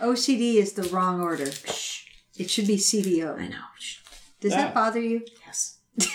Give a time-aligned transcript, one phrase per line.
[0.00, 1.44] OCD is the wrong order.
[2.36, 3.38] It should be CDO.
[3.38, 3.56] I know.
[3.78, 3.98] Shh.
[4.40, 4.64] Does Yeah.
[4.64, 5.24] that bother you?
[5.46, 5.78] Yes.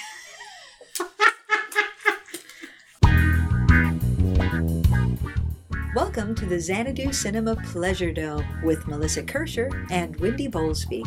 [5.96, 11.04] Welcome to the Xanadu Cinema Pleasure Dome with Melissa Kirscher and Wendy Bowlesby.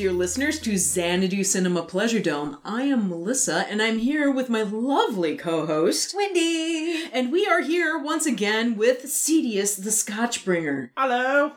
[0.00, 2.56] Dear listeners, to Xanadu Cinema Pleasure Dome.
[2.64, 7.04] I am Melissa, and I'm here with my lovely co-host, Wendy!
[7.12, 10.90] and we are here once again with Cedius, the Scotch Bringer.
[10.96, 11.52] Hello.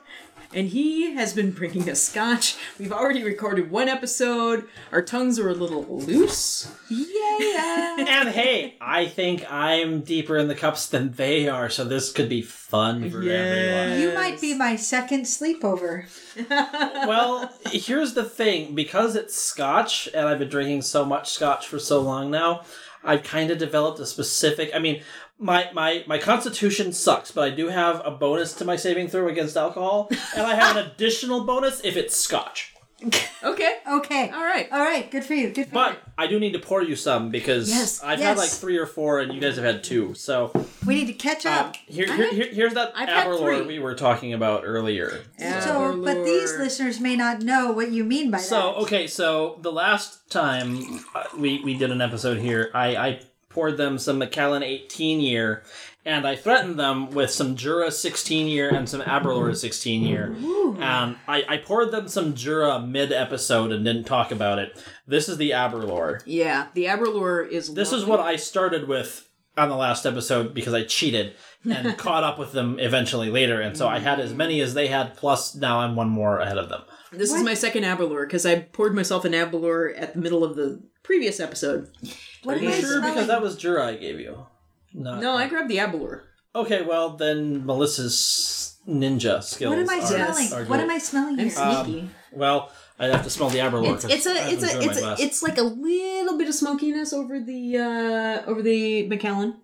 [0.56, 2.56] And he has been bringing us scotch.
[2.78, 4.66] We've already recorded one episode.
[4.92, 6.72] Our tongues are a little loose.
[6.90, 7.96] Yeah!
[8.08, 12.30] And hey, I think I'm deeper in the cups than they are, so this could
[12.30, 13.34] be fun for Yeah.
[13.34, 14.00] everyone.
[14.02, 16.06] You might be my second sleepover.
[17.08, 21.78] Well, here's the thing because it's scotch, and I've been drinking so much scotch for
[21.80, 22.62] so long now,
[23.04, 24.72] I've kind of developed a specific.
[24.74, 25.04] I mean,
[25.39, 29.28] my, my, my constitution sucks, but I do have a bonus to my saving throw
[29.28, 32.70] against alcohol, and I have an additional bonus if it's scotch.
[33.44, 33.80] Okay.
[33.86, 34.30] Okay.
[34.30, 34.72] All right.
[34.72, 35.12] All right.
[35.12, 35.50] Good for you.
[35.50, 38.30] Good for But I do need to pour you some because Yes, I've yes.
[38.30, 40.14] had like three or four, and you guys have had two.
[40.14, 40.52] So.
[40.86, 41.75] We need to catch um, up.
[41.75, 43.68] here, here, here- here's that I've had Aberlour three.
[43.68, 45.23] we were talking about earlier.
[45.38, 48.44] so, but these listeners may not know what you mean by that.
[48.45, 48.75] So that.
[48.84, 53.20] okay, so the last time uh, we we did an episode here, I I
[53.54, 55.64] poured them some Macallan 18 year,
[56.06, 60.36] and I threatened them with some Jura 16 year and some Aberlour 16 year,
[60.80, 64.84] and I I poured them some Jura mid episode and didn't talk about it.
[65.08, 66.22] This is the Aberlour.
[66.25, 67.74] Yeah, the Aberlour is.
[67.74, 71.36] This is what I started with on the last episode because I cheated
[71.69, 74.88] and caught up with them eventually later, and so I had as many as they
[74.88, 75.16] had.
[75.16, 76.81] Plus, now I'm one more ahead of them.
[77.12, 80.56] This is my second Aberlour because I poured myself an Aberlour at the middle of
[80.56, 81.90] the previous episode.
[82.44, 82.90] What Are am you I sure?
[82.98, 83.14] smelling?
[83.14, 84.46] Because that was Jura I gave you.
[84.94, 86.22] Not, No, I grabbed the Aberlour.
[86.56, 89.70] Okay, well then Melissa's ninja skills.
[89.72, 90.54] what am I are- smelling?
[90.54, 90.84] are what good.
[90.84, 91.59] am I smelling I'm here?
[91.59, 92.09] Um, sneaky.
[92.31, 93.96] Well, I'd have to smell the Aberlour.
[93.96, 96.48] it's 'cause it's I a haven't it's a it's a, it's like a little bit
[96.48, 99.56] of smokiness over the uh over the Macallan.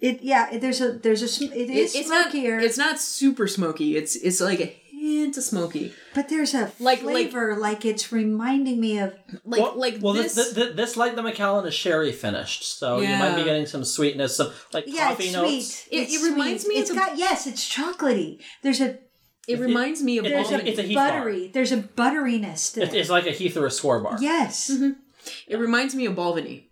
[0.00, 0.50] it yeah.
[0.52, 3.96] It, there's a there's a sm- it is it's not smokier, it's not super smoky.
[3.96, 4.76] It's it's like a
[5.14, 5.92] hint of smoky.
[6.14, 9.14] but there's a like- like- flavor like, it's reminding me of.
[9.44, 10.34] Like well, like well, this.
[10.34, 13.84] this, this, this like the Macallan is sherry finished, so you might be getting some
[13.84, 15.48] sweetness, some like Yeah, coffee it's notes.
[15.48, 15.88] sweet.
[15.98, 16.68] It- It's it reminds sweet.
[16.74, 18.40] me of It's the- got yes, it's chocolatey.
[18.62, 18.98] There's a
[19.48, 21.48] it reminds me of it- there's it's a- it's a Heath buttery.
[21.54, 22.98] There's a butteriness to It- it.
[22.98, 24.16] it's like a Heath or a Skor bar.
[24.20, 24.70] Yes.
[24.72, 24.90] Mm-hmm.
[25.48, 26.64] It reminds me of Balvenie.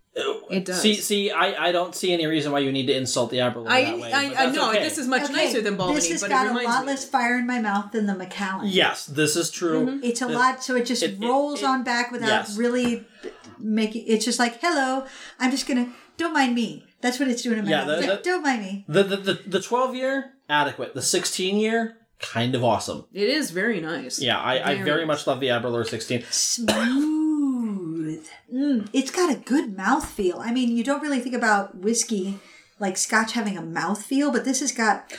[0.50, 0.80] It does.
[0.80, 3.68] See, see, I, I don't see any reason why you need to insult the Aberlour
[3.68, 4.12] I that way.
[4.12, 4.82] I, I know okay.
[4.84, 6.86] this is much Okay, nicer than Balvenie, This has but got it a lot me.
[6.86, 8.68] less fire in my mouth than the Macallan.
[8.68, 9.86] Yes, this is true.
[9.86, 10.04] Mm-hmm.
[10.04, 12.56] It's a It- lot, so it just it- it- rolls it- on back without yes.
[12.56, 13.04] really
[13.58, 14.04] making.
[14.06, 15.04] It's just like, hello,
[15.40, 15.88] I'm just gonna.
[16.16, 16.84] Don't mind me.
[17.00, 18.00] That's what it's doing in my Yeah, mouth.
[18.00, 18.84] the- the- don't mind me.
[18.88, 20.94] The the the, the twelve year adequate.
[20.94, 23.06] The sixteen year kind of awesome.
[23.12, 24.20] It is very nice.
[24.20, 25.06] Yeah, I, I Very very nice.
[25.08, 26.22] much love the Aberlour sixteen.
[26.30, 27.23] Smooth.
[28.54, 30.38] Mm, it's got a good mouth feel.
[30.38, 32.38] I mean, you don't really think about whiskey
[32.78, 35.12] like Scotch having a mouth feel, but this has got.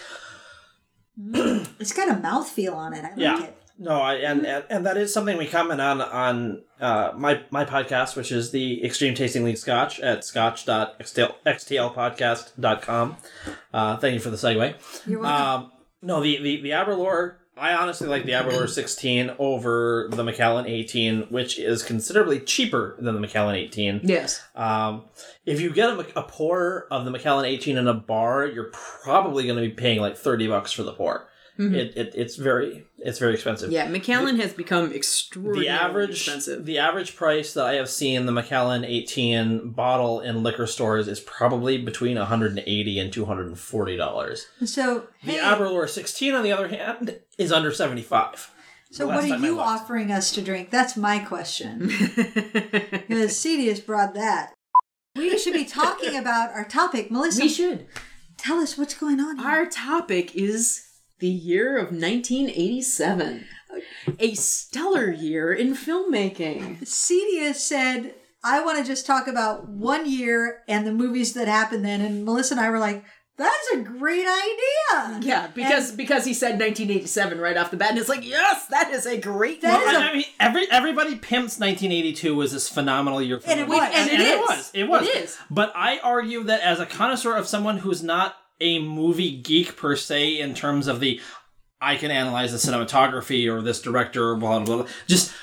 [1.20, 3.04] Mm, it's got a mouth feel on it.
[3.04, 3.44] I like Yeah.
[3.44, 3.58] it.
[3.78, 7.66] No, I and, and and that is something we comment on on uh, my my
[7.66, 13.18] podcast, which is the Extreme Tasting League Scotch at scotch.xtlpodcast.com.
[13.74, 14.76] Uh, thank you for the segue.
[15.06, 15.66] You're welcome.
[15.66, 15.72] Um,
[16.02, 21.28] no, the, the, the Aberlour, I honestly like the Aberlour 16 over the Macallan 18,
[21.30, 24.02] which is considerably cheaper than the Macallan 18.
[24.04, 24.42] Yes.
[24.56, 25.04] Um,
[25.46, 28.72] if you get a, a pour of the Macallan 18 in a bar, you're
[29.04, 31.28] probably going to be paying like 30 bucks for the pour.
[31.58, 33.72] It, it, it's very it's very expensive.
[33.72, 36.66] Yeah, Macallan has become extraordinarily The average expensive.
[36.66, 41.22] the average price that I have seen the Macallan 18 bottle in liquor stores is
[41.22, 44.48] probably between 180 and 240 dollars.
[44.66, 48.52] so, The hey, Aberlour 16, on the other hand, is under 75.
[48.92, 50.70] so what are you offering us to drink?
[50.72, 51.90] That's my question.
[53.08, 54.54] Because Cedius brought that.
[55.16, 57.12] We should be talking about our topic.
[57.12, 57.88] Melissa, we should.
[58.38, 59.48] tell us what's going on here.
[59.48, 60.86] Our topic is
[61.20, 63.46] the year of 1987.
[64.20, 66.82] A stellar year in filmmaking.
[66.88, 71.84] Cedius said, I want to just talk about one year and the movies that happened
[71.86, 72.02] then.
[72.02, 73.04] And Melissa and I were like,
[73.38, 75.20] that's a great idea.
[75.22, 78.92] Yeah, because because he said 1987 right off the bat, and it's like, yes, that
[78.92, 79.62] is a great.
[79.62, 79.96] That one.
[79.96, 83.68] is a- I mean, every everybody pimps 1982 was this phenomenal year for And it
[83.68, 83.80] was.
[83.94, 84.40] And it And it is.
[84.48, 84.72] was.
[84.74, 85.08] It was.
[85.08, 85.38] It is.
[85.50, 89.96] But I argue that as a connoisseur of someone who's not a movie geek per
[89.98, 91.20] se, in terms of the,
[91.82, 94.88] I can analyze the cinematography or this director, or blah blah blah.
[95.08, 95.34] Just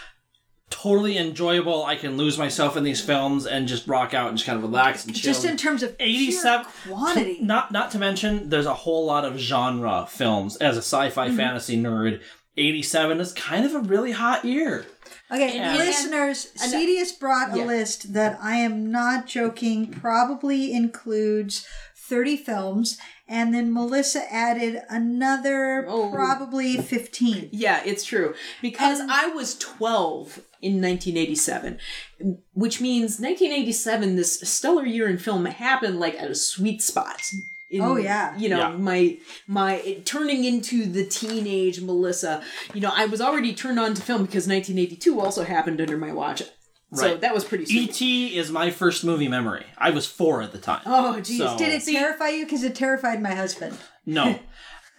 [0.72, 1.84] totally enjoyable.
[1.84, 4.62] I can lose myself in these films and just rock out and just kind of
[4.62, 5.32] relax and chill.
[5.32, 7.38] Just in terms of 87 quantity.
[7.40, 10.56] Not not to mention, there's a whole lot of genre films.
[10.56, 11.36] As a sci-fi Mm-hmm.
[11.36, 12.20] fantasy nerd,
[12.56, 14.86] 87 is kind of a really hot year.
[15.30, 17.64] Okay, And- listeners, and- Cedius brought Yeah.
[17.64, 21.66] a list that I am not joking probably includes
[21.96, 22.98] 30 films,
[23.32, 26.10] and then Melissa added another Oh.
[26.12, 27.48] probably 15.
[27.50, 28.34] Yeah, it's true.
[28.60, 31.78] Because And- I was 12 in 1987,
[32.52, 37.22] which means 1987, this stellar year in film, happened like at a sweet spot.
[37.70, 38.36] In, Oh, yeah.
[38.36, 38.76] you know Yeah.
[38.76, 42.42] my my it, turning into the teenage Melissa.
[42.74, 46.12] You know I was already turned on to film because 1982 also happened under my
[46.12, 46.42] watch,
[46.94, 47.90] so that was pretty sweet.
[47.90, 48.36] E.T.
[48.36, 49.64] is my first movie memory.
[49.78, 50.82] I was four at the time.
[50.86, 52.44] Oh geez, So- Did it See- terrify you?
[52.44, 53.76] Because it terrified my husband.
[54.06, 54.38] No.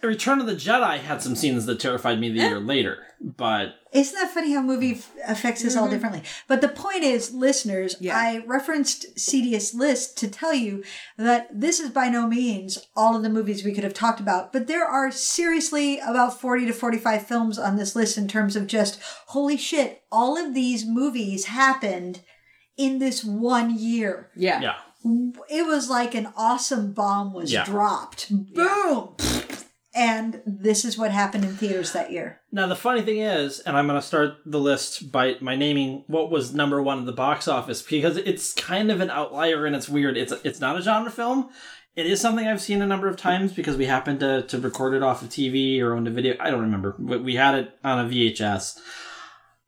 [0.06, 4.14] Return of the Jedi had some scenes that terrified me the year later, but Isn't
[4.20, 6.22] that funny how movie f- affects us all differently?
[6.48, 8.04] But the point is, listeners, Mm-hmm.
[8.04, 8.16] Yeah.
[8.16, 10.82] I referenced CDS list to tell you
[11.16, 14.52] that this is by no means all of the movies we could have talked about,
[14.52, 18.66] but there are seriously about 40 to 45 films on this list in terms of
[18.66, 22.20] just, holy shit, all of these movies happened
[22.76, 24.30] in this one year.
[24.36, 24.60] yeah.
[24.60, 24.74] yeah.
[25.50, 27.64] It was like an awesome bomb was Yeah.
[27.66, 28.32] dropped.
[28.54, 29.14] Boom!
[29.94, 32.40] And this is what happened in theaters that year.
[32.50, 36.02] Now the funny thing is, and I'm going to start the list by my naming
[36.08, 39.76] what was number one at the box office because it's kind of an outlier and
[39.76, 40.16] it's weird.
[40.16, 41.48] It's it's not a genre film.
[41.94, 44.94] It is something I've seen a number of times because we happened to, to record
[44.94, 46.34] it off of TV or on the video.
[46.40, 48.80] I don't remember, but we had it on a VHS.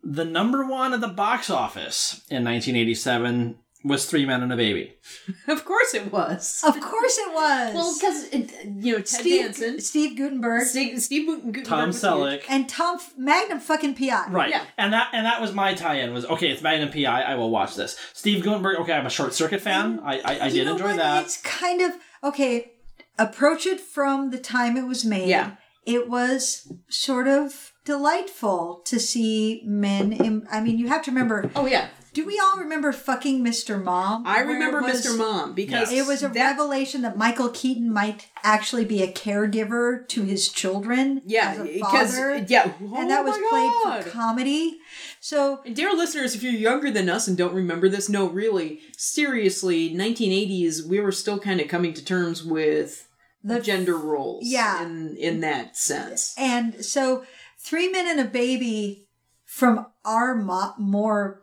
[0.03, 4.95] The number one at the box office in 1987 was Three Men and a Baby.
[5.49, 6.63] Of course it was.
[6.67, 7.75] Of course it was.
[7.75, 8.33] Well, because
[8.83, 12.13] you know Ted Steve, Danson, Steve Guttenberg, Steve, Steve Guttenberg Tom was huge.
[12.13, 12.43] Selleck.
[12.49, 14.31] and Tom F- Magnum fucking PI.
[14.31, 14.51] Right.
[14.51, 14.65] Yeah.
[14.77, 17.75] And that and that was my tie-in was okay, it's Magnum PI, I will watch
[17.77, 17.97] this.
[18.13, 20.01] Steve Guttenberg, okay, I'm a short circuit fan.
[20.05, 20.97] I I, I did enjoy what?
[20.97, 21.25] that.
[21.25, 21.93] It's kind of
[22.25, 22.73] okay.
[23.19, 25.29] Approach it from the time it was made.
[25.29, 25.53] Yeah.
[25.87, 30.13] It was sort of delightful to see men.
[30.13, 31.51] In, I mean, you have to remember.
[31.57, 33.81] Oh yeah, Do we all remember fucking Mr.
[33.81, 34.27] Mom?
[34.27, 35.19] I remember was- Mr.
[35.19, 40.09] Mom because It was a that, revelation that Michael Keaton might actually be a caregiver
[40.09, 41.21] to his children.
[41.27, 42.17] Yeah, because
[42.49, 44.79] yeah, and oh that Oh was my played for comedy.
[45.21, 48.81] So And dear listeners, if you're younger than us and don't remember this, no, really,
[48.97, 53.09] seriously, 1980s, we were still kind of coming to terms with
[53.45, 54.47] The- gender roles.
[54.47, 54.83] Yeah.
[54.83, 56.33] in in that sense.
[56.39, 57.27] And so,
[57.59, 59.07] Three Men and a Baby,
[59.45, 61.43] from our mo- more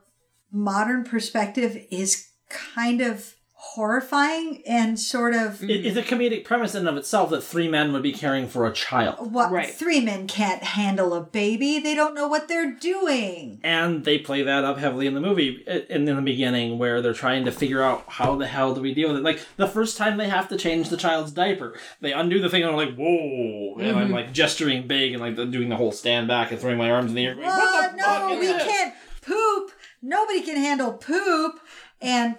[0.53, 6.81] modern perspective, is kind of horrifying and sort of It, it's a comedic premise in
[6.81, 9.31] and of itself that three men would be caring for a child.
[9.31, 9.73] what Right.
[9.73, 11.79] three men can't handle a baby.
[11.79, 13.61] They don't know what they're doing.
[13.63, 17.13] And they play that up heavily in the movie in, in the beginning where they're
[17.13, 19.23] trying to figure out how the hell do we deal with it.
[19.23, 22.63] Like the first time they have to change the child's diaper, they undo the thing
[22.63, 23.77] and I'm like, whoa.
[23.79, 24.13] And I'm mm-hmm.
[24.13, 27.15] like gesturing big and like doing the whole stand back and throwing my arms in
[27.15, 27.35] the air.
[27.35, 27.57] Going, What?
[27.57, 29.71] what the no, fuck is we this?" can't poop.
[30.03, 31.59] Nobody can handle poop.
[32.01, 32.35] And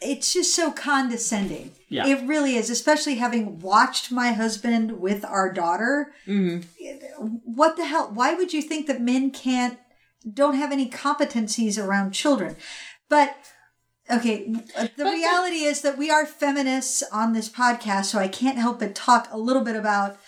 [0.00, 1.72] it's just so condescending.
[1.88, 2.06] Yeah.
[2.06, 6.12] It really is, especially having watched my husband with our daughter.
[6.26, 7.26] Mm-hmm.
[7.44, 8.10] What the hell?
[8.12, 9.78] Why would you think that men can't,
[10.32, 12.56] don't have any competencies around children?
[13.08, 13.36] But,
[14.10, 14.52] okay,
[14.96, 18.94] the reality is that we are feminists on this podcast, so I can't help but
[18.94, 20.18] talk a little bit about.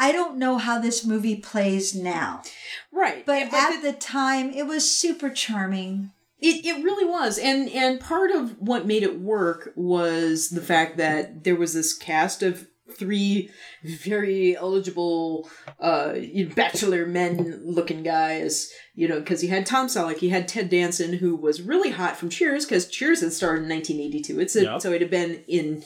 [0.00, 2.42] I don't know how this movie plays now.
[2.90, 6.10] Right, But And- at the time, it was super charming.
[6.40, 10.96] It, it really was and and part of what made it work was the fact
[10.96, 12.66] that there was this cast of
[12.98, 13.50] three
[13.84, 15.48] very eligible
[15.80, 16.14] uh
[16.56, 21.12] bachelor men looking guys you know because he had tom selleck he had ted danson
[21.12, 24.80] who was really hot from cheers because cheers had started in 1982 it's a, Yep.
[24.80, 25.84] so it had been in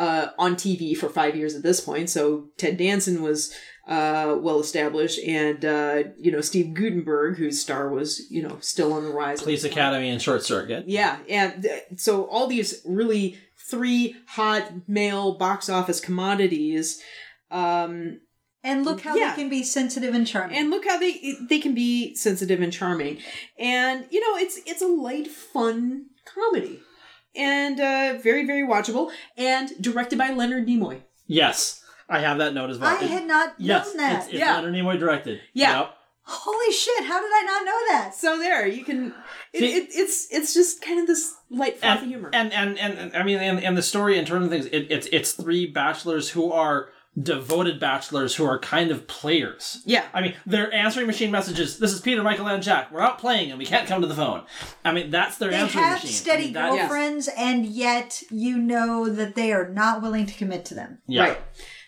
[0.00, 3.54] uh on tv for five years at this point so ted danson was
[3.88, 8.92] uh, well established, and uh, you know Steve Guttenberg, whose star was you know still
[8.92, 9.42] on the rise.
[9.42, 9.64] Police.
[9.64, 10.84] Academy and Short Circuit.
[10.86, 13.38] Yeah, and th- so all these really
[13.68, 17.02] three hot male box office commodities,
[17.50, 18.20] um,
[18.62, 19.30] And look how Yeah.
[19.34, 20.56] they can be sensitive and charming.
[20.56, 23.18] and look how they they can be sensitive and charming
[23.58, 26.78] and you know it's it's a light fun comedy
[27.36, 32.70] and uh very very watchable and directed by leonard nimoy Yes, I have that note
[32.70, 32.90] as well.
[32.90, 34.16] I It- had not yes, known that.
[34.16, 34.56] it's, it's Yeah.
[34.56, 35.40] Leonard Nimoy directed.
[35.54, 35.78] Yeah.
[35.78, 35.94] Yep.
[36.24, 37.04] Holy shit!
[37.04, 38.14] How did I not know that?
[38.16, 39.14] so there you can
[39.52, 42.78] it, See- it, it's it's just kind of this light fluffy and, humor And, and
[42.78, 45.32] and and I mean, and, and the story in terms of things, it, it's it's
[45.32, 46.88] three bachelors who are
[47.20, 49.82] devoted bachelors who are kind of players.
[49.84, 51.78] yeah I mean, they're answering machine messages.
[51.78, 52.92] This is Peter, Michael, and Jack.
[52.92, 54.44] We're out playing, and we can't come to the phone.
[54.84, 56.08] I mean, that's their They answering have machine.
[56.10, 60.34] I steady mean, that- girlfriends, and yet you know that they are not willing to
[60.34, 60.98] commit to them.
[61.06, 61.22] Yeah.
[61.22, 61.38] right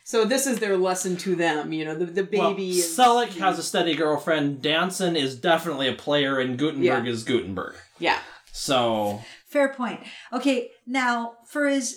[0.05, 3.39] so this is their lesson to them you know the, the baby Well, is Selleck
[3.39, 4.61] has a steady girlfriend.
[4.61, 7.11] Danson is definitely a player, and Guttenberg Yeah.
[7.13, 7.77] is Guttenberg.
[8.01, 8.19] yeah
[8.53, 10.01] So Fair point.
[10.33, 11.95] Okay, now for as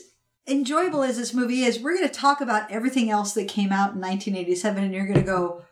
[0.48, 3.94] enjoyable as this movie is, we're going to talk about everything else that came out
[3.94, 5.64] in 1987, and you're going to go,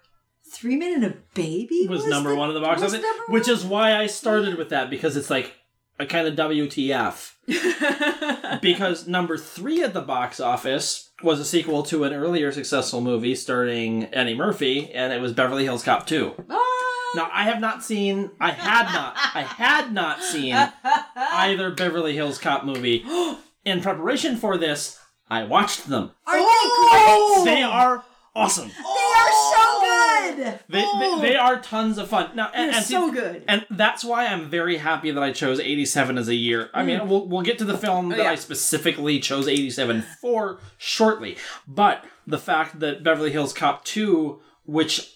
[0.45, 3.95] Three Men and a Baby was, number one in the box office, which is why
[3.95, 5.53] I started with that because it's like
[5.99, 7.31] a kind of WTF.
[8.61, 13.35] because number three at the box office was a sequel to an earlier successful movie
[13.35, 16.33] starring Eddie Murphy, and it was Beverly Hills Cop 2.
[16.49, 17.13] Ah!
[17.15, 20.55] Now, I have not seen, I had not, I had not seen
[21.15, 23.03] either Beverly Hills Cop movie.
[23.65, 26.11] In preparation for this, I watched them.
[26.27, 27.41] Are Oh!
[27.43, 27.55] they great?
[27.57, 28.03] They are
[28.35, 28.67] awesome.
[28.67, 30.59] They are so good!
[30.67, 32.31] They, they, they are tons of fun.
[32.35, 33.43] Now, and, They're and see- so good.
[33.47, 36.69] And that's why I'm very happy that I chose 87 as a year.
[36.73, 38.21] I mean, we'll, we'll get to the film that Mm.
[38.21, 38.31] Oh, yeah.
[38.31, 41.37] I specifically chose 87 for shortly.
[41.67, 45.15] But the fact that Beverly Hills Cop 2, which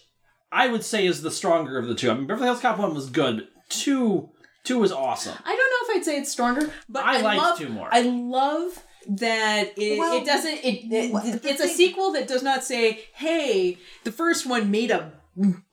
[0.52, 2.10] I would say is the stronger of the two.
[2.10, 3.48] I mean, Beverly Hills Cop 1 was good.
[3.70, 4.30] 2,
[4.64, 5.36] 2 was awesome.
[5.44, 5.67] I don't know if
[5.98, 7.88] I'd say it's stronger, but I I, liked love, two more.
[7.92, 10.58] I love that it, Well, it doesn't.
[10.64, 14.90] It, it- it's a thing- sequel that does not say, "Hey, the first one made
[14.90, 15.12] a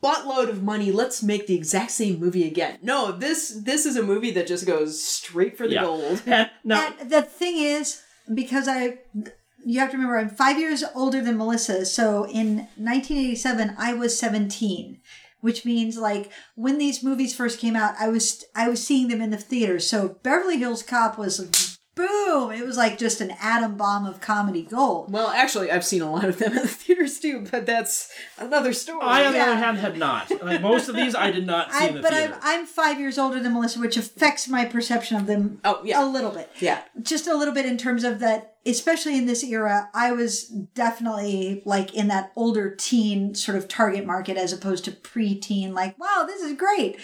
[0.04, 0.92] buttload of money.
[0.92, 4.66] Let's make the exact same movie again." No, this this is a movie that just
[4.66, 5.82] goes straight for the Yeah.
[5.84, 6.22] gold.
[6.28, 8.02] And now, And the thing is,
[8.34, 9.00] because I,
[9.66, 11.86] you have to remember, I'm five years older than Melissa.
[11.86, 15.00] So in 1987, I was 17,
[15.46, 19.22] which means like when these movies first came out, I was I was seeing them
[19.22, 19.80] in the theater.
[19.80, 21.40] So Beverly Hills Cop was
[21.96, 22.52] boom!
[22.52, 25.12] It was like just an atom bomb of comedy gold.
[25.12, 28.74] Well, actually, I've seen a lot of them in the theaters too, but that's another
[28.74, 29.00] story.
[29.02, 30.30] I, on the other hand, had not.
[30.44, 32.38] Like, most of these I did not see I, in the but theater.
[32.42, 35.60] I'm I'm five years older than Melissa, which affects my perception of them.
[35.64, 36.04] Oh, yeah.
[36.04, 36.52] a little bit.
[36.60, 36.82] yeah.
[37.02, 41.62] just a little bit in terms of that, especially in this era, I was definitely
[41.66, 46.26] like in that older teen sort of target market as opposed to preteen, like, wow,
[46.28, 46.98] this is great.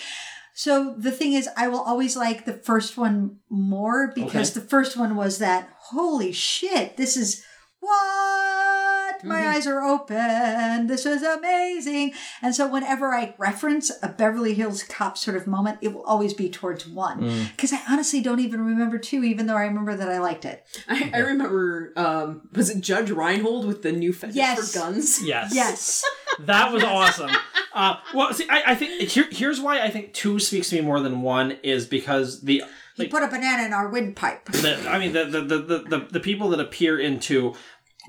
[0.64, 4.60] So the thing is, I will always like the first one more because Okay.
[4.60, 7.44] the first one was that, holy shit, this is
[7.82, 9.24] what?
[9.24, 10.88] My eyes are open.
[10.88, 12.14] This is amazing.
[12.42, 16.34] And so whenever I reference a Beverly Hills Cop sort of moment, it will always
[16.34, 17.48] be towards one.
[17.56, 20.66] Because I honestly don't even remember two, even though I remember that I liked it.
[20.88, 21.94] I, I remember.
[21.96, 24.74] Um, was it Judge Reinhold with the new fetish Yes.
[24.74, 25.24] for guns?
[25.26, 25.54] yes.
[25.54, 26.04] Yes.
[26.40, 27.30] That was awesome.
[27.74, 30.82] Uh, well, see, I, I think here, here's why I think two speaks to me
[30.82, 32.64] more than one is because the
[32.98, 34.46] He put a banana in our windpipe.
[34.46, 37.54] the, I mean the the, the, the, the people that appear into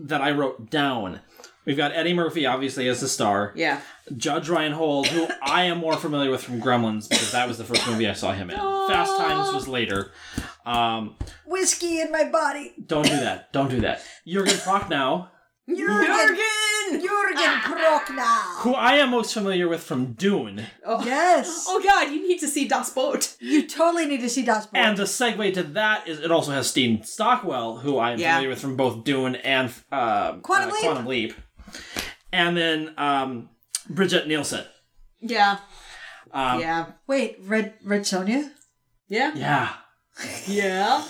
[0.00, 1.20] that I wrote down.
[1.64, 3.52] We've got Eddie Murphy obviously as the star.
[3.54, 3.80] Yeah.
[4.16, 7.86] Judge Reinhold, who I am more familiar with from Gremlins because that was the first
[7.86, 8.56] movie I saw him in.
[8.56, 10.10] Fast Times was later.
[10.66, 11.14] Um,
[11.46, 12.72] Whiskey in my body.
[12.84, 13.52] don't do that.
[13.52, 14.02] Don't do that.
[14.26, 15.28] Jurgen Prochnow,
[15.68, 15.86] Jurgen.
[16.06, 16.38] Jurgen!
[17.00, 18.56] Jurgen Prochnow.
[18.62, 20.64] who I am most familiar with from Dune.
[20.84, 21.04] Oh.
[21.04, 21.64] Yes.
[21.68, 23.36] Oh god, you need to see Das Boot.
[23.40, 24.78] You totally need to see Das Boot.
[24.80, 28.32] And the segue to that is it also has Steven Stockwell, who I am Yeah.
[28.34, 30.82] familiar with from both Dune and uh, Quantum uh, Leap.
[30.84, 31.34] Quantum Leap.
[32.32, 33.48] And then um,
[33.88, 34.64] Brigitte Nielsen.
[35.20, 35.58] Yeah.
[36.32, 36.86] Um, yeah.
[37.06, 38.50] Wait, Red Red Sonja?
[39.08, 39.32] Yeah.
[39.34, 39.68] Yeah.
[40.46, 41.02] Yeah.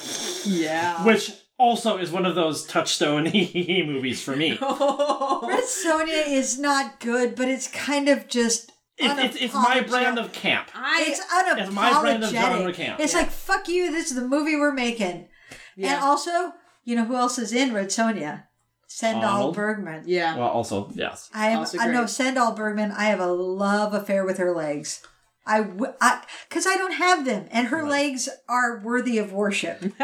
[0.44, 1.04] Yeah.
[1.04, 4.50] Which also is one of those touchstone movies for me.
[4.60, 8.70] Red Sonja is not good, but it's kind of just.
[8.98, 10.68] It, it's, it's my brand of camp.
[10.74, 11.66] I It's unapologetic.
[11.66, 13.00] It's my brand of genre camp.
[13.00, 13.90] It's like fuck you.
[13.90, 15.28] This is the movie we're making.
[15.76, 15.94] Yeah.
[15.94, 16.52] And also,
[16.84, 18.44] you know who else is in Red Sonja?
[18.88, 19.54] Sandahl Arnold?
[19.54, 20.02] Bergman.
[20.06, 20.36] yeah.
[20.36, 21.30] Well, also, yes.
[21.32, 21.60] I am.
[21.60, 22.08] Also I know great.
[22.08, 22.92] Sandahl Bergman.
[22.92, 25.02] I have a love affair with her legs.
[25.44, 29.82] I, w- I, because I don't have them, and her legs are worthy of worship.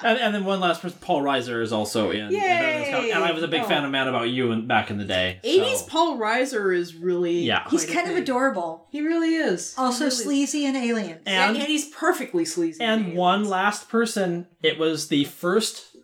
[0.00, 2.26] And, and then one last person, Paul Reiser is also in.
[2.26, 2.38] in Beverly
[2.84, 3.02] Hills Cop.
[3.02, 3.10] Yay!
[3.10, 3.66] And I was a big Oh.
[3.68, 3.90] fan of oh.
[3.90, 5.40] Mad About You in, back in the day.
[5.42, 7.68] 80s so- Paul Reiser is really Yeah.
[7.68, 8.22] He's kind of thing.
[8.22, 8.86] adorable.
[8.92, 9.74] He really is.
[9.76, 10.22] Also He really is.
[10.22, 12.80] sleazy and alien, And, And, and he's perfectly sleazy.
[12.80, 15.96] and one last person, it was the first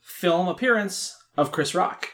[0.00, 2.06] film appearance of Chris Rock.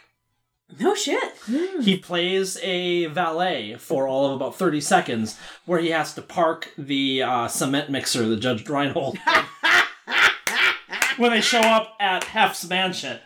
[0.78, 1.34] No shit.
[1.80, 6.72] He plays a valet for all of about 30 seconds, where he has to park
[6.76, 9.16] the uh, cement mixer that Judge Reinhold
[11.16, 13.20] when they show up at Hef's mansion.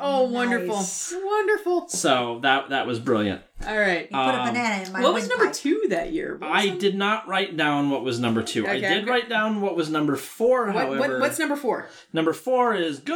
[0.00, 0.76] Oh, wonderful.
[0.76, 1.12] Nice.
[1.24, 1.88] Wonderful.
[1.88, 3.42] So that that was brilliant.
[3.66, 4.02] All right.
[4.02, 5.60] You put a Um, banana in my What was number windpipe.
[5.62, 6.36] two that year?
[6.38, 6.78] What I it?
[6.78, 8.64] did not write down what was number two.
[8.68, 9.10] I did okay.
[9.10, 10.98] write down what was number four, What, however.
[11.00, 11.88] what, what's number four?
[12.12, 13.14] number four is Good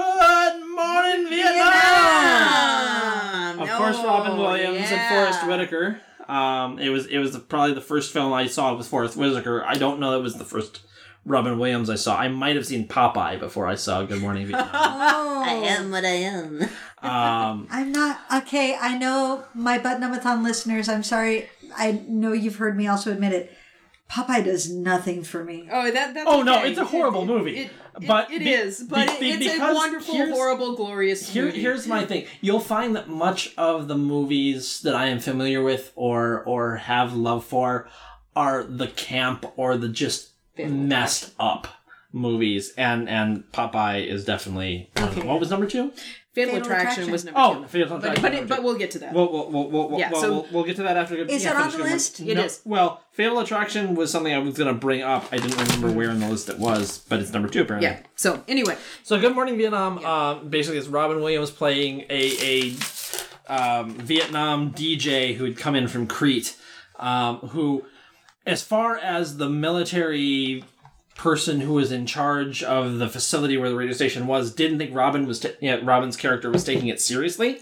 [0.68, 1.72] Morning Vietnam!
[3.58, 3.60] Vietnam!
[3.60, 5.08] Of course, Robin Williams and yeah.
[5.08, 6.00] Forest Whitaker.
[6.28, 9.64] Um, it was it was probably the first film I saw with Forest Whitaker.
[9.64, 10.80] I don't know that was the first
[11.24, 12.16] Robin Williams I saw.
[12.16, 14.68] I might have seen Popeye before I saw Good Morning Vietnam.
[15.34, 15.44] Oh.
[15.44, 16.62] I am what I am.
[17.02, 18.76] um, I'm not okay.
[18.80, 20.88] I know my Button-Umathon listeners.
[20.88, 21.48] I'm sorry.
[21.76, 23.52] I know you've heard me also admit it.
[24.10, 25.68] Popeye does nothing for me.
[25.72, 27.56] Oh, that, that's Oh, no, it's a horrible It- movie.
[27.58, 31.46] It, it, But it be- is, but be- it- it's a wonderful, horrible, glorious Here,
[31.46, 31.60] movie.
[31.60, 32.26] here's my thing.
[32.40, 37.14] You'll find that much of the movies that I am familiar with or or have
[37.16, 37.88] love for
[38.36, 41.68] are the camp or the just Fatal messed up
[42.12, 45.26] movies, and and Popeye is definitely one of them.
[45.26, 45.92] What was number two?
[46.34, 47.12] Fatal, Fatal Attraction, Attraction.
[47.12, 47.68] was number Oh, two.
[47.68, 48.22] Fatal But, Attraction.
[48.22, 48.62] but, number it, but two.
[48.62, 49.12] we'll get to that.
[49.12, 51.14] We'll, we'll, we'll, we'll, Yeah, well, so- we'll, we'll get to that after.
[51.16, 52.20] Is yeah, it on the Good Morning- list?
[52.20, 52.62] It no, is.
[52.64, 55.26] Well, Fatal Attraction was something I was going to bring up.
[55.30, 57.90] I didn't remember where in the list it was, but it's number two apparently.
[57.90, 57.98] yeah.
[58.16, 63.90] So anyway, So Good Morning Vietnam, um, basically it's Robin Williams playing a, a um,
[63.98, 66.56] Vietnam DJ who had come in from Crete,
[66.98, 67.84] um, who,
[68.46, 70.64] as far as the military
[71.14, 74.94] person who was in charge of the facility where the radio station was, didn't think
[74.94, 77.60] Robin was, yeah, Robin's character was taking it seriously.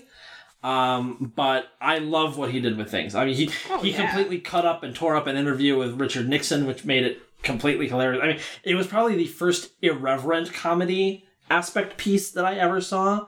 [0.63, 3.15] Um, but I love what he did with things.
[3.15, 4.07] I mean, he he yeah.
[4.07, 7.89] completely cut up and tore up an interview with Richard Nixon, which made it completely
[7.89, 8.23] hilarious.
[8.23, 13.27] I mean, it was probably the first irreverent comedy aspect piece that I ever saw,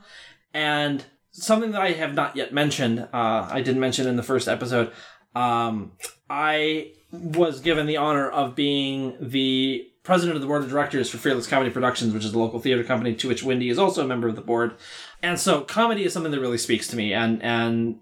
[0.52, 3.00] and something that I have not yet mentioned.
[3.00, 4.92] Uh, I didn't mention in the first episode.
[5.34, 5.92] Um,
[6.28, 11.18] I was given the honor of being the president of the board of directors for
[11.18, 14.08] Fearless Comedy Productions, which is the local theater company to which Wendy is also a
[14.08, 14.74] member of the board.
[15.22, 18.00] And so comedy is something that really speaks to me and and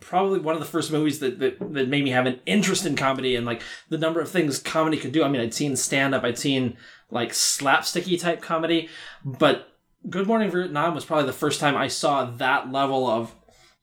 [0.00, 2.96] probably one of the first movies that, that, that made me have an interest in
[2.96, 5.24] comedy and like the number of things comedy could do.
[5.24, 6.76] I mean, I'd seen stand up, I'd seen
[7.10, 8.88] like slapsticky type comedy,
[9.24, 9.68] but
[10.08, 13.34] Good Morning Vietnam was probably the first time I saw that level of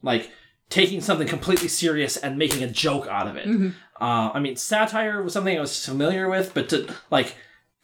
[0.02, 0.32] like
[0.70, 3.48] taking something completely serious and making a joke out of it.
[3.48, 3.70] Mm-hmm.
[4.02, 7.36] Uh, I mean, satire was something I was familiar with, but to like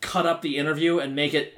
[0.01, 1.53] cut up the interview and make it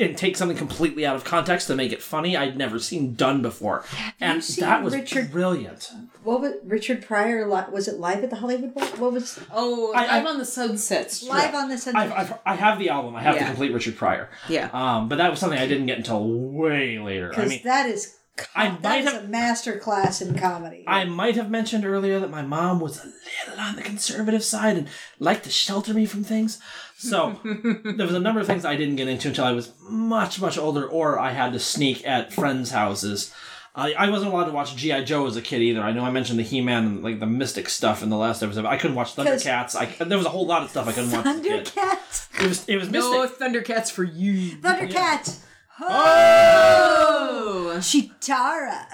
[0.00, 3.42] and take something completely out of context to make it funny, I'd never seen done
[3.42, 3.84] before,
[4.20, 5.88] and seen that was Richard- brilliant.
[6.24, 7.48] What was Richard Pryor?
[7.48, 8.84] li- Was it live at the Hollywood Bowl?
[8.98, 11.32] What was oh, I- I- I'm on the Sunset Strip.
[11.32, 12.02] live on the Sunset?
[12.10, 13.14] I've, I've, I have the album.
[13.14, 14.28] I have the complete Richard Pryor.
[14.48, 14.68] Yeah.
[14.72, 17.32] Um, but that was something I didn't get until way later.
[17.36, 18.16] I mean, that is
[18.54, 20.84] I might have- a master class in comedy.
[20.86, 23.06] I might have mentioned earlier that my mom was a
[23.48, 26.58] little on the conservative side and liked to shelter me from things.
[26.96, 30.40] So there was a number of things I didn't get into until I was much,
[30.40, 33.32] much older, or I had to sneak at friends' houses.
[33.76, 35.02] I, I wasn't allowed to watch G.I.
[35.02, 35.80] Joe as a kid either.
[35.80, 38.40] I know I mentioned the He Man and like the mystic stuff in the last
[38.42, 38.64] episode.
[38.66, 39.74] I couldn't watch Thundercats.
[39.74, 41.66] I, there was a whole lot of stuff I couldn't watch as a kid.
[41.66, 42.40] Thundercats.
[42.40, 43.12] It was, it was mystic.
[43.12, 44.56] No Thundercats for you.
[44.58, 45.40] Thundercats.
[45.80, 47.72] Oh.
[47.78, 48.86] Cheetara.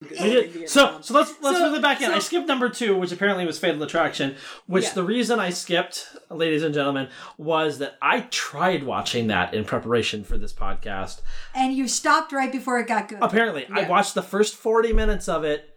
[0.00, 0.68] We did.
[0.68, 2.10] So so let's let's So- move it back in.
[2.10, 4.34] I skipped number two, which apparently was Fatal Attraction.
[4.66, 4.94] Which Yeah.
[4.94, 10.24] the reason I skipped, ladies and gentlemen, was that I tried watching that in preparation
[10.24, 11.20] for this podcast.
[11.54, 13.18] And you stopped right before it got good.
[13.22, 15.68] Apparently, I watched the first forty minutes of it,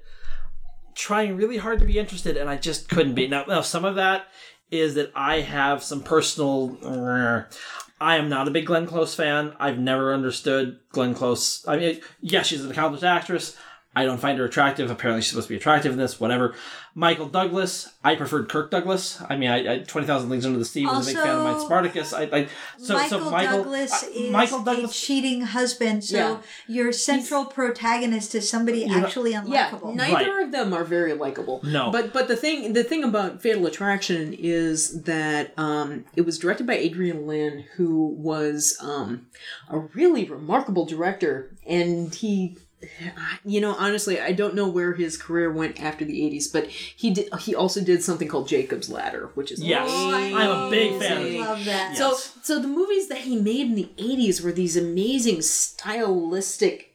[0.95, 3.27] trying really hard to be interested, and I just couldn't be.
[3.27, 4.25] Now, now some of that
[4.71, 6.77] is that I have some personal.
[6.83, 7.43] uh,
[7.99, 9.53] I am not a big Glenn Close fan.
[9.59, 11.65] I've never understood Glenn Close.
[11.67, 13.55] I mean, yes, she's an accomplished actress.
[13.95, 14.91] I don't find her attractive.
[14.91, 16.19] Apparently, she's supposed to be attractive in this.
[16.19, 16.53] Whatever.
[16.97, 17.89] Michael Douglas.
[18.03, 19.21] I preferred Kirk Douglas.
[19.29, 21.43] I mean, I, I Twenty Thousand Leagues Under the Sea was a big fan of
[21.43, 22.13] my Spartacus.
[22.13, 25.01] I, I so Michael, so Michael Douglas uh, is Michael a Douglas.
[25.01, 26.37] cheating husband, so Yeah.
[26.67, 29.95] your central protagonist is somebody know- actually Yeah, unlikable.
[29.95, 31.61] neither of them are very likable.
[31.63, 31.91] No.
[31.91, 36.65] but but the thing the thing about Fatal Attraction is that um, it was directed
[36.67, 39.27] by Adrian Lyne, who was um,
[39.69, 42.57] a really remarkable director, and he.
[43.43, 47.11] You know, honestly, I don't know where his career went after the '80s, but he
[47.11, 47.29] did.
[47.41, 49.89] He also did something called Jacob's Ladder, which is Yes.
[49.89, 51.97] I I'm a big fan of love that.
[51.97, 56.94] So, so the movies that he made in the '80s were these amazing stylistic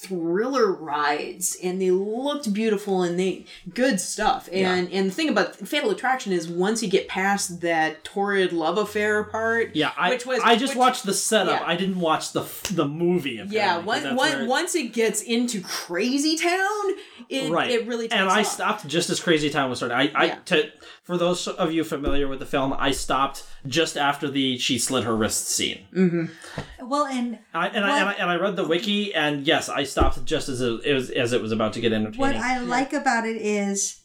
[0.00, 5.56] thriller rides and they looked beautiful and they good stuff and and the thing about
[5.56, 10.24] fatal attraction is once you get past that torrid love affair part Yeah, I which
[10.24, 11.60] was I just which- watched the setup.
[11.60, 11.66] yeah.
[11.66, 13.42] I didn't watch the the movie.
[13.48, 16.94] yeah apparently, 'cause one, one, it- once it gets into crazy town
[17.28, 17.70] it, right.
[17.70, 18.46] it really takes and I off.
[18.46, 19.96] stopped just as Crazy Town was starting.
[19.98, 20.38] I, I Yeah.
[20.46, 20.70] to
[21.02, 25.04] for those of you familiar with the film, I stopped just after the she slit
[25.04, 25.86] her wrist scene.
[25.94, 26.86] Mm-hmm.
[26.88, 29.84] Well, and I, and, I, and I and I read the wiki, and yes, I
[29.88, 32.20] stopped just as it, it was as it was about to get entertaining.
[32.20, 34.02] what I like about it is,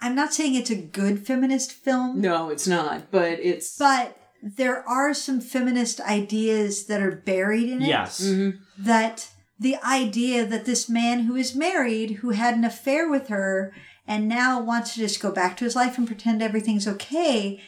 [0.00, 4.88] I'm not saying it's a good feminist film, no it's not but it's but there
[4.88, 7.88] are some feminist ideas that are buried in it.
[7.88, 8.58] yes, Mm-hmm.
[8.84, 9.28] that
[9.58, 13.74] the idea that this man who is married, who had an affair with her,
[14.06, 17.60] and now wants to just go back to his life and pretend everything's okay.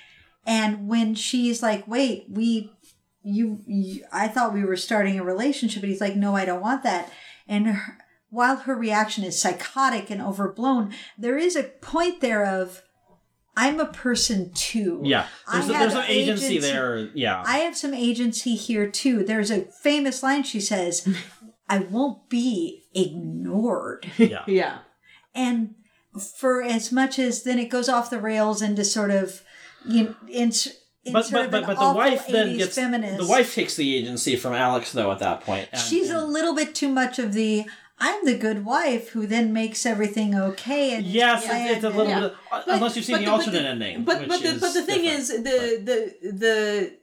[0.46, 2.70] And when she's like, wait, we,
[3.24, 5.82] you, you I thought we were starting a relationship.
[5.82, 7.10] And he's like, no, I don't want that.
[7.50, 7.98] And her,
[8.30, 12.82] while her reaction is psychotic and overblown, there is a point there of,
[13.56, 15.00] I'm a person too.
[15.04, 15.26] yeah.
[15.52, 16.58] There's, I there's have some agency, agency.
[16.60, 17.10] there.
[17.12, 19.24] Yeah, I have some agency here too.
[19.24, 21.06] There's a famous line she says,
[21.68, 24.10] I won't be ignored.
[24.18, 24.44] yeah.
[24.46, 24.78] yeah
[25.34, 25.74] And
[26.38, 29.42] for as much as then it goes off the rails into sort of,
[29.84, 30.52] you know, in, in
[31.12, 33.16] But but but, but the wife then gets feminist.
[33.18, 35.68] the wife takes the agency from Alex though at that point.
[35.72, 37.64] and- She's a little bit too much of the,
[37.98, 40.94] I'm the good wife who then makes everything okay.
[40.94, 42.20] And Yes, bland it's, it's a little Yeah.
[42.20, 42.32] bit.
[42.52, 44.04] Uh, but- unless you've seen but the, the- alternate the- ending.
[44.04, 45.20] But which but the, but the thing different.
[45.20, 46.96] is the the the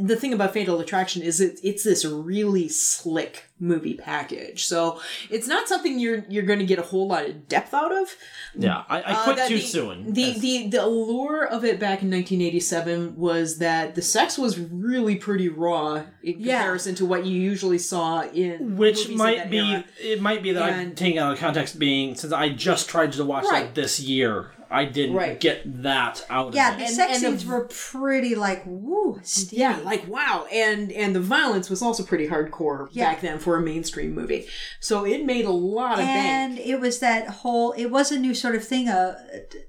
[0.00, 4.64] the thing about Fatal Attraction is it, it's this really slick movie package.
[4.64, 5.00] So
[5.30, 8.08] it's not something you're you're going to get a whole lot of depth out of.
[8.56, 10.12] yeah, I, I Uh, quit that too the, soon.
[10.12, 14.58] The, As- the the allure of it back in 1987 was that the sex was
[14.58, 16.58] really pretty raw in Yeah.
[16.58, 19.84] comparison to what you usually saw in which movies of might that be era.
[20.00, 23.24] it might be that I'm taking out of context being since I just tried to
[23.24, 23.66] watch Right.
[23.66, 24.50] that this year.
[24.72, 25.38] I didn't Right.
[25.38, 26.86] get that out Yeah, of the it.
[26.88, 29.60] And- sex and the- scenes were pretty like, woo, steamy.
[29.60, 33.12] Yeah, like wow, and and the violence was also pretty hardcore Yeah.
[33.12, 34.46] back then for a mainstream movie.
[34.80, 36.26] So it made a lot of bank.
[36.26, 39.16] and it was that whole it was a new sort of thing a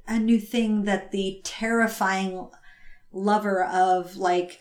[0.07, 2.47] a new thing that the terrifying
[3.11, 4.59] lover of like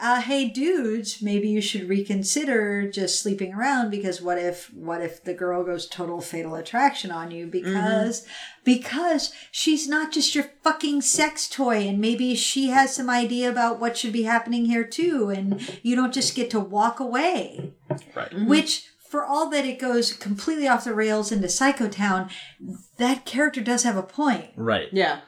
[0.00, 5.22] uh, hey dudes maybe you should reconsider just sleeping around because what if what if
[5.24, 8.26] the girl goes total fatal attraction on you because
[8.64, 13.80] because she's not just your fucking sex toy and maybe she has some idea about
[13.80, 17.72] what should be happening here too and you don't just get to walk away
[18.14, 18.32] right.
[18.46, 22.30] which for all that it goes completely off the rails into psychotown
[22.96, 24.50] that character does have a point.
[24.56, 24.88] Right.
[24.92, 25.20] Yeah.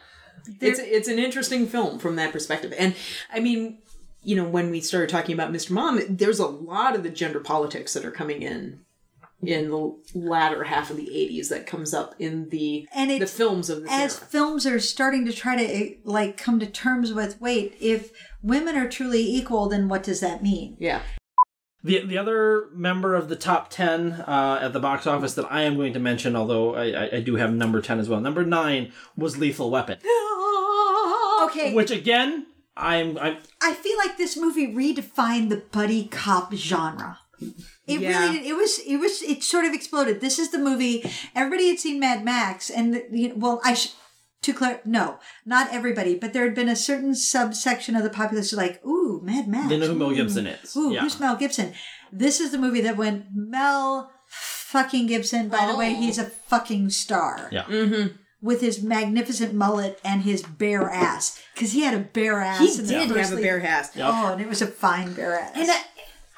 [0.60, 2.74] It's it's an interesting film from that perspective.
[2.76, 2.94] And
[3.32, 3.78] I mean,
[4.24, 5.70] you know, when we started talking about Mr.
[5.70, 8.80] Mom, there's a lot of the gender politics that are coming in
[9.42, 13.68] in the latter half of the 80s that comes up in the And the films
[13.68, 14.26] of this as era.
[14.28, 18.10] films are starting to try to like come to terms with wait, if
[18.42, 20.76] women are truly equal, then what does that mean?
[20.78, 21.02] Yeah.
[21.82, 25.62] The the other member of the top ten uh, at the box office that I
[25.62, 28.20] am going to mention, although I, I, I do have number ten as well.
[28.20, 29.98] Number nine was Lethal Weapon,
[31.44, 37.18] Okay, which again I'm I'm I feel like this movie redefined the buddy cop genre.
[37.86, 38.08] It Yeah.
[38.26, 38.46] really did.
[38.46, 40.20] It was it was it sort of exploded.
[40.20, 43.74] This is the movie everybody had seen Mad Max and the, you know, well I
[43.74, 43.92] should
[44.42, 48.58] to clear no not everybody but there had been a certain subsection of the population
[48.58, 49.68] like ooh Mad Max.
[49.70, 50.76] they know who Mel Gibson is.
[50.76, 51.00] Ooh, yeah.
[51.00, 51.72] who's Mel Gibson?
[52.12, 55.48] This is the movie that went Mel fucking Gibson.
[55.48, 55.78] By the oh.
[55.78, 56.00] way, Oh.
[56.00, 57.62] he's a fucking star yeah.
[57.64, 58.16] Mm-hmm.
[58.44, 62.60] With his magnificent mullet and his bare ass because he had a bare ass.
[62.60, 63.42] He did first have a lead.
[63.42, 63.96] bare ass.
[63.96, 64.06] Yep.
[64.06, 65.52] Oh, and it was a fine bare ass.
[65.56, 65.74] And uh,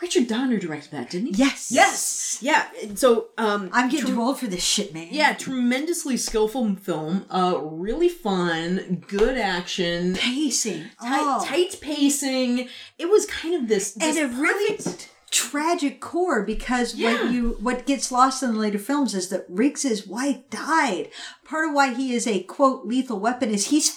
[0.01, 1.43] Richard Donner directed that, didn't he?
[1.43, 2.39] yes, Yes.
[2.41, 2.67] Yeah.
[2.95, 5.09] So um I'm getting too old for this shit, man.
[5.11, 7.27] Yeah, tremendously skillful film.
[7.29, 10.85] Uh, really fun, good action, pacing.
[11.03, 11.45] tight, oh.
[11.45, 12.69] tight pacing.
[12.99, 17.13] It was kind of this, this and a really perfect- tragic core because Yeah.
[17.25, 21.09] what you what gets lost in the later films is that Riggs's wife died.
[21.45, 23.97] Part of why he is a quote lethal weapon is he's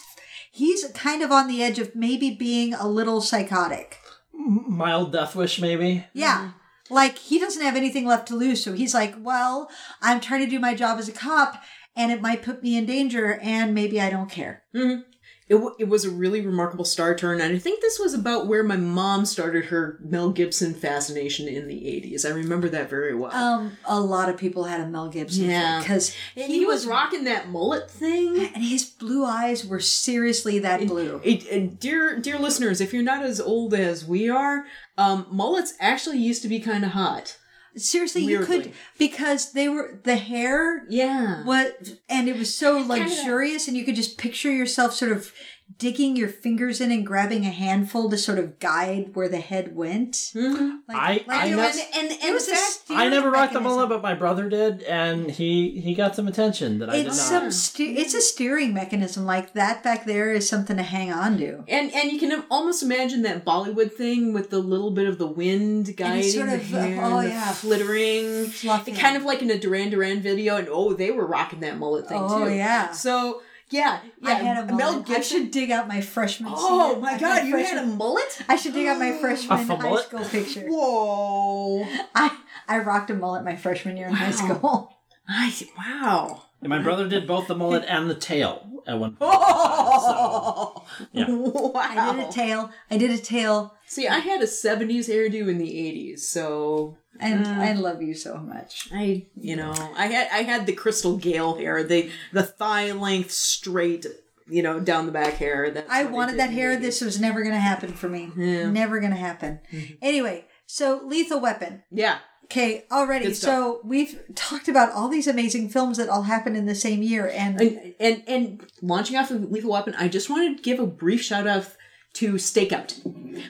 [0.52, 3.98] he's kind of on the edge of maybe being a little psychotic.
[4.34, 6.06] Mild Death Wish, maybe.
[6.14, 6.38] Yeah.
[6.38, 6.94] Mm-hmm.
[6.94, 9.70] Like he doesn't have anything left to lose, so he's like, "Well,
[10.02, 11.62] I'm trying to do my job as a cop,
[11.96, 15.02] and it might put me in danger, and maybe I don't care." Mm-hmm.
[15.50, 18.46] It, w- it was a really remarkable star turn, and I think this was about
[18.46, 22.24] where my mom started her Mel Gibson fascination in the 80s.
[22.24, 23.32] I remember that very well.
[23.34, 25.80] Um, a lot of people had a Mel Gibson Yeah.
[25.80, 28.38] because and he, was rocking that mullet thing.
[28.54, 31.20] and his blue eyes were seriously that blue.
[31.24, 34.66] It, and dear, dear listeners, if you're not as old as we are,
[35.00, 37.39] um, mullets actually used to be kind of hot.
[37.76, 41.44] Seriously, you could because they were the hair Yeah.
[41.46, 45.32] what and it was so luxurious and you could just picture yourself sort of
[45.78, 49.76] digging your fingers in and grabbing a handful to sort of guide where the head
[49.76, 50.14] went.
[50.36, 50.80] Mhm.
[50.88, 53.08] Like, I- like I it know- and and, it was the a fact- steering I
[53.08, 53.64] never rocked the mechanism.
[53.78, 57.18] mullet, but my brother did, and he he got some attention that I did It's
[57.18, 57.42] not.
[57.44, 61.38] some ste- it's a steering mechanism like that back there is something to hang on
[61.38, 61.64] to.
[61.68, 65.28] And and you can almost imagine that Bollywood thing with the little bit of the
[65.28, 67.52] wind guiding sort of, uh, hair, oh, and the yeah.
[67.54, 68.92] flittering, Fluffy.
[68.94, 70.58] kind of like in a Duran Duran video.
[70.58, 72.54] And oh, they were rocking that mullet thing Oh, too.
[72.54, 72.92] yeah.
[72.92, 74.30] So yeah, yeah.
[74.30, 75.08] I had a mullet.
[75.08, 76.52] Mel I should dig out my freshman.
[76.56, 78.42] Oh scene- my God, you had a mullet?
[78.48, 80.06] I should dig out my freshman high mullet?
[80.06, 80.66] school picture.
[80.68, 81.86] Whoa!
[82.16, 82.36] I
[82.68, 84.94] I rocked a mullet my freshman year in high school.
[85.28, 86.44] I wow.
[86.62, 89.32] And my brother did both the mullet and the tail at one point.
[89.32, 91.26] Oh, yeah.
[91.30, 91.72] wow!
[91.76, 92.72] I did a tail.
[92.90, 97.46] I did a tail, See, I had a '70s hairdo in the '80s, so and
[97.46, 97.58] Mm.
[97.60, 98.90] I love you so much.
[98.94, 103.32] I, you know, I had I had the Crystal Gayle hair, the the thigh length
[103.32, 104.06] straight,
[104.48, 105.70] you know, down the back hair.
[105.72, 106.78] That's I wanted did that hair.
[106.78, 106.82] 80s.
[106.82, 108.32] This was never going to happen for me.
[108.36, 108.46] Yeah.
[108.46, 108.74] Mm-hmm.
[108.74, 109.60] Never going to happen.
[110.02, 111.84] Anyway, so Lethal Weapon.
[111.92, 113.34] yeah, Okay, already.
[113.36, 117.30] So we've talked about all these amazing films that all happened in the same year,
[117.32, 120.88] and, and and and launching off of Lethal Weapon, I just wanted to give a
[120.88, 121.68] brief shout out
[122.14, 122.98] to Stakeout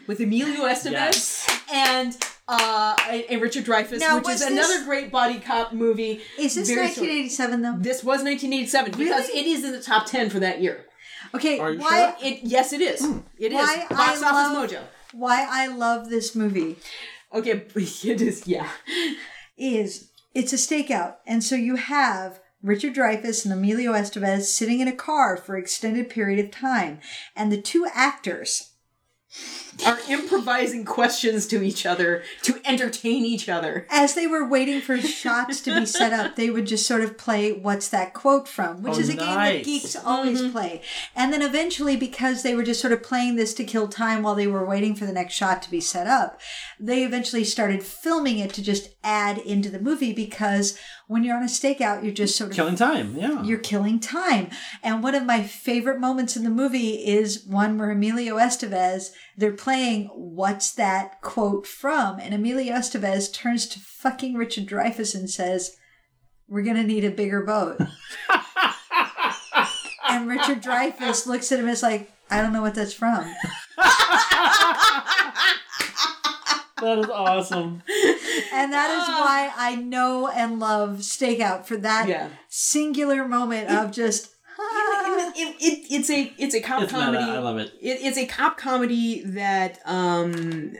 [0.05, 1.62] with Emilio Estevez Yes.
[1.71, 2.17] and
[2.49, 6.21] uh and, and Richard Dreyfuss, Now, which was is this- another great body cop movie.
[6.38, 7.07] is this Very short.
[7.07, 7.75] 1987 though?
[7.79, 9.39] This was 1987 because Really?
[9.39, 10.85] it is in the top 10 for that year.
[11.35, 13.01] Okay, Are you why It yes, it is.
[13.38, 14.21] It is Why box I office
[14.53, 14.81] love- mojo.
[15.13, 16.77] why I love this movie
[17.33, 18.47] Okay, it is.
[18.47, 18.67] Yeah.
[19.57, 24.88] is it's a stakeout, and so you have Richard Dreyfuss and Emilio Estevez sitting in
[24.88, 26.99] a car for extended period of time,
[27.35, 28.68] and the two actors
[29.85, 33.87] Are improvising questions to each other to entertain each other.
[33.89, 37.17] as they were waiting for shots to be set up, they would just sort of
[37.17, 40.51] play "What's that quote from?" which Oh, is a game that geeks always mm-hmm.
[40.51, 40.81] play.
[41.15, 44.35] And then eventually, because they were just sort of playing this to kill time while
[44.35, 46.39] they were waiting for the next shot to be set up,
[46.79, 50.13] they eventually started filming it to just add into the movie.
[50.13, 50.77] Because
[51.10, 53.41] when you're on a stakeout, you're just sort of Killing time, yeah.
[53.41, 54.52] you're killing time.
[54.84, 59.52] And one of my favorite moments in the movie is one where Emilio Estevez, they're
[59.52, 62.19] playing What's That Quote From?
[62.19, 65.78] And Emilio Estevez turns to fucking Richard Dreyfuss and says,
[66.48, 67.80] We're going to need a bigger boat.
[70.08, 73.24] and Richard Dreyfuss looks at him and is like, I don't know what that's from.
[76.78, 77.82] that is awesome.
[78.54, 82.30] And that is why I know and love Stakeout for that Yeah.
[82.49, 84.32] singular moment of just.
[84.62, 87.06] It, it, it's a it's a cop It's meta.
[87.06, 87.23] comedy.
[87.32, 87.71] I love it.
[87.82, 90.73] It, it's a cop comedy that um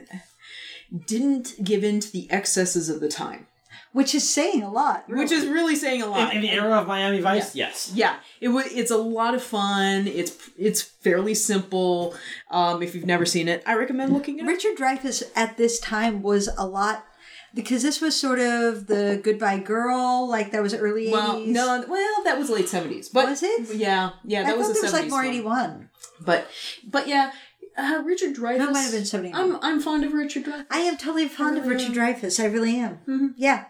[1.06, 3.46] didn't give in to the excesses of the time,
[3.92, 5.08] Which is saying a lot.
[5.08, 6.30] which is really saying a lot.
[6.30, 7.92] In, in the era of Miami Vice, yes.
[7.94, 8.66] Yeah, it was.
[8.66, 10.06] It's a lot of fun.
[10.08, 12.14] It's it's fairly simple.
[12.50, 14.44] Um, if you've never seen it, I recommend looking it.
[14.44, 17.06] Richard Dreyfuss at this time was a lot
[17.54, 21.12] because this was sort of the Goodbye Girl, like that was early 80s.
[21.12, 23.74] Well, no, well, that was late seventies, but Was it?
[23.74, 25.90] Yeah, yeah, I that thought was there a was like more 81.
[26.24, 26.46] But
[26.86, 27.32] but yeah,
[27.76, 28.58] uh, Richard Dreyfuss.
[28.58, 29.40] No, it might have been 79.
[29.40, 30.66] I'm I'm fond of Richard Dreyfuss.
[30.70, 32.38] I am totally fond of Richard Dreyfuss.
[32.42, 32.94] I really am.
[33.08, 33.26] Mm-hmm.
[33.36, 33.64] Yeah.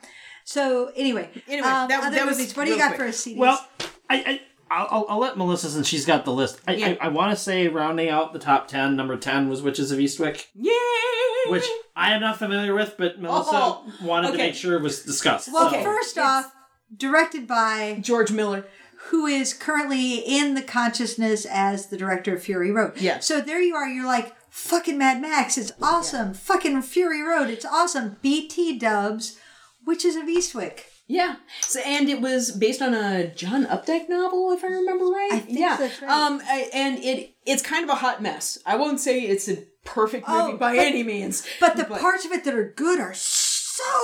[0.45, 2.53] So anyway, Anyway, um, that- other that was.
[2.57, 3.01] What do you real got quick.
[3.01, 3.37] for us, CDs?
[3.37, 3.67] Well,
[4.09, 4.41] I, I
[4.71, 6.61] I'll, I'll, I'll let Melissa since she's got the list.
[6.69, 6.87] I, Yeah.
[7.01, 8.95] I, I want to say rounding out the top ten.
[8.97, 11.51] Number ten was Witches of Eastwick, Yay!
[11.51, 15.03] which I am not familiar with, but Melissa Oh, wanted to make sure it was
[15.03, 15.53] discussed.
[15.53, 15.83] well, so.
[15.83, 16.53] first off,
[16.97, 18.65] directed by George Miller.
[19.09, 22.93] who is currently in the consciousness as the director of Fury Road.
[23.01, 23.27] Yes.
[23.27, 23.89] So there you are.
[23.89, 25.57] You're like, fucking Mad Max.
[25.59, 26.35] It's awesome.
[26.35, 27.49] Fucking Fury Road.
[27.49, 28.17] It's awesome.
[28.23, 29.39] BT dubs,
[29.87, 30.83] Witches of Eastwick.
[31.11, 31.37] Yeah.
[31.61, 35.31] So, and it was based on a John Updike novel, if I remember right.
[35.33, 35.77] I think yeah.
[35.77, 36.09] that's right.
[36.11, 38.59] Um, I, and it it's kind of a hot mess.
[38.65, 42.25] I won't say it's a perfect movie Oh, by but- any means, But the parts
[42.25, 43.50] of it that are good are so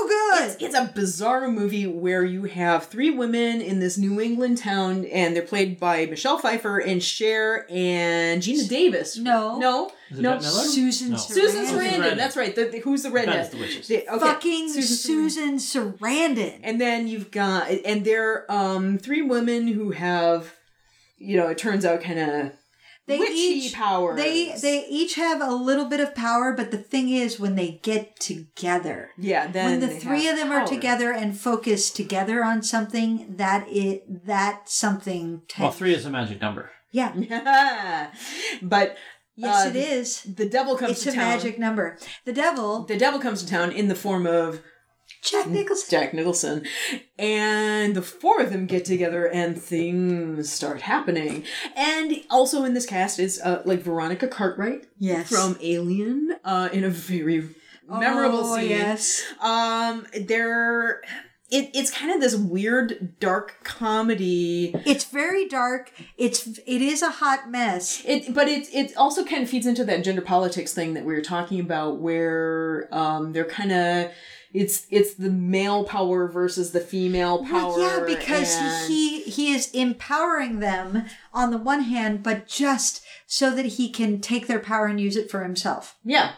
[0.09, 0.57] good.
[0.61, 5.35] it's a bizarre movie where you have three women in this New England town, and
[5.35, 9.17] they're played by Michelle Pfeiffer and Cher and Geena Davis.
[9.17, 9.59] No.
[9.59, 10.31] no, Is it no.
[10.39, 10.41] Miller?
[10.43, 11.17] Susan No.
[11.17, 11.21] Sarandon.
[11.21, 11.91] Susan Susan Sarandon.
[12.01, 12.17] Sarandon.
[12.17, 12.55] That's right.
[12.55, 13.51] The, the- who's the redhead?
[13.51, 13.89] The witches.
[13.89, 15.61] The- okay, Fucking Susan Sarandon.
[15.61, 16.61] Susan Sarandon.
[16.63, 20.55] And then you've got, and they're um three women who have,
[21.19, 22.53] you know, it turns out kind of
[23.07, 24.17] They witchy each powers.
[24.17, 27.79] They they each have a little bit of power, but the thing is, when they
[27.83, 29.47] get together, yeah.
[29.47, 34.27] Then when the three of them are together and focus together on something, that it
[34.27, 35.43] that something.
[35.49, 36.71] ta- well, three is a magic number.
[36.91, 37.13] yeah,
[38.63, 38.97] but
[39.37, 40.23] yes, uh, it is.
[40.23, 41.25] the devil comes It's to a town.
[41.29, 41.99] magic number.
[42.25, 42.85] The devil.
[42.85, 44.63] The devil comes to town in the form of
[45.31, 45.87] Jack Nicholson.
[45.91, 46.65] Jack Nicholson.
[47.19, 51.45] And the four of them get together and things start happening.
[51.75, 55.29] And also in this cast is uh, like Veronica Cartwright Yes.
[55.29, 57.49] from Alien uh, in a very
[57.89, 58.71] memorable oh, scene.
[58.71, 59.23] Yes.
[59.41, 61.03] Um, they're.
[61.49, 65.93] It, it's kind of this weird dark comedy It's very dark.
[66.19, 68.03] It's it is a hot mess.
[68.05, 71.15] It, but it it also kind of feeds into that gender politics thing that we
[71.15, 74.11] were talking about, where um they're kind of
[74.63, 77.77] it's it's the male power versus the female power.
[77.79, 83.03] Well, yeah, because and- he he is empowering them on the one hand, but just
[83.27, 85.97] so that he can take their power and use it for himself.
[86.05, 86.33] yeah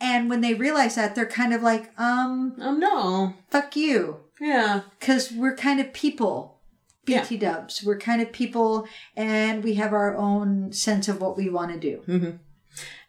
[0.00, 4.20] And when they realize that, they're kind of like, um, um no fuck you.
[4.40, 6.60] yeah Because we're kind of people.
[7.06, 7.22] Yeah.
[7.22, 7.82] BT dubs.
[7.84, 8.86] We're kind of people
[9.16, 12.38] and we have our own sense of what we want to do.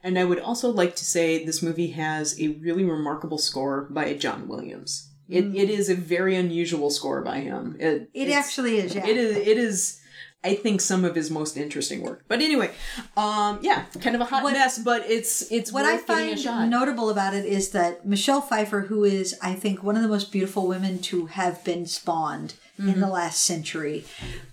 [0.03, 4.13] And I would also like to say this movie has a really remarkable score by
[4.13, 5.09] John Williams.
[5.29, 7.77] It, it is a very unusual score by him.
[7.79, 9.05] It, It actually is, yeah.
[9.07, 9.37] It is.
[9.37, 9.97] It is.
[10.43, 12.23] I think some of his most interesting work.
[12.27, 12.71] But anyway,
[13.15, 17.09] um, yeah, kind of a hot What- mess, but it's it's What I find notable
[17.11, 20.67] about it is that Michelle Pfeiffer, who is, I think, one of the most beautiful
[20.67, 24.03] women to have been spawned in the last century,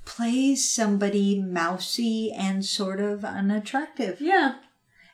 [0.04, 4.20] plays somebody mousy and sort of unattractive.
[4.20, 4.56] yeah,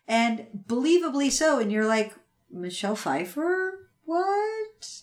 [0.06, 1.58] And believably so.
[1.58, 2.14] And you're like,
[2.50, 3.90] Michelle Pfeiffer?
[4.04, 5.02] What?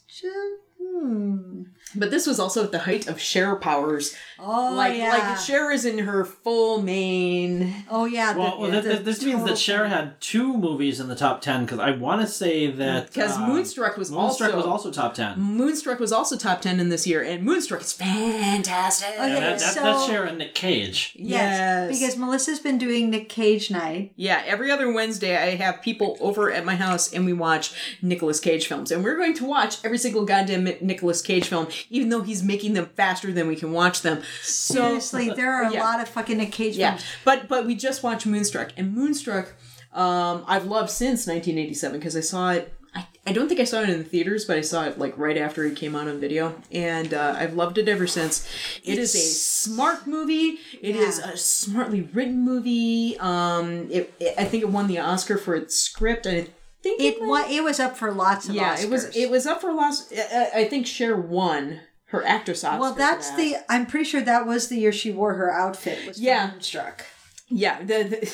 [0.80, 1.64] Hmm.
[1.96, 4.16] But this was also at the height of Cher powers.
[4.40, 5.12] Oh, like yeah.
[5.12, 7.86] like Cher is in her full mane.
[7.90, 8.36] oh, yeah.
[8.36, 11.66] Well, well th- th- this means that Cher had two movies in the top ten
[11.66, 15.14] because I want to say that Because um, Moonstruck was Moonstruck also was also top
[15.14, 15.40] ten.
[15.40, 19.10] Moonstruck was also top ten in this year, and Moonstruck is fantastic.
[19.10, 21.14] Okay, Yeah, that, that, so- that's Cher and Nick Cage.
[21.16, 22.00] Yes, Yes.
[22.00, 24.14] Because Melissa's been doing Nick Cage night.
[24.16, 28.40] Yeah, every other Wednesday I have people over at my house and we watch Nicolas
[28.40, 28.92] Cage films.
[28.92, 32.74] And we're going to watch every single goddamn Nicolas Cage film, even though he's making
[32.74, 34.22] them faster than we can watch them.
[34.44, 35.84] So Seriously, there are a Yeah.
[35.84, 39.54] lot of fucking Cage yeah, but but we just watched Moonstruck, and Moonstruck,
[39.94, 42.74] um, I've loved since 1987 because I saw it.
[42.94, 45.18] I, I don't think I saw it in the theaters, but I saw it like
[45.18, 48.46] right after it came out on video, and uh, I've loved it ever since.
[48.84, 50.60] It is a smart movie.
[50.82, 51.32] It is Yeah.
[51.32, 53.18] a smartly written movie.
[53.20, 56.50] Um, it, it- I think it won the Oscar for its script, and I
[56.84, 58.84] think It might- wa- it was up for lots of yeah, Oscars.
[58.84, 60.12] it was it was up for lots.
[60.12, 62.80] I, I think Cher won her actress Oscar.
[62.82, 63.38] Well, that's that.
[63.38, 63.56] the.
[63.70, 66.06] I'm pretty sure that was the year she wore her outfit.
[66.08, 66.52] Was Yeah.
[66.52, 67.06] Moonstruck.
[67.50, 68.04] yeah the.
[68.04, 68.32] the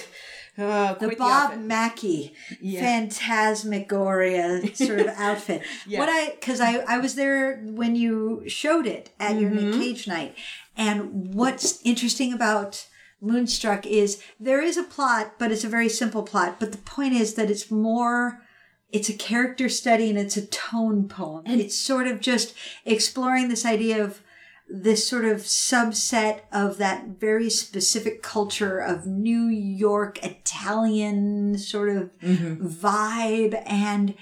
[0.65, 1.60] uh, The Bob outfit.
[1.62, 2.81] Mackie Yeah.
[2.81, 5.62] phantasmagoria sort of outfit.
[5.86, 5.99] Yeah.
[5.99, 9.71] What I because I I was there when you showed it at your Mm-hmm.
[9.71, 10.36] Nick Cage night,
[10.75, 12.88] and what's interesting about
[13.21, 16.60] Moonstruck is there is a plot, but it's a very simple plot.
[16.60, 18.41] But the point is that it's more.
[18.89, 21.43] It's a character study and it's a tone poem.
[21.45, 22.53] And it's sort of just
[22.86, 24.21] exploring this idea of
[24.69, 32.17] this sort of subset of that very specific culture of New York Italian sort of
[32.19, 32.67] mm-hmm.
[32.67, 34.15] vibe and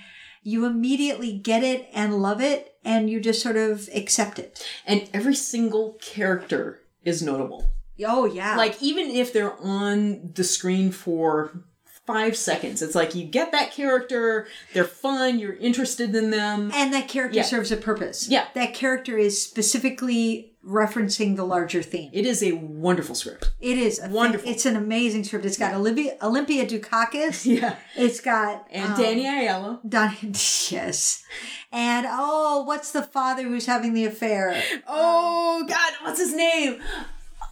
[0.43, 4.63] you immediately get it and love it and you just sort of accept it.
[4.85, 7.67] and every single character is notable.
[8.05, 8.55] Oh yeah.
[8.57, 11.63] Like even if they're on the screen for
[12.05, 14.47] five seconds, it's like you get that character.
[14.73, 15.39] They're fun.
[15.39, 16.71] You're interested in them.
[16.73, 17.43] and that character Yeah.
[17.43, 18.27] serves a purpose.
[18.29, 18.45] Yeah.
[18.53, 22.09] That character is specifically referencing the larger theme.
[22.11, 23.51] It is a wonderful script.
[23.59, 24.49] It is a Wonderful.
[24.49, 25.45] It's an amazing script.
[25.45, 27.45] It's got Olivia Olympia Dukakis.
[27.61, 29.79] Yeah, It's got and um, Danny Aiello.
[29.87, 31.23] Don, yes.
[31.71, 34.61] And oh, what's the father who's having the affair?
[34.87, 36.81] Oh God, what's his name?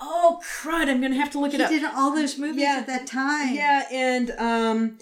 [0.02, 0.90] Oh crud!
[0.90, 1.70] I'm gonna have to look it up.
[1.72, 2.78] He did all those movies Yeah.
[2.80, 3.54] at that time.
[3.56, 4.98] Yeah, and um,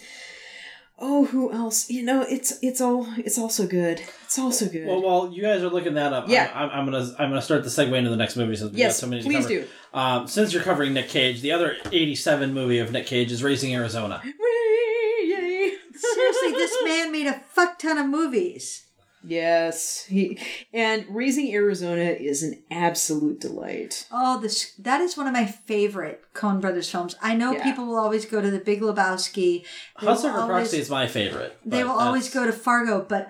[1.00, 1.90] oh, who else?
[1.90, 4.02] You know, it's it's all it's also good.
[4.24, 4.88] It's also good.
[4.88, 6.52] Well, while you guys are looking that up, Yeah.
[6.54, 8.78] I'm, I'm, I'm gonna I'm gonna start the segue into the next movie since we
[8.80, 9.50] Yes, got so many to please cover.
[9.50, 9.68] do.
[9.94, 13.74] Um, since you're covering Nick Cage, the other '87 movie of Nick Cage is Raising
[13.76, 14.22] Arizona.
[14.24, 15.74] Whee, yay.
[15.94, 18.84] Seriously, this man made a fuck ton of movies.
[19.24, 20.40] Yes, he
[20.74, 24.08] and Raising Arizona is an absolute delight.
[24.12, 27.16] Oh, this that is one of my favorite Coen Brothers films.
[27.22, 27.64] I know Yeah.
[27.64, 29.64] people will always go to The Big Lebowski.
[30.00, 31.56] They will Hudsucker always- Proxy is my favorite.
[31.66, 33.30] They will always go to Fargo, but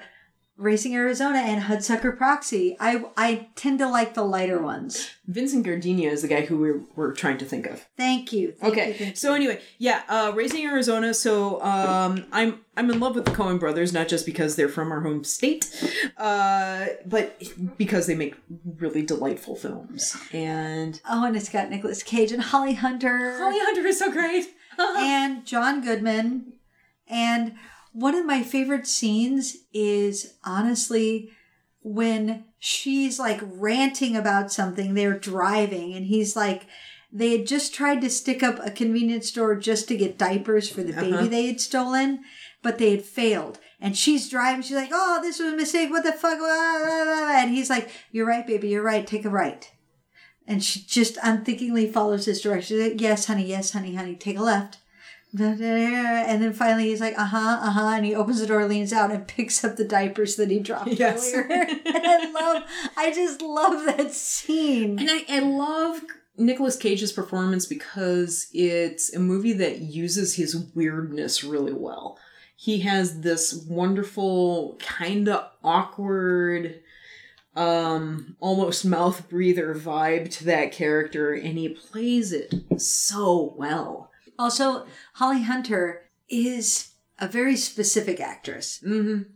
[0.61, 5.09] Raising Arizona and Hudsucker Proxy, I I tend to like the lighter ones.
[5.25, 7.87] Vincent Gardenia is the guy who we're, we're trying to think of.
[7.97, 8.51] Thank you.
[8.51, 11.13] Thank Okay, you, thank so anyway, yeah, uh, Raising Arizona.
[11.15, 14.91] So um, I'm I'm in love with the Coen Brothers, not just because they're from
[14.91, 15.65] our home state,
[16.17, 17.41] uh, but
[17.77, 18.35] because they make
[18.77, 20.15] really delightful films.
[20.31, 23.37] And Oh, and it's got Nicolas Cage and Holly Hunter.
[23.39, 24.45] Holly Hunter is so great.
[24.79, 26.53] and John Goodman.
[27.07, 27.55] And
[27.93, 31.31] one of my favorite scenes is honestly
[31.83, 34.93] when she's like ranting about something.
[34.93, 36.63] They're driving, and he's like,
[37.11, 40.83] they had just tried to stick up a convenience store just to get diapers for
[40.83, 41.27] the baby uh-huh.
[41.27, 42.21] they had stolen,
[42.61, 43.59] but they had failed.
[43.81, 44.61] And she's driving.
[44.61, 45.89] She's like, "Oh, this was a mistake.
[45.89, 48.69] What the fuck?" And he's like, "You're right, baby.
[48.69, 49.07] You're right.
[49.07, 49.69] Take a right."
[50.47, 52.79] And she just unthinkingly follows his direction.
[52.79, 53.45] Like, yes, honey.
[53.45, 53.95] Yes, honey.
[53.95, 54.15] Honey.
[54.15, 54.77] Take a left.
[55.33, 57.93] And then finally he's like, uh huh, uh huh.
[57.95, 60.87] And he opens the door, leans out, and picks up the diapers that he dropped
[60.89, 61.31] Yes.
[61.33, 61.67] earlier.
[61.67, 62.63] and I love,
[62.97, 64.99] I just love that scene.
[64.99, 66.01] And I, I love
[66.37, 72.17] Nicolas Cage's performance because it's a movie that uses his weirdness really well.
[72.55, 76.81] He has this wonderful, kind of awkward,
[77.55, 84.10] um, almost mouth breather vibe to that character, and he plays it so well.
[84.41, 88.81] Also, Holly Hunter is a very specific actress.
[88.83, 89.29] Mm-hmm.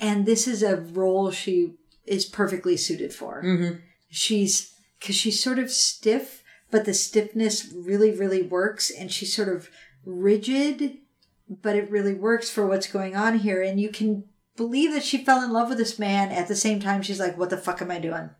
[0.00, 3.42] And this is a role she is perfectly suited for.
[3.42, 3.76] Mm-hmm.
[4.10, 6.42] She's, because she's sort of stiff,
[6.72, 8.90] but the stiffness really, really works.
[8.90, 9.68] And she's sort of
[10.04, 10.98] rigid,
[11.48, 13.62] but it really works for what's going on here.
[13.62, 14.24] And you can
[14.56, 16.32] believe that she fell in love with this man.
[16.32, 18.30] At the same time, she's like, what the fuck am I doing?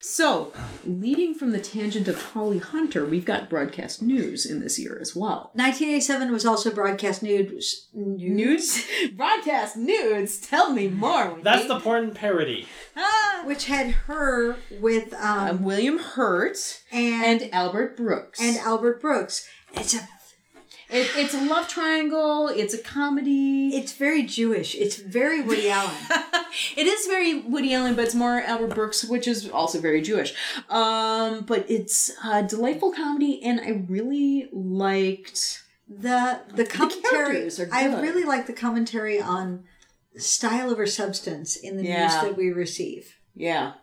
[0.00, 0.52] So,
[0.84, 5.16] leading from the tangent of Holly Hunter, we've got broadcast news in this year as
[5.16, 5.50] well.
[5.54, 7.88] 1987 was also broadcast news.
[7.94, 8.84] Nudes?
[9.16, 10.38] broadcast nudes?
[10.40, 11.28] Tell me more.
[11.28, 11.42] Wendy.
[11.42, 12.66] That's the porn parody.
[12.94, 13.42] Ah.
[13.46, 18.40] Which had her with um, Um, William Hurt and, and Albert Brooks.
[18.42, 19.48] and Albert Brooks.
[19.72, 20.06] It's a
[20.90, 22.48] It, it's a love triangle.
[22.48, 23.68] It's a comedy.
[23.74, 24.74] it's very Jewish.
[24.74, 25.94] It's very Woody Allen.
[26.76, 30.34] it is very Woody Allen, but it's more Albert Brooks, which is also very Jewish.
[30.68, 35.62] Um, but it's a delightful comedy, and I really liked.
[35.88, 39.64] The the commentary are I really like the commentary on
[40.16, 43.16] style over substance in the news that we receive.
[43.34, 43.74] Yeah,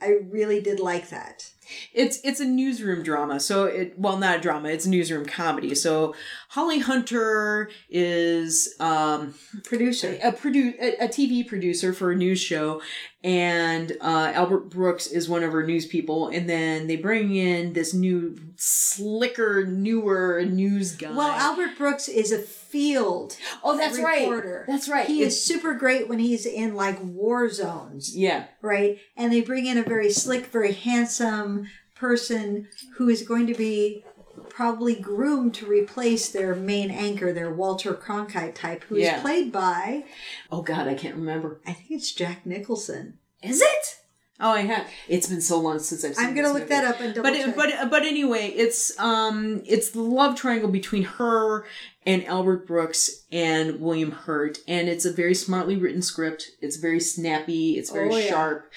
[0.00, 1.50] I really did like that.
[1.92, 3.40] It's it's a newsroom drama.
[3.40, 4.68] So it well, not a drama.
[4.68, 5.74] It's a newsroom comedy.
[5.74, 6.14] So
[6.48, 10.18] Holly Hunter is um, Producer.
[10.22, 12.80] a produ- a, a TV producer for a news show,
[13.24, 16.28] and uh, Albert Brooks is one of her news people.
[16.28, 21.12] And then they bring in this new, slicker, newer news guy.
[21.12, 24.64] Well, Albert Brooks is a field oh, that's reporter.
[24.66, 24.72] right.
[24.72, 25.06] That's right.
[25.06, 28.98] He It's- is super great when he's in like war zones, Yeah, right?
[29.16, 32.66] And they bring in a very slick, very handsome person
[32.96, 34.04] who is going to be
[34.52, 39.20] probably groomed to replace their main anchor, their Walter Cronkite type, who is Yeah.
[39.22, 40.04] played by
[40.50, 41.60] Oh God, I can't remember.
[41.66, 43.18] I think it's Jack Nicholson.
[43.42, 43.96] Is it?
[44.40, 44.86] Oh, I have.
[45.08, 46.26] It's been so long since I've seen.
[46.26, 46.68] I'm gonna look movie.
[46.70, 47.54] that up and double But check.
[47.56, 51.64] but but anyway, it's um it's the love triangle between her
[52.04, 56.50] and Albert Brooks and William Hurt, and it's a very smartly written script.
[56.60, 57.78] It's very snappy.
[57.78, 58.28] It's very Oh, yeah.
[58.30, 58.72] sharp,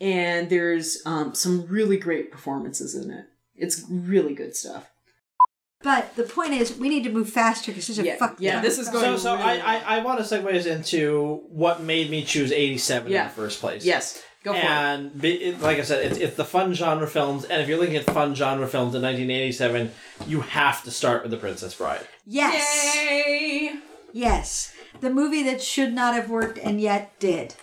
[0.00, 3.26] and there's um some really great performances in it.
[3.54, 4.90] It's really good stuff.
[5.82, 8.36] But the point is, we need to move faster because there's a Yeah, fuck.
[8.38, 10.66] yeah, ton this is going- So, so really I, I, I want to segue us
[10.66, 13.22] into what made me choose 87 Yeah.
[13.22, 13.84] in the first place.
[13.84, 14.64] Yes, go for it.
[14.64, 17.96] And it, like I said, it's, it's the fun genre films, and if you're looking
[17.96, 19.90] at fun genre films in 1987,
[20.28, 22.06] you have to start with The Princess Bride.
[22.26, 23.74] Yes, Yay!
[24.12, 27.54] yes, the movie that should not have worked and yet did.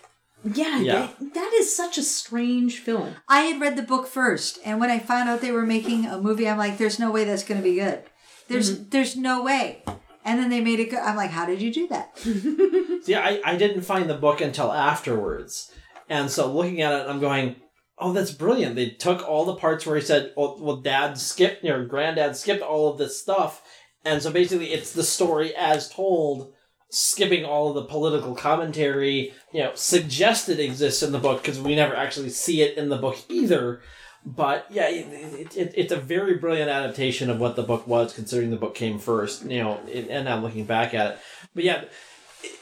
[0.44, 1.10] Yeah, Yeah.
[1.20, 3.16] That, that is such a strange film.
[3.28, 6.20] I had read the book first, and when I found out they were making a
[6.22, 8.04] movie, I'm like, "There's no way that's going to be good.
[8.48, 8.90] There's, Mm-hmm.
[8.90, 9.84] there's no way."
[10.26, 10.92] And then they made it.
[10.92, 12.18] Go- I'm like, "How did you do that?"
[13.04, 15.72] See, I, I didn't find the book until afterwards.
[16.10, 17.56] And so looking at it, I'm going,
[18.00, 18.76] oh, that's brilliant.
[18.76, 22.64] They took all the parts where he said, well, well dad skipped, your granddad skipped
[22.64, 23.62] all of this stuff.
[24.06, 26.54] And so basically, it's the story as told,
[26.90, 31.76] skipping all of the political commentary, you know, suggested exists in the book because we
[31.76, 33.82] never actually see it in the book either.
[34.26, 38.12] But yeah, it, it, it, it's a very brilliant adaptation of what the book was,
[38.14, 41.20] considering the book came first, you know, and now looking back at it.
[41.56, 41.86] But yeah,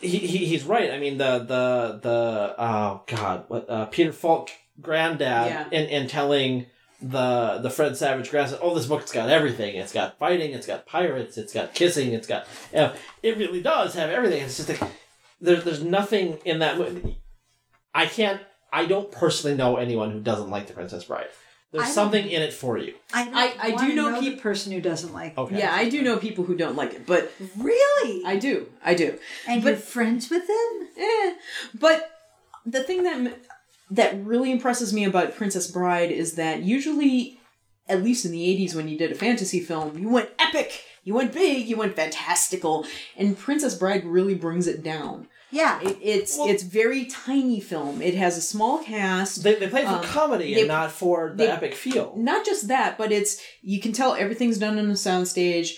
[0.02, 0.92] he, he he's right.
[0.92, 5.68] I mean the the the oh god, what uh, Peter Falk granddad Yeah.
[5.72, 6.68] in in telling
[7.02, 9.76] the the Fred Savage grandson, oh this book's got everything.
[9.76, 12.94] It's got fighting, it's got pirates, it's got kissing, it's got you know,
[13.24, 14.42] it really does have everything.
[14.44, 14.92] It's just like
[15.40, 17.20] there's there's nothing in that movie.
[17.94, 18.42] I can't.
[18.72, 21.28] I don't personally know anyone who doesn't like the Princess Bride.
[21.72, 22.94] There's something in it for you.
[23.14, 25.38] I don't I- I do wanna know know the person who doesn't like.
[25.38, 25.60] Okay.
[25.60, 28.24] Yeah, I do know people who don't like it, but Really?
[28.26, 28.68] I do.
[28.84, 29.20] I do.
[29.48, 30.88] and but- you're friends with them?
[30.98, 31.34] Eh.
[31.76, 32.10] But
[32.66, 33.38] the thing that
[33.92, 37.40] that really impresses me about Princess Bride is that usually,
[37.88, 41.14] at least in the '80s, when you did a fantasy film, you went epic, you
[41.14, 42.86] went big, you went fantastical,
[43.16, 45.28] and Princess Bride really brings it down.
[45.50, 45.80] Yeah.
[45.82, 48.02] It, it's it's very tiny film.
[48.02, 49.44] It has a small cast.
[49.44, 52.14] They, they play for Um, comedy they- and not for the they- epic feel.
[52.18, 55.70] Not just that, but it's you can tell everything's done on a soundstage.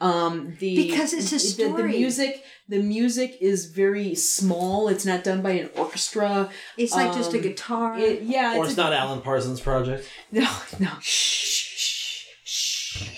[0.00, 4.88] Um, the Because it's a the- The, music, the music is very small.
[4.88, 6.50] It's not done by an orchestra.
[6.76, 7.98] It's like just a Um, guitar.
[7.98, 10.08] It, yeah, Or it's it's a- not Alan Parsons' project.
[10.32, 10.88] No, no.
[11.00, 13.08] Shh, shh, shh.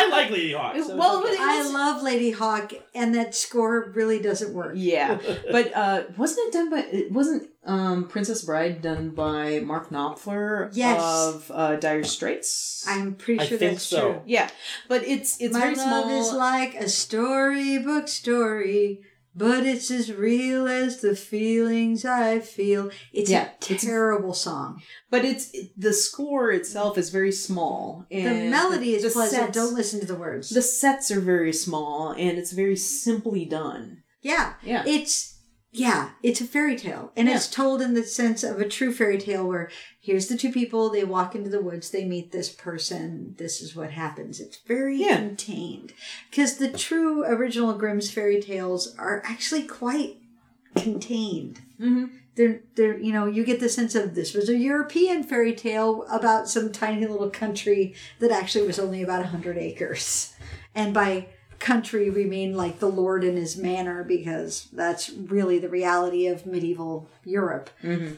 [0.00, 0.84] I like Ladyhawke.
[0.84, 1.32] so Well, okay.
[1.34, 4.72] it- I love Ladyhawke, and that score really doesn't work.
[4.76, 5.18] yeah,
[5.50, 6.80] but uh, wasn't it done by?
[6.92, 11.00] It wasn't um, Princess Bride done by Mark Knopfler Yes.
[11.02, 12.84] of uh, Dire Straits?
[12.88, 14.12] I'm pretty I sure think that's so.
[14.12, 14.22] true.
[14.26, 14.48] yeah,
[14.88, 16.20] but it's it's My very love small.
[16.20, 19.00] is like a storybook story,
[19.38, 22.90] but it's as real as the feelings I feel.
[23.12, 24.82] It's Yeah, a it's- terrible song.
[25.10, 28.04] but it's the score itself is very small.
[28.10, 29.42] And The melody is the pleasant.
[29.44, 30.50] sets- Don't listen to the words.
[30.50, 34.02] The sets are very small, and it's very simply done.
[34.20, 34.82] yeah, Yeah.
[34.86, 35.37] it's
[35.70, 39.18] yeah, it's a fairy tale, and it's told in the sense of a true fairy
[39.18, 40.88] tale where here's the two people.
[40.90, 41.90] They walk into the woods.
[41.90, 43.34] They meet this person.
[43.38, 44.40] This is what happens.
[44.40, 45.16] It's very Yeah.
[45.18, 45.92] contained
[46.30, 50.16] because the true original Grimm's fairy tales are actually quite
[50.76, 51.60] contained.
[51.80, 52.06] Mm-hmm.
[52.34, 56.04] they're they're you know you get the sense of this was a European fairy tale
[56.10, 60.34] about some tiny little country that actually was only about hundred acres,
[60.74, 61.28] and by
[61.58, 66.46] country we mean like the lord and his manor because that's really the reality of
[66.46, 67.70] medieval Europe.
[67.82, 68.14] Mm-hmm.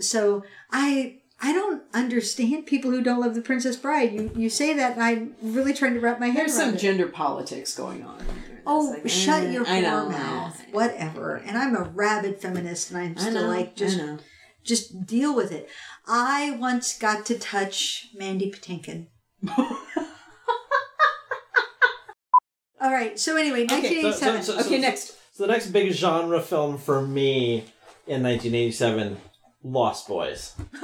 [0.00, 4.12] So I I don't understand people who don't love the Princess Bride.
[4.12, 6.78] You you say that and I'm really trying to wrap my head There's some it.
[6.78, 8.20] gender politics going on.
[8.66, 10.62] Oh, like, shut eh, your whore mouth.
[10.72, 11.36] Whatever.
[11.36, 14.00] And I'm a rabid feminist, and I'm still know, like just
[14.62, 15.68] just deal with it.
[16.06, 19.06] I once got to touch Mandy Patinkin.
[22.88, 23.18] All right.
[23.20, 24.42] So anyway, So- 1987.
[24.42, 25.12] so- so- Okay, so- next.
[25.34, 27.64] So the next big genre film for me
[28.06, 29.18] in 1987,
[29.62, 30.54] Lost Boys.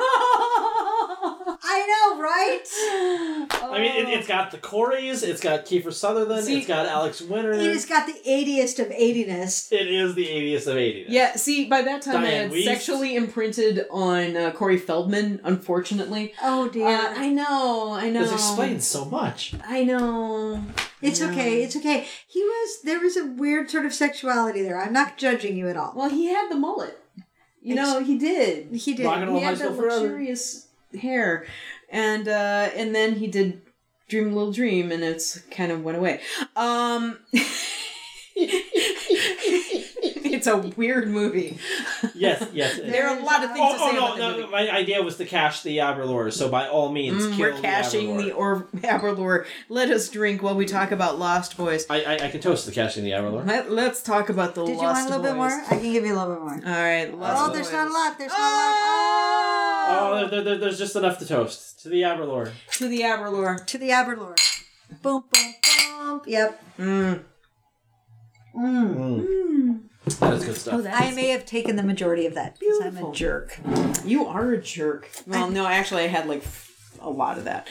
[1.67, 3.73] I know, right?
[3.73, 7.21] I mean, it, it's got the Coreys, it's got Kiefer Sutherland, See- it's got Alex
[7.23, 7.53] Winter.
[7.53, 9.73] It has got the 80st of 80ness.
[9.73, 11.07] It is the 80th of 80.
[11.09, 12.65] Yeah, see, by that time I Dianne had Wiest.
[12.65, 16.35] sexually imprinted on uh, Corey Feldman, unfortunately.
[16.43, 16.87] Oh dear.
[16.87, 18.21] Uh, I know, I know.
[18.23, 19.55] This explains so much.
[19.67, 20.63] I know.
[21.05, 21.33] It's I know.
[21.33, 21.63] okay.
[21.63, 22.07] It's okay.
[22.27, 24.81] He was there was a weird sort of sexuality there.
[24.81, 25.93] I'm not judging you at all.
[25.95, 26.99] Well, he had the mullet.
[27.63, 28.75] You know, he did.
[28.75, 29.07] He did.
[29.07, 30.01] Rock and roll he had the school forever.
[30.03, 30.69] luxurious
[31.01, 31.47] hair,
[31.89, 33.63] and uh, and then he did
[34.09, 36.21] Dream a Little Dream, and it's kind of went away.
[36.57, 37.19] Um,
[40.47, 41.59] it's a weird movie.
[42.15, 42.79] Yes, yes.
[42.85, 44.41] There are a lot of things Oh, to say oh about no, the no!
[44.43, 44.53] movie.
[44.53, 48.17] My idea was to cash the Aberlour, so by all means, Mm, kill we're cashing
[48.17, 48.33] the the.
[48.33, 49.47] Or Aberlour.
[49.69, 51.87] Let us drink while we talk about Lost Boys.
[51.89, 53.45] I, I I can toast the cashing the Aberlour.
[53.47, 54.79] Let, let's talk about the Lord Voice.
[54.79, 55.31] Did you want a little Boys.
[55.31, 55.65] bit more?
[55.79, 56.75] I can give you a little bit more.
[56.75, 57.19] All right.
[57.19, 58.19] Lost Oh, there's not a lot.
[58.19, 59.87] There's not Oh!
[59.89, 60.25] a lot.
[60.25, 62.53] Oh, there, there, there's just enough to toast to the Aberlour.
[62.73, 63.65] To the Aberlour.
[63.67, 64.35] To the Aberlour.
[65.03, 66.21] Boom, boom, boom.
[66.27, 66.65] Yep.
[66.79, 67.25] Mm.
[68.57, 68.95] Mm.
[68.95, 69.27] Mm.
[70.21, 70.75] That is good stuff.
[70.75, 73.59] Oh, that I may have taken the majority of that because I'm a jerk.
[74.05, 75.09] You are a jerk.
[75.27, 76.45] Well, no, actually, I had like
[77.01, 77.69] a lot of that.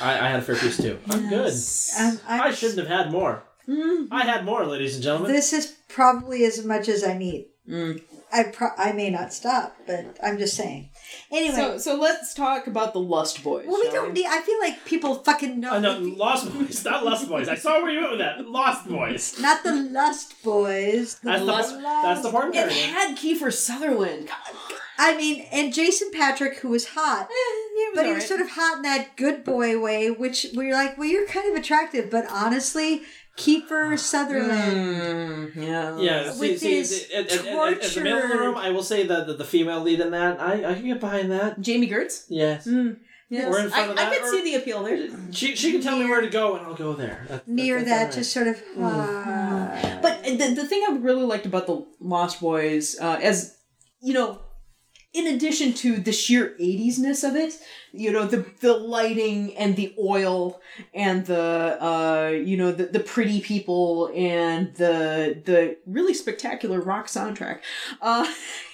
[0.00, 0.98] I, I had a fair piece too.
[1.10, 1.52] I'm good.
[1.98, 3.42] I'm, I'm, I shouldn't have had more.
[3.68, 5.32] I had more, ladies and gentlemen.
[5.32, 7.46] This is probably as much as I need.
[7.68, 8.02] Mm.
[8.34, 10.90] I pro- I may not stop, but I'm just saying.
[11.30, 13.66] Anyway, So, so let's talk about the Lust Boys.
[13.68, 14.26] well, we don't need.
[14.26, 15.74] I feel like people fucking know.
[15.74, 17.48] Oh, no, Lost Boys, not Lust Boys.
[17.48, 18.46] I saw where you went with that.
[18.48, 19.38] Lost Boys.
[19.40, 21.14] Not the Lust Boys.
[21.20, 24.28] The That's the, Lust- that's the part It had Kiefer Sutherland.
[24.28, 27.28] God, I mean, and Jason Patric, who was hot, eh,
[27.76, 28.14] he was but he alright.
[28.22, 31.50] was sort of hot in that good boy way, which we're like, well, you're kind
[31.50, 33.02] of attractive, but honestly,
[33.36, 35.52] Kiefer Sutherland.
[35.52, 35.98] Mm, yeah.
[35.98, 38.56] Yeah, With see, see, his see, at, at, at, at the male in the room,
[38.56, 41.30] I will say that the, the female lead in that, I, I can get behind
[41.32, 41.60] that.
[41.60, 42.26] Jami Gertz.
[42.28, 42.66] Yes.
[42.66, 43.52] Mm, yes.
[43.52, 45.08] Or in front I, of I that, could or- see the appeal there.
[45.32, 47.26] She, she can tell me where to go, and I'll go there.
[47.28, 48.12] That- Near that's that, all right.
[48.14, 48.62] just sort of.
[48.78, 49.98] ah.
[50.00, 53.56] But the, the thing I really liked about the Lost Boys, uh, as
[54.00, 54.40] you know,
[55.14, 57.54] in addition to the sheer 80s-ness of it,
[57.92, 60.60] you know, the the lighting and the oil
[60.92, 67.06] and the uh, you know, the, the pretty people and the the really spectacular rock
[67.06, 67.60] soundtrack,
[68.02, 68.26] uh,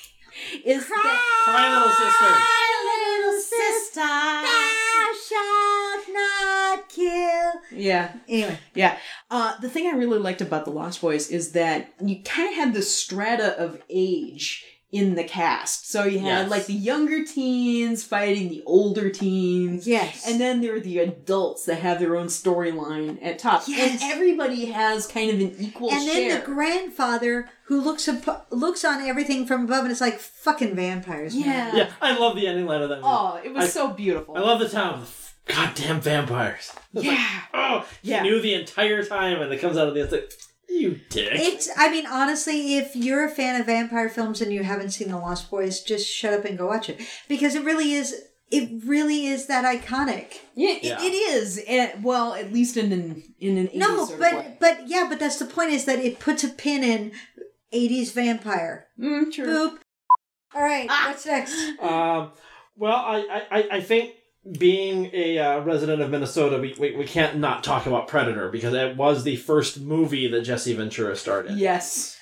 [0.65, 2.25] is that Cry, little sister.
[2.25, 7.53] cry little sister, thou shalt not kill.
[7.79, 8.13] yeah.
[8.29, 8.99] Anyway, Yeah.
[9.31, 12.55] Uh, the thing I really liked about the Lost Boys is that you kind of
[12.57, 15.89] had the strata of age in the cast.
[15.89, 16.51] So you had Yes.
[16.51, 19.87] like the younger teens fighting the older teens.
[19.87, 20.27] Yes.
[20.29, 23.63] And then there are the adults that have their own storyline at top.
[23.69, 24.03] Yes.
[24.03, 26.41] And everybody has kind of an equal and then share.
[26.41, 31.35] the grandfather who looks up, looks on everything from above and it's like fucking vampires.
[31.37, 31.45] man.
[31.77, 31.85] yeah.
[31.85, 32.97] Yeah, I love the ending line of that.
[32.97, 33.07] movie.
[33.09, 34.37] Oh, it was I- so beautiful.
[34.37, 35.05] I love the town.
[35.47, 36.73] Goddamn vampires.
[36.95, 37.41] It's like, Yeah.
[37.55, 38.23] oh, he Yeah.
[38.23, 40.31] knew the entire time, and it comes out of the it's like,
[40.71, 41.31] you dick.
[41.35, 41.69] It's.
[41.77, 45.19] I mean, honestly, if you're a fan of vampire films and you haven't seen The
[45.19, 48.15] Lost Boys, just shut up and go watch it because it really is.
[48.51, 50.39] It really is that iconic.
[50.57, 50.99] Yeah, it, Yeah.
[51.03, 51.59] it is.
[51.69, 54.57] And, well, at least in an in an 80s No, sort of but way.
[54.59, 57.13] but yeah, but that's the point is that it puts a pin in
[57.73, 58.89] '80s vampire.
[58.99, 59.47] Mm, true.
[59.47, 59.79] Boop.
[60.55, 61.07] All right, Ah.
[61.09, 61.55] what's next?
[61.81, 62.33] Um,
[62.77, 64.15] well, I, I, I think
[64.59, 68.75] being a uh, resident of Minnesota, we, we, we can't not talk about Predator because
[68.75, 71.59] it was the first movie that Jesse Ventura started.
[71.59, 72.19] Yes.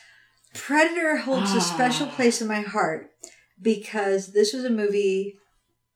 [0.54, 2.14] Predator holds a special Ah.
[2.14, 3.10] place in my heart
[3.60, 5.36] because this was a movie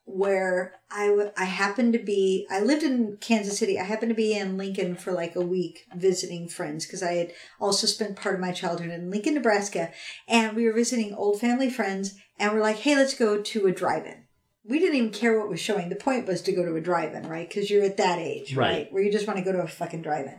[0.04, 3.78] where I, w- I happened to be I lived in Kansas City.
[3.78, 7.32] I happened to be in Lincoln for like a week visiting friends because I had
[7.60, 9.90] also spent part of my childhood in Lincoln, Nebraska,
[10.28, 13.72] and we were visiting old family friends and we're like, "Hey, let's go to a
[13.72, 14.21] drive-in."
[14.64, 15.88] We didn't even care what was showing.
[15.88, 17.48] The point was to go to a drive-in, right?
[17.48, 18.72] Because you're at that age, right?
[18.72, 18.92] Right.
[18.92, 20.38] Where you just want to go to a fucking drive-in.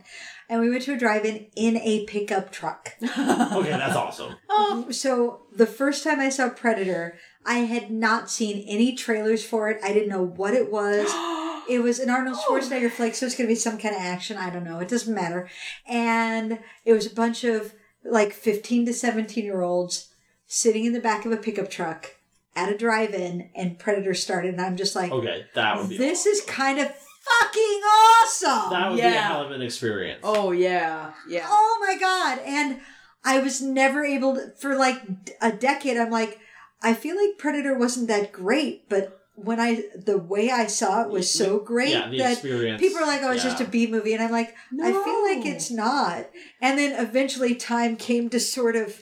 [0.49, 2.95] And we went to a drive-in in a pickup truck.
[3.01, 4.35] Okay, that's awesome.
[4.49, 9.69] Oh, So the first time I saw Predator, I had not seen any trailers for
[9.69, 9.79] it.
[9.83, 11.09] I didn't know what it was.
[11.69, 14.01] It was an Arnold oh, Schwarzenegger flick, so it's going to be some kind of
[14.01, 14.35] action.
[14.35, 14.79] I don't know.
[14.79, 15.49] It doesn't matter.
[15.87, 20.09] And it was a bunch of like 15 to 17 year olds
[20.45, 22.15] sitting in the back of a pickup truck
[22.55, 24.53] at a drive in, and Predator started.
[24.53, 28.69] And I'm just like, Okay, that would be this is kind of fucking awesome.
[28.71, 30.19] that would be a hell of an experience.
[30.23, 31.45] oh yeah, yeah.
[31.49, 32.39] Oh my god!
[32.45, 32.79] And
[33.23, 35.01] I was never able to for like
[35.41, 35.97] a decade.
[35.97, 36.39] I'm like,
[36.81, 41.09] I feel like Predator wasn't that great, but when I the way I saw it
[41.09, 42.79] was so great yeah, the that experience.
[42.79, 43.49] people are like, "Oh, it's yeah.
[43.49, 46.29] just a B movie," and I'm like, I feel like it's not.
[46.61, 49.01] And then eventually, time came to sort of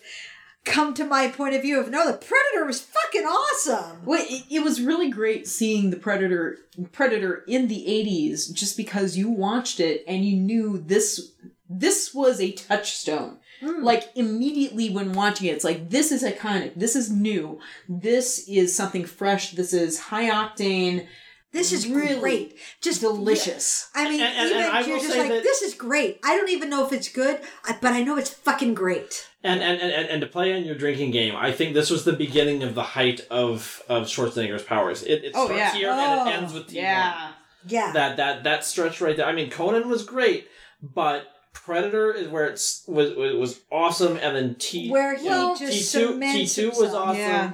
[0.65, 4.05] come to my point of view of no, the Predator was fucking awesome.
[4.05, 6.57] Well, it, it was really great seeing the Predator
[6.91, 11.31] Predator in the '80s, just because you watched it and you knew this
[11.69, 13.37] this was a touchstone.
[13.61, 13.83] Hmm.
[13.83, 16.73] Like immediately when watching it, it's like this is iconic.
[16.75, 17.59] This is new.
[17.87, 19.51] This is something fresh.
[19.51, 21.07] This is high octane.
[21.51, 22.57] This is Really great.
[22.81, 23.89] Just delicious.
[23.93, 26.19] I mean, And- and- even and I you're just like, that- this is great.
[26.23, 27.41] I don't even know if it's good,
[27.81, 29.27] but I know it's fucking great.
[29.43, 32.13] And, and, and, and to play on your drinking game, I think this was the
[32.13, 35.01] beginning of the height of, of Schwarzenegger's powers.
[35.01, 35.73] It, it Oh, starts yeah.
[35.73, 36.73] here and Oh, it ends with T1.
[36.73, 37.31] Yeah.
[37.67, 37.91] Yeah.
[37.93, 39.25] That that that stretch right there.
[39.25, 40.47] I mean, Conan was great,
[40.81, 45.55] but Predator is where it's was was, was awesome, and then T Where he Well,
[45.55, 46.95] just T two T two was himself.
[47.09, 47.51] awesome, Yeah.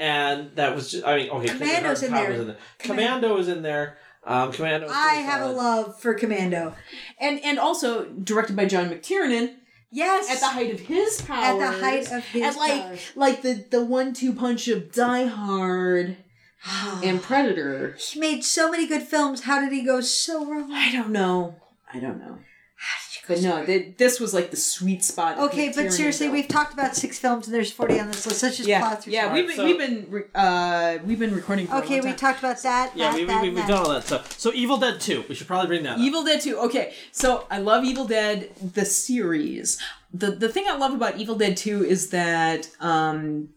[0.00, 1.04] and that was just.
[1.04, 2.30] I mean, okay, Kevin Commando's in there.
[2.30, 2.56] was in there.
[2.78, 3.98] Command- Commando is in there.
[4.24, 4.88] Um, Commando.
[4.90, 6.74] I pretty have a love for Commando.
[7.20, 9.54] And and also directed by John McTiernan
[9.90, 10.30] Yes.
[10.30, 11.44] at the height of his power.
[11.44, 13.00] At the height of his and like powers.
[13.16, 16.16] like the the one two punch of Die Hard
[17.02, 17.94] and Predator.
[17.98, 19.42] he made so many good films.
[19.42, 20.72] How did he go so wrong?
[20.72, 21.56] I don't know.
[21.92, 22.38] I don't know.
[22.76, 25.36] How did you go But no, th- this was like the sweet spot.
[25.38, 26.32] of Okay, but seriously, though.
[26.32, 28.42] we've talked about six films and there's 40 on this list.
[28.42, 31.34] Let's just yeah plow through yeah we've been, so- we've been re- uh we've been
[31.34, 31.66] recording.
[31.66, 33.58] For a Okay, long we talked about that, Yeah, that, we, we, that, we, we've
[33.58, 33.68] that.
[33.68, 34.38] done all that stuff.
[34.38, 35.24] So Evil Dead Two.
[35.28, 35.98] We should probably bring that up.
[35.98, 36.58] Evil Dead 2.
[36.60, 39.78] Okay, so I love Evil Dead the series.
[40.12, 43.50] The the thing I love about Evil Dead 2 is that um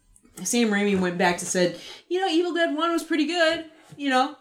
[0.44, 3.66] Sam Raimi went back to said, you know, Evil Dead 1 was pretty good.
[3.98, 4.36] You know,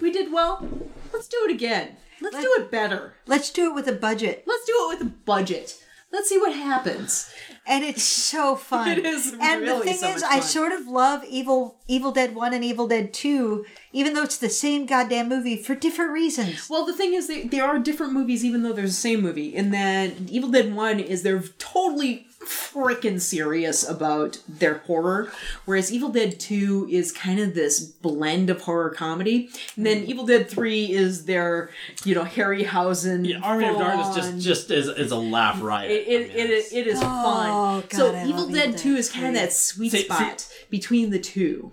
[0.00, 0.66] we did well.
[1.12, 1.96] Let's do it again.
[2.20, 3.14] Let's do it better.
[3.26, 4.44] Let's do it with a budget.
[4.46, 5.82] Let's do it with a budget.
[6.12, 7.30] Let's see what happens.
[7.66, 8.88] And it's so fun.
[8.88, 12.54] It is And the thing so is, I sort of love Evil Evil Dead 1
[12.54, 16.68] and Evil Dead 2, even though it's the same goddamn movie for different reasons.
[16.70, 19.54] Well, the thing is, they, there are different movies, even though they're the same movie.
[19.54, 25.30] In that Evil Dead One is they're totally freaking serious about their horror,
[25.64, 30.24] whereas Evil Dead Two is kind of this blend of horror comedy, and then Evil
[30.26, 31.70] Dead Three is their,
[32.04, 33.28] you know, Harryhausen.
[33.28, 35.90] Yeah, Army of Darkness just just is is a laugh riot.
[35.90, 37.80] It, it, I mean, it, is, it's- it is Oh, fun.
[37.82, 39.98] God, so I love Evil Evil Dead Dead 2 is kind of that sweet See-
[39.98, 41.72] see- spot between the two.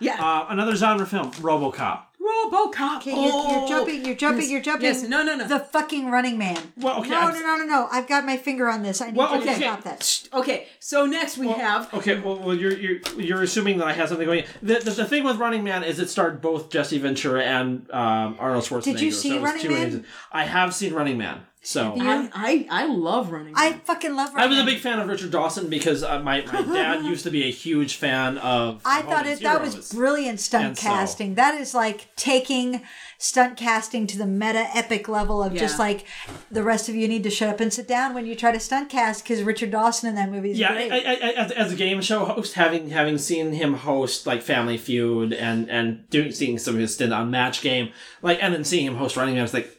[0.00, 0.14] Yeah.
[0.20, 2.00] Uh, another genre film, RoboCop.
[2.22, 2.98] RoboCop.
[2.98, 4.84] Okay, you're, oh, you're jumping, you're jumping, yes, you're jumping.
[4.84, 5.48] Yes, no, no, no.
[5.48, 6.72] The fucking running man.
[6.76, 7.88] Well, okay, No, I'm- no, no, no, no.
[7.90, 9.00] I've got my finger on this.
[9.00, 9.60] I need Well, you to okay.
[9.60, 10.28] stop that.
[10.32, 14.08] Okay, so next we have Okay, well, well you're, you're you're assuming that I have
[14.08, 14.44] something going.
[14.62, 18.36] The, the, the thing with Running Man is it starred both Jesse Ventura and um,
[18.38, 18.84] Arnold Schwarzenegger.
[18.84, 19.86] Did you see it was Running Man?
[19.88, 20.00] ages.
[20.30, 21.40] I have seen Running Man.
[21.64, 23.54] So I, I I love running.
[23.56, 24.34] I fucking love.
[24.34, 24.44] Running.
[24.44, 27.30] I was a big fan of Richard Dawson because uh, my, my dad used to
[27.30, 28.82] be a huge fan of.
[28.84, 31.36] I of thought Hogan's it that was brilliant stunt And so- casting.
[31.36, 32.82] That is like taking
[33.18, 36.04] stunt casting to the meta epic level of just like
[36.50, 38.58] the rest of you need to shut up and sit down when you try to
[38.58, 40.90] stunt cast because Richard Dawson in that movie is Yeah, great.
[40.90, 44.42] I, I, I, as, as a game show host, having having seen him host like
[44.42, 48.52] Family Feud and and doing seeing some of his stint on Match Game, like and
[48.52, 49.78] then seeing him host Running Man, I was like,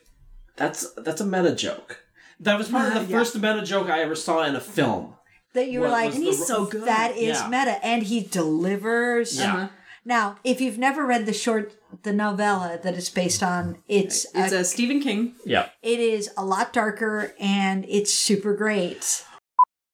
[0.55, 2.03] that's that's a meta joke.
[2.39, 3.17] That was probably the Yeah.
[3.19, 5.15] first meta joke I ever saw in a film.
[5.53, 6.85] that you were What like, And he's so good.
[6.85, 7.47] That is Yeah.
[7.47, 9.37] meta, and he delivers.
[9.37, 9.53] Yeah.
[9.53, 9.67] Uh-huh.
[10.03, 14.51] Now, if you've never read the short, the novella that it's based on, it's, it's
[14.51, 15.35] a, a Stephen King.
[15.45, 19.23] Yeah, it is a lot darker and it's super great.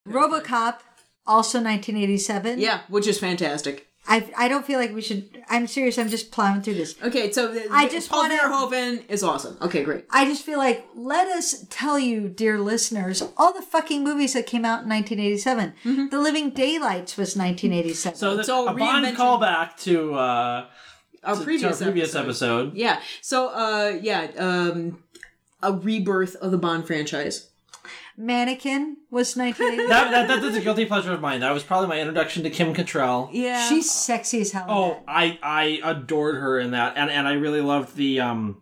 [0.07, 0.79] RoboCop,
[1.27, 2.59] also 1987.
[2.59, 3.88] Yeah, which is fantastic.
[4.09, 5.43] I I don't feel like we should.
[5.49, 5.97] I'm serious.
[5.97, 6.95] I'm just plowing through this.
[7.01, 9.57] Okay, so the, I just Paul wanna- Verhoeven is awesome.
[9.61, 10.05] Okay, great.
[10.09, 14.45] I just feel like let us tell you, dear listeners, all the fucking movies that
[14.47, 16.09] came out in 1987.
[16.09, 18.17] The Living Daylights was 1987.
[18.17, 20.65] so, the, So a Bond callback to uh,
[21.23, 22.59] Our to- to previous our previous episode.
[22.69, 22.77] episode.
[22.77, 22.99] Yeah.
[23.21, 25.03] So, uh, yeah, um,
[25.61, 27.48] a rebirth of the Bond franchise.
[28.19, 29.89] Mannequin was 1987.
[29.89, 31.39] That, that, that, that's a guilty pleasure of mine.
[31.39, 33.29] That was probably my introduction to Kim Cattrall.
[33.31, 33.67] Yeah.
[33.69, 34.65] She's sexy as hell.
[34.67, 35.03] Oh.
[35.07, 38.61] I I adored her in that, and and I really loved the um.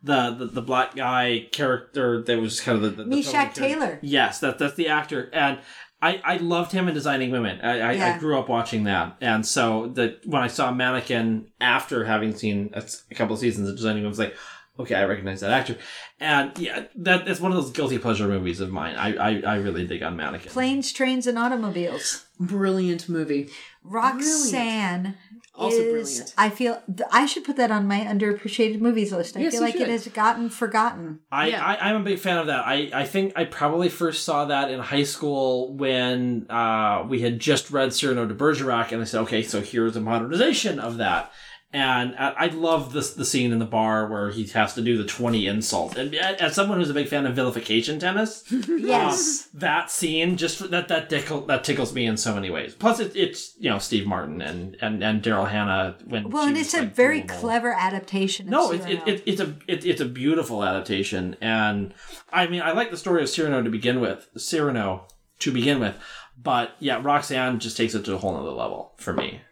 [0.00, 3.52] The, the, the black guy character that was kind of the, the, the Meshach.
[3.52, 3.98] Taylor.
[4.00, 5.58] Yes, that that's the actor, and
[6.00, 7.60] I, I loved him in Designing Women.
[7.60, 8.14] I, I, Yeah.
[8.14, 12.70] I grew up watching that, and so the when I saw Mannequin after having seen
[12.74, 14.36] a couple of seasons of Designing Women, I was like,
[14.78, 15.76] okay, I recognize that actor,
[16.20, 18.96] and yeah, that that's one of those guilty pleasure movies of mine.
[18.96, 20.50] I I, I really dig on Mannequin.
[20.50, 22.26] Planes, Trains, and Automobiles.
[22.40, 23.48] Brilliant movie.
[23.82, 25.16] Roxanne
[25.54, 25.90] Also is.
[25.92, 26.34] brilliant.
[26.38, 29.36] I feel th- I should put that on my underappreciated movies list.
[29.36, 31.20] I Yes, feel you like it has gotten forgotten.
[31.32, 31.64] I, Yeah.
[31.64, 32.64] I I'm a big fan of that.
[32.66, 37.38] I, I think I probably first saw that in high school when uh, we had
[37.40, 41.32] just read Cyrano de Bergerac, and I said, okay, so here's a modernization of that.
[41.70, 44.96] And I, I love this the scene in the bar where he has to do
[44.96, 45.96] the twenty insult.
[45.98, 49.48] And as someone who's a big fan of vilification tennis, Yes.
[49.52, 52.74] um, that scene just that that tickle, that tickles me in so many ways.
[52.74, 56.56] Plus, it, it's you know Steve Martin and and and Daryl Hannah when well, and
[56.56, 58.46] it's a very clever adaptation.
[58.46, 61.92] Of No, it, it, it, it's a it, it's a beautiful adaptation, and
[62.32, 65.06] I mean I like the story of Cyrano to begin with, Cyrano
[65.40, 65.96] to begin with,
[66.42, 69.42] but yeah, Roxanne just takes it to a whole nother level for me.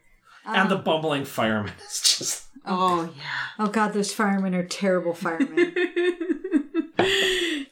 [0.47, 3.23] And Um, the bumbling fireman is just Oh, yeah.
[3.59, 5.75] Oh God, those firemen are terrible firemen.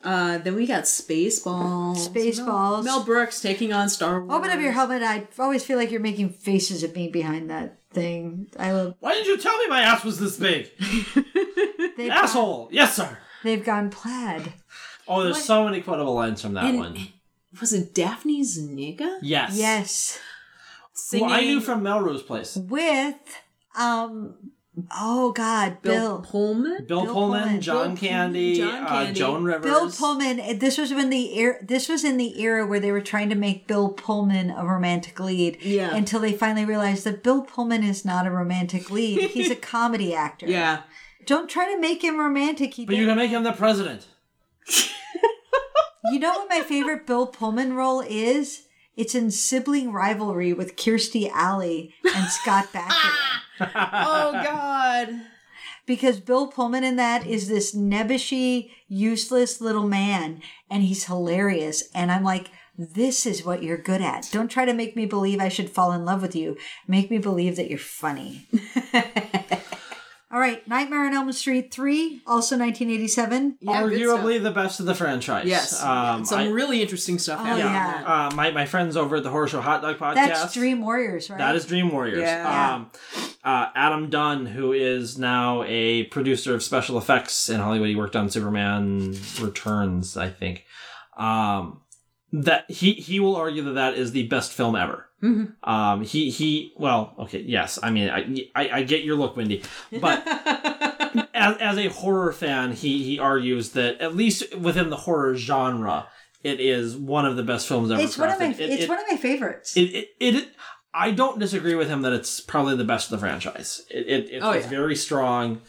[0.05, 2.09] Uh, then we got Spaceballs.
[2.09, 2.85] Spaceballs.
[2.85, 4.31] Mel Brooks taking on Star Wars.
[4.33, 5.03] Open up your helmet.
[5.03, 8.49] I always feel like you're making faces at me behind that thing.
[8.59, 8.97] I love.
[9.01, 10.71] why didn't you tell me my ass was this big,
[11.97, 12.69] They've asshole?
[12.71, 13.17] Yes, sir.
[13.43, 14.53] They've gone plaid.
[15.09, 15.45] Oh, there's What?
[15.45, 16.99] so many quotable lines from that And- one.
[17.61, 19.19] Was it Daphne's Zuniga?
[19.23, 20.19] Yes, Yes,
[20.95, 22.57] Who Singing I knew from Melrose Place.
[22.57, 23.17] with
[23.79, 24.35] um.
[24.91, 26.21] Oh God, Bill, Bill.
[26.23, 26.85] Pullman?
[26.87, 27.61] Bill, Bill Pullman, Pullman.
[27.61, 29.13] John Bill- Candy, John uh, Candy.
[29.21, 29.63] Joan Rivers.
[29.71, 30.59] Bill Pullman.
[30.59, 31.57] This was when the era.
[31.65, 35.21] This was in the era where they were trying to make Bill Pullman a romantic
[35.21, 35.59] lead.
[35.63, 35.95] Yeah.
[35.95, 39.31] Until they finally realized that Bill Pullman is not a romantic lead.
[39.31, 40.47] He's a comedy actor.
[40.47, 40.83] Yeah.
[41.25, 42.75] Don't try to make him romantic.
[42.75, 43.11] He But you did.
[43.11, 44.07] can make him the president.
[46.13, 48.64] You know what my favorite Bill Pullman role is?
[48.97, 53.41] It's in Sibling Rivalry with Kirstie Alley and Scott Bakula.
[53.61, 55.21] Oh, God.
[55.87, 61.85] because Bill Pullman in that is this nebbishy, useless little man, and he's hilarious.
[61.95, 64.29] And I'm like, this is what you're good at.
[64.33, 66.57] Don't try to make me believe I should fall in love with you.
[66.89, 68.49] Make me believe that you're funny.
[70.35, 73.59] All right, Nightmare on Elm Street 3, also 1987.
[73.61, 75.47] Yeah, Arguably the best of the franchise.
[75.47, 75.81] Yes.
[75.81, 77.67] Um, Some I- really interesting stuff Oh, happening.
[77.67, 78.03] yeah.
[78.33, 80.15] uh, my, my friends over at the Horror Show Hot Dog Podcast.
[80.17, 81.39] That's Dream Warriors, right?
[81.39, 82.19] That is Dream Warriors.
[82.19, 82.75] Yeah.
[82.75, 82.91] Um,
[83.45, 88.17] uh, Adam Dunn, who is now a producer of special effects in Hollywood, he worked
[88.17, 90.65] on Superman Returns, I think.
[91.17, 91.81] Um,
[92.33, 95.04] that he he will argue that that is the best film ever.
[95.23, 95.55] Mhm.
[95.63, 96.73] Um, he he.
[96.77, 97.79] Well, okay, yes.
[97.83, 99.63] I mean, I I, I get your look, Wendy,
[100.01, 100.23] but.
[101.33, 106.09] As, as a horror fan, he, he argues that at least within the horror genre,
[106.43, 108.01] it is one of the best films ever.
[108.03, 108.47] It's one of my.
[108.47, 109.77] It- it's it- one of my favorites.
[109.77, 110.49] it, it, it,
[110.93, 113.83] I don't disagree with him that it's probably the best of the franchise.
[113.91, 115.61] It, it, it's, Oh, it's very strong.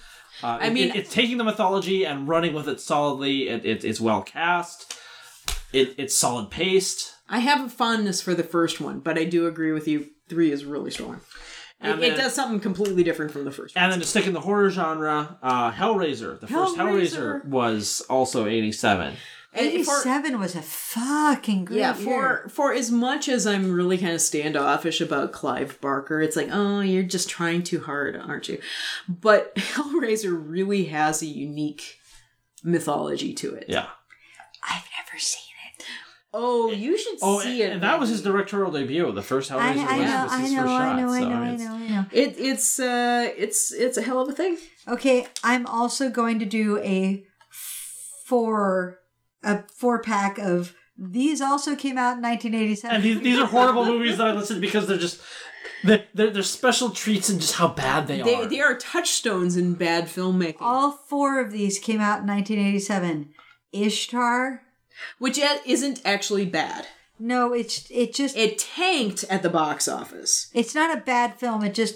[0.41, 3.49] Uh, I it- mean- it- it's taking the mythology and running with it solidly.
[3.49, 4.97] It, it, it's well cast.
[5.73, 7.14] It, it's solid paced.
[7.29, 10.07] I have a fondness for the first one, but I do agree with you.
[10.29, 11.15] Three is really strong.
[11.15, 11.21] It,
[11.87, 13.83] And it then- does something completely different from the first one.
[13.83, 16.39] And then to stick in the horror genre, uh, Hellraiser.
[16.39, 17.45] The first Hellraiser Hellraiser.
[17.45, 19.15] was also 87.
[19.57, 22.43] And for- 87 was a fucking great yeah, year.
[22.43, 26.49] for for as much as I'm really kind of standoffish about Clive Barker, it's like,
[26.51, 28.59] oh, you're just trying too hard, aren't you?
[29.07, 31.99] But Hellraiser really has a unique
[32.63, 33.65] mythology to it.
[33.69, 33.87] Yeah.
[34.63, 35.44] I've never seen it.
[36.37, 37.73] Oh, eh, you should Oh, see and, it.
[37.75, 39.09] and that was his directorial debut.
[39.13, 40.99] The first Hellraiser I, I was, know, was I his know, first I shot.
[40.99, 42.05] know, I know, I it's- know, I know.
[42.11, 44.57] It it's uh it's it's a hell of a thing.
[44.87, 47.23] Okay, I'm also going to do a
[48.25, 48.99] four
[49.43, 52.95] a four pack of these also came out in 1987.
[52.95, 55.21] And these, these are horrible movies that I listen to because they're just
[55.83, 58.45] they're, they're, they're special treats and just how bad they, They are.
[58.47, 63.29] they are touchstones in bad filmmaking, All four of these came out in 1987.
[63.73, 64.61] Ishtar.
[65.19, 66.87] Which isn't actually bad.
[67.19, 70.49] No, it's it just It tanked at the box office.
[70.53, 71.63] it's not a bad film.
[71.63, 71.95] It just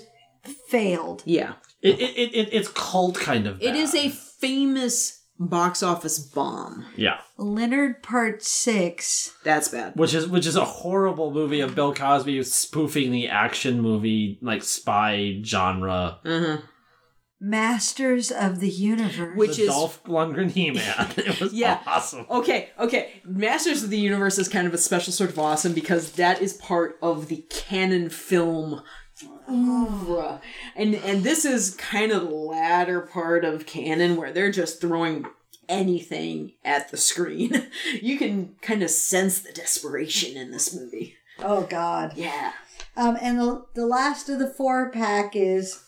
[0.70, 1.24] failed.
[1.26, 3.62] Yeah, It, it, it, it, it's cult kind of.
[3.62, 4.06] it is bad.
[4.06, 6.86] a famous box office bomb.
[6.96, 9.34] yeah, Leonard Part Six.
[9.44, 9.96] That's bad.
[9.96, 14.64] which is which is a horrible movie of Bill Cosby spoofing the action movie like
[14.64, 16.20] spy genre.
[16.26, 16.58] Uh-huh.
[17.42, 19.38] Masters of the Universe.
[19.38, 21.08] Which the is Dolph Lundgren He Man.
[21.18, 21.80] It was Yeah.
[21.88, 22.26] awesome.
[22.30, 23.22] Okay, okay.
[23.26, 26.54] Masters of the Universe is kind of a special sort of awesome because that is
[26.54, 28.82] part of the Cannon film
[29.50, 30.42] oeuvre.
[30.76, 35.26] And and this is kind of the latter part of Cannon where they're just throwing
[35.68, 37.68] anything at the screen.
[38.02, 41.16] You can kind of sense the desperation in this movie.
[41.40, 42.14] oh God.
[42.16, 42.52] Yeah.
[42.98, 45.84] Um, and the the last of the four pack is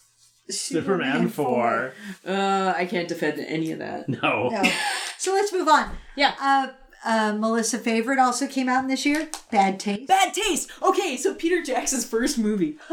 [0.51, 1.93] Superman 4.
[2.25, 4.07] Uh I can't defend any of that.
[4.09, 4.49] No.
[4.49, 4.63] No.
[5.17, 5.95] So let's move on.
[6.15, 6.33] Yeah.
[6.41, 6.69] Uh,
[7.05, 9.29] uh, Melissa Favorite also came out in this year.
[9.51, 10.07] Bad Taste.
[10.07, 10.71] Bad taste.
[10.81, 12.77] Okay, so Peter Jackson's first movie.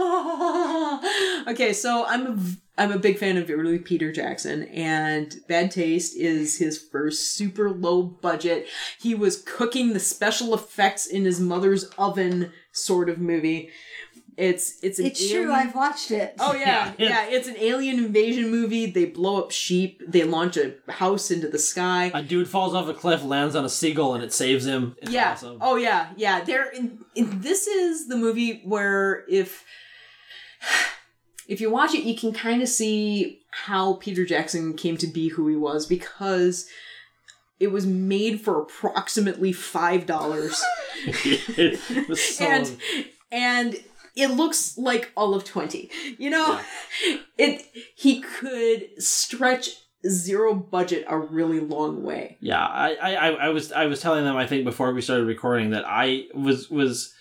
[1.48, 2.38] okay, so I'm a
[2.80, 7.70] I'm a big fan of early Peter Jackson, and Bad Taste is his first super
[7.70, 8.66] low budget.
[9.00, 13.70] He was cooking the special effects in his mother's oven sort of movie.
[14.38, 15.52] It's it's an It's true.
[15.52, 16.36] I've watched it.
[16.38, 17.26] Oh yeah, Yeah.
[17.26, 18.86] yeah, It's an alien invasion movie.
[18.86, 20.00] They blow up sheep.
[20.06, 22.12] They launch a house into the sky.
[22.14, 24.94] A dude falls off a cliff, lands on a seagull, and it saves him.
[25.02, 25.32] It's yeah.
[25.32, 25.58] awesome.
[25.60, 26.44] Oh yeah, yeah.
[26.44, 26.70] There.
[26.70, 29.64] In, in, this is the movie where if
[31.48, 35.30] if you watch it, you can kind of see how Peter Jackson came to be
[35.30, 36.68] who he was because
[37.58, 40.62] it was made for approximately five dollars,
[41.06, 42.44] it was so.
[42.46, 42.76] and
[43.32, 43.80] and
[44.18, 45.90] it looks like all of twenty.
[46.18, 46.60] You know,
[47.38, 47.62] it
[47.94, 49.70] he could stretch
[50.06, 52.36] zero budget a really long way.
[52.40, 55.26] Yeah, I, I, I I was I was telling them I think before we started
[55.26, 57.14] recording that I was was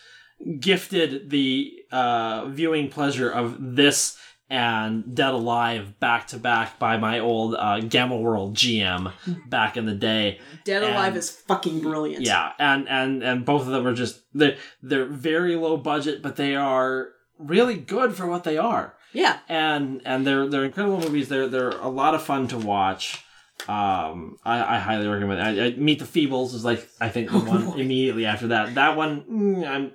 [0.59, 4.17] gifted the uh, viewing pleasure of this
[4.49, 9.11] and Dead Alive back to back by my old uh, Gamma World GM
[9.49, 10.39] back in the day.
[10.63, 12.23] Dead Alive And- is fucking brilliant.
[12.23, 16.35] Yeah, and and and both of them are just they're they're very low budget, but
[16.35, 19.39] they are really good for what they are yeah.
[19.47, 21.29] and and they're they're incredible movies.
[21.29, 23.23] They're they're a lot of fun to watch.
[23.67, 25.41] Um, I, I highly recommend.
[25.41, 28.75] I, I Meet the Feebles is like I think the one immediately after that.
[28.75, 29.91] That one, mm, I'm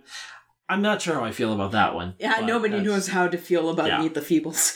[0.72, 2.14] I'm not sure how I feel about that one.
[2.18, 4.00] Yeah, nobody that's- knows how to feel about Yeah.
[4.02, 4.74] Meet the Feebles.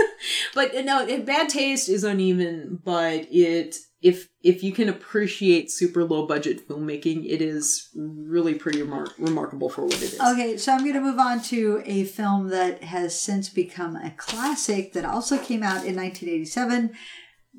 [0.54, 6.26] but no, bad taste is uneven, but it if if you can appreciate super low
[6.26, 10.20] budget filmmaking, it is really pretty remar- remarkable for what it is.
[10.20, 14.10] Okay, so I'm going to move on to a film that has since become a
[14.16, 16.92] classic that also came out in 1987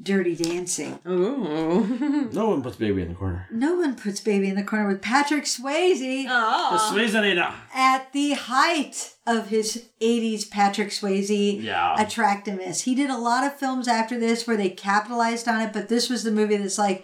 [0.02, 0.99] Dirty Dancing.
[1.06, 2.28] Oh.
[2.34, 3.45] No one puts baby in the corner.
[3.52, 6.70] No one puts Baby in the Corner with Patrick Swayze Oh.
[6.72, 6.91] The Ah.
[6.93, 11.95] Swayze at the height of his 80s Patrick Swayze Yeah.
[12.02, 12.82] attractiveness.
[12.82, 16.10] He did a lot of films after this where they capitalized on it, but this
[16.10, 17.04] was the movie that's like,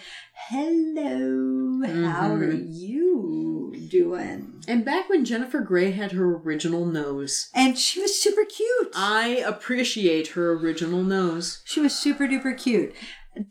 [0.50, 3.57] hello, how are you
[3.90, 4.64] doing?
[4.68, 8.92] And back when Jennifer Grey had her original nose, And she was super cute.
[8.96, 11.62] I appreciate her original nose.
[11.66, 12.94] She was super duper cute.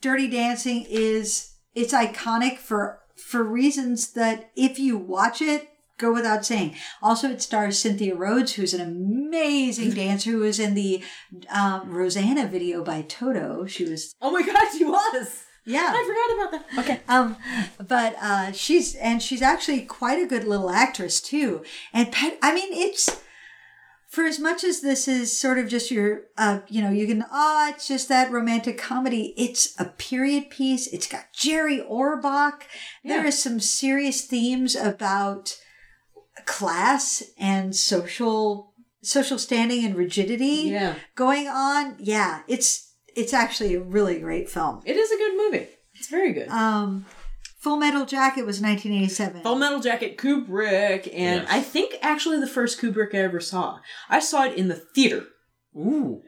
[0.00, 5.68] Dirty Dancing is it's iconic for for reasons that if you watch it
[5.98, 6.74] go without saying.
[7.02, 11.02] Also, it stars Cynthia Rhodes, who's an amazing dancer who was in the
[11.48, 13.66] um, Rosanna video by Toto.
[13.66, 15.45] She was Oh my god, she was!
[15.66, 15.92] Yeah.
[15.94, 16.78] I forgot about that.
[16.84, 17.00] Okay.
[17.08, 17.36] Um,
[17.86, 21.62] but uh, she's and she's actually quite a good little actress too.
[21.92, 23.20] And Pet, I mean, it's
[24.08, 27.24] for as much as this is sort of just your, uh, you know, you can
[27.30, 29.34] ah, it's just that romantic comedy.
[29.36, 30.86] It's a period piece.
[30.86, 32.62] It's got Jerry Orbach.
[33.04, 33.26] There Yeah.
[33.28, 35.56] is some serious themes about
[36.44, 40.94] class and social social standing and rigidity Yeah.
[41.14, 41.96] going on.
[41.98, 42.85] Yeah, it's
[43.16, 44.82] it's actually a really great film.
[44.84, 45.68] It is a good movie.
[45.94, 46.48] It's very good.
[46.48, 47.06] Um,
[47.60, 49.42] Full Metal Jacket was 1987.
[49.42, 51.48] Full Metal Jacket, Kubrick, and Yes.
[51.50, 53.78] I think actually the first Kubrick I ever saw.
[54.08, 55.24] I saw it in the theater
[55.76, 56.22] Ooh.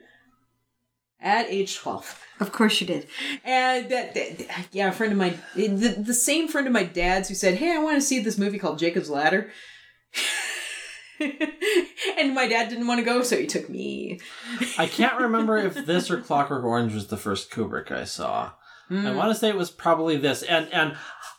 [1.21, 2.19] at age 12.
[2.39, 3.07] Of course you did.
[3.45, 5.67] And that, that- yeah, a friend of my, the,
[5.97, 8.59] the same friend of my dad's who said, Hey, I want to see this movie
[8.59, 9.51] called Jacob's Ladder.
[12.17, 14.19] and my dad didn't want to go, so he took me.
[14.77, 18.51] I can't remember if this or Clockwork Orange was the first Kubrick I saw.
[18.87, 19.05] Hmm.
[19.05, 20.41] I want to say it was probably this.
[20.43, 20.95] And and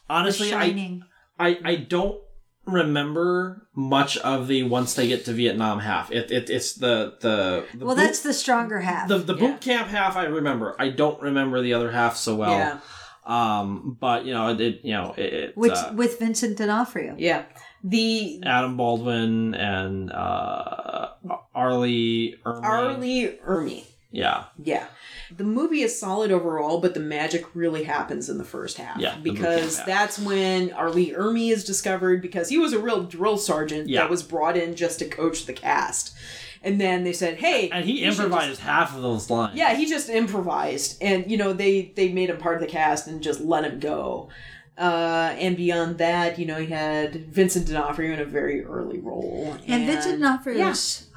[0.09, 1.01] honestly, I,
[1.39, 2.21] I I don't
[2.67, 6.13] remember much of the once they get to Vietnam half.
[6.13, 9.09] It, it it's the the, the well, boot, that's the stronger half.
[9.09, 9.41] the the Yeah.
[9.41, 10.17] boot camp half.
[10.17, 10.77] I remember.
[10.79, 12.51] I don't remember the other half so well.
[12.53, 12.79] yeah,
[13.25, 17.17] Um, but you know, it, it you know it, it which uh, with Vincent D'Onofrio.
[17.19, 17.45] yeah.
[17.83, 21.09] The Adam Baldwin and uh,
[21.55, 21.75] R.
[21.75, 22.63] Lee Ermey.
[22.65, 22.93] R.
[22.95, 23.85] Lee Ermey.
[24.13, 24.87] Yeah, Yeah.
[25.37, 28.99] The movie is solid overall, but the magic really happens in the first half.
[28.99, 30.91] Yeah, Because that's when R.
[30.91, 34.01] Lee Ermey is discovered because he was a real drill sergeant Yeah.
[34.01, 36.13] that was brought in just to coach the cast.
[36.65, 37.71] And then they said, hey.
[37.71, 39.57] and he improvised just- half of those lines.
[39.57, 41.01] yeah, he just improvised.
[41.01, 43.79] And, you know, they, they made him part of the cast and just let him
[43.79, 44.29] go.
[44.81, 49.55] Uh, and beyond that, you know, he had Vincent D'Onofrio in a very early role.
[49.67, 50.71] And Vincent D'Onofrio yeah.
[50.71, 51.11] is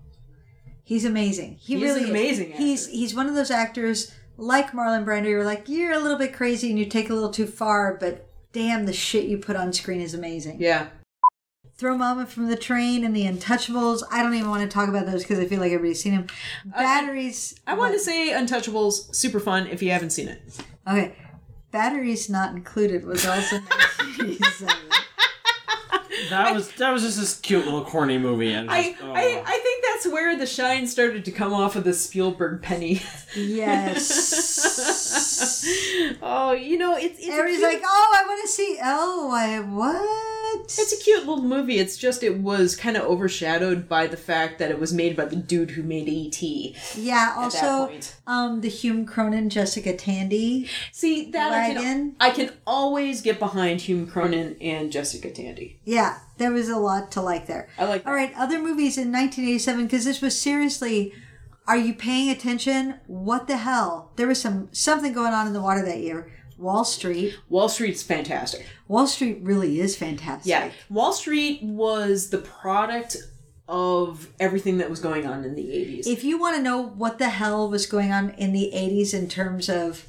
[0.84, 1.58] he's amazing.
[1.60, 5.28] He He's really amazing He's he's one of those actors like Marlon Brando.
[5.28, 8.26] You're like you're a little bit crazy and you take a little too far, but
[8.54, 10.56] damn, the shit you put on screen is amazing.
[10.58, 10.86] Yeah.
[11.76, 14.02] Throw Mama from the Train and The Untouchables.
[14.10, 16.26] I don't even want to talk about those because I feel like everybody's seen them.
[16.64, 17.60] Batteries.
[17.66, 20.42] I want to say Untouchables, super fun if you haven't seen it.
[20.88, 21.14] Okay.
[21.78, 23.56] Batteries Not Included was also
[24.18, 24.74] 1987.
[26.28, 28.52] that was that was just this cute little corny movie.
[28.52, 29.12] And I, oh.
[29.12, 33.00] I I think that's where the shine started to come off of the Spielberg penny.
[33.36, 34.08] Yes.
[36.20, 38.80] oh, you know, it's it's Everybody's cute, like, oh, I want to see.
[38.82, 40.37] Oh, I what?
[40.76, 41.78] It's a cute little movie.
[41.78, 45.24] It's just it was kind of overshadowed by the fact that it was made by
[45.24, 46.76] the dude who made E.T.
[46.96, 47.34] yeah.
[47.36, 47.90] Also,
[48.26, 50.68] um, the Hume Cronyn, Jessica Tandy.
[50.92, 51.82] See that I Wagon.
[51.82, 55.80] can I can always get behind Hume Cronyn and Jessica Tandy.
[55.84, 57.68] Yeah, there was a lot to like there.
[57.78, 58.06] I like.
[58.06, 61.14] All right, other movies in 1987 because this was seriously.
[61.66, 62.94] Are you paying attention?
[63.06, 64.12] What the hell?
[64.16, 66.32] There was some something going on in the water that year.
[66.58, 67.36] Wall Street.
[67.48, 68.66] Wall Street's fantastic.
[68.88, 70.48] Wall Street really is fantastic.
[70.50, 73.16] Yeah, Wall Street was the product
[73.68, 76.06] of everything that was going on in the 80s.
[76.06, 79.28] If you want to know what the hell was going on in the 80s in
[79.28, 80.06] terms of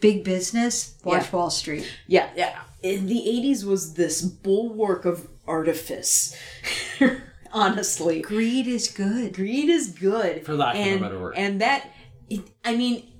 [0.00, 1.30] big business, watch Yeah.
[1.36, 1.90] Wall Street.
[2.06, 2.58] Yeah, yeah.
[2.82, 6.34] In the 80s was this bulwark of artifice.
[7.52, 8.22] Honestly.
[8.22, 9.34] Greed is good.
[9.34, 10.46] Greed is good.
[10.46, 11.34] For lack of a and, better word.
[11.36, 11.90] And that,
[12.30, 13.11] it, I mean,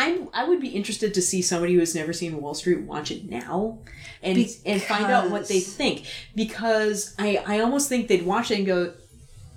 [0.00, 3.10] I I would be interested to see somebody who has never seen Wall Street watch
[3.10, 3.78] it now
[4.22, 8.58] and and find out what they think because I I almost think they'd watch it
[8.58, 8.94] and go,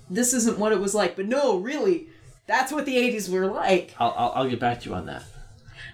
[0.10, 1.16] this isn't what it was like.
[1.16, 2.08] But no, really,
[2.46, 3.96] that's what the 80s were like.
[4.00, 5.24] I'll, I'll I'll get back to you on that.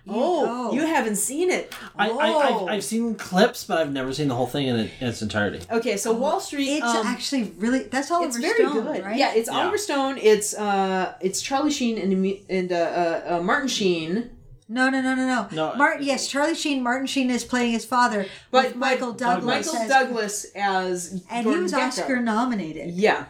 [0.08, 0.74] oh, oh.
[0.74, 1.72] you haven't seen it.
[1.96, 2.66] I, I Oh.
[2.68, 5.22] I've, I've seen clips, but I've never seen the whole thing in, it, in its
[5.22, 5.60] entirety.
[5.70, 6.70] Okay, so Wall Street.
[6.78, 9.04] It's um, actually really that's Oliver it's very Stone, good.
[9.04, 9.18] right?
[9.18, 9.60] Yeah, it's Yeah.
[9.60, 10.18] Oliver Stone.
[10.18, 12.12] It's uh, it's Charlie Sheen and
[12.50, 14.32] and uh, uh, uh, Martin Sheen.
[14.72, 15.48] No, no, no, no, no.
[15.52, 16.84] No, Martin, yes, Charlie Sheen.
[16.84, 19.66] Martin Sheen is playing his father, But with Michael but Douglas.
[19.68, 21.88] Michael as- Douglas as and Gordon he was Gekko.
[21.88, 22.92] Oscar nominated.
[22.94, 23.26] Yeah,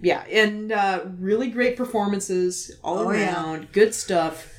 [0.00, 3.32] yeah, and uh, really great performances all Oh, yeah.
[3.34, 3.72] around.
[3.72, 4.52] Good stuff.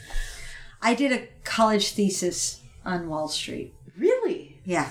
[0.81, 3.75] I did a college thesis on Wall Street.
[3.97, 4.89] Really, Yeah,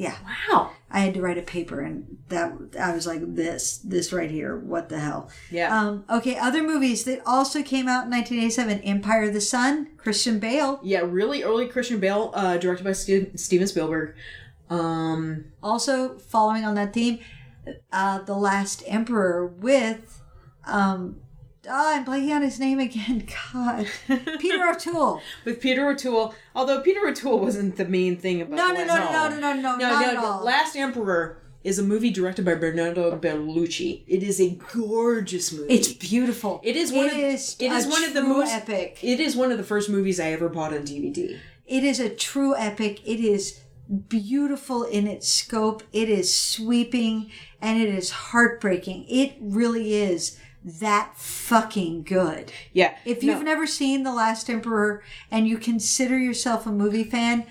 [0.00, 0.16] yeah.
[0.48, 0.70] wow.
[0.90, 4.56] I had to write a paper, and that I was like, this, this right here.
[4.58, 5.30] What the hell?
[5.50, 9.88] Yeah, Um, okay, other movies that also came out in 1987: Empire of the Sun,
[9.96, 10.80] Christian Bale.
[10.82, 14.14] yeah, really early Christian Bale, uh, directed by Ste- Steven Spielberg.
[14.68, 17.18] Um, Also, following on that theme,
[17.92, 20.20] uh, The Last Emperor with,
[20.66, 21.16] um,
[21.70, 23.26] oh, I'm blanking on his name again.
[23.52, 23.86] God,
[24.38, 25.20] Peter O'Toole.
[25.44, 28.56] with Peter O'Toole, although Peter O'Toole wasn't the main thing about.
[28.56, 30.42] No, no, no, no, no, no, no, No, no, no.
[30.44, 34.02] Last Emperor is a movie directed by Bernardo Bertolucci.
[34.06, 35.72] It is a gorgeous movie.
[35.72, 36.60] It's beautiful.
[36.64, 38.98] It is one It of- is it is one of the most- epic.
[39.02, 41.38] it is one of the first movies I ever bought on DVD.
[41.66, 43.00] It is a true epic.
[43.06, 43.60] It is
[44.08, 45.82] beautiful in its scope.
[45.92, 49.04] It is sweeping and it is heartbreaking.
[49.08, 52.52] It really is that fucking good.
[52.72, 52.96] Yeah.
[53.04, 57.46] If you've never seen The Last Emperor and you consider yourself a movie fan,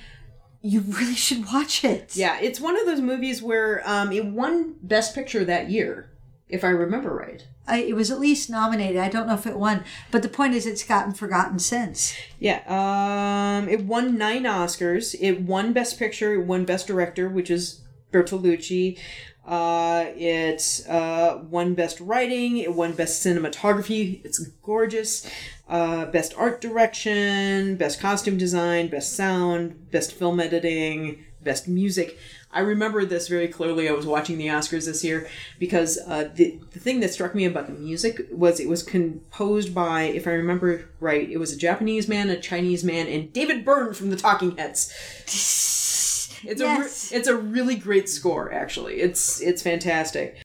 [0.61, 2.15] you really should watch it.
[2.15, 6.11] yeah, it's one of those movies where um, it won Best Picture that year,
[6.47, 7.47] if I remember right.
[7.67, 8.97] I, it was at least nominated.
[8.97, 12.15] I don't know if it won, but the point is, it's gotten forgotten since.
[12.39, 15.15] Yeah, um, it won nine Oscars.
[15.19, 16.33] It won Best Picture.
[16.33, 17.81] It won Best Director, which is
[18.11, 18.97] Bertolucci.
[19.45, 22.57] Uh, it uh, won Best Writing.
[22.57, 24.23] It won Best Cinematography.
[24.23, 25.29] It's gorgeous.
[25.67, 32.17] Uh, best Art Direction, Best Costume Design, Best Sound, Best Film Editing, Best Music.
[32.51, 33.87] I remember this very clearly.
[33.87, 35.29] I was watching the Oscars this year
[35.59, 39.73] because uh, the the thing that struck me about the music was it was composed
[39.75, 43.63] by, if I remember right, it was a Japanese man, a Chinese man, and David
[43.63, 44.91] Byrne from the Talking Heads.
[46.43, 47.11] It's Yes.
[47.11, 48.51] a re- it's a really great score.
[48.53, 50.37] Actually, it's it's fantastic.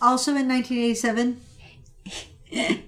[0.00, 1.40] Also in 1987,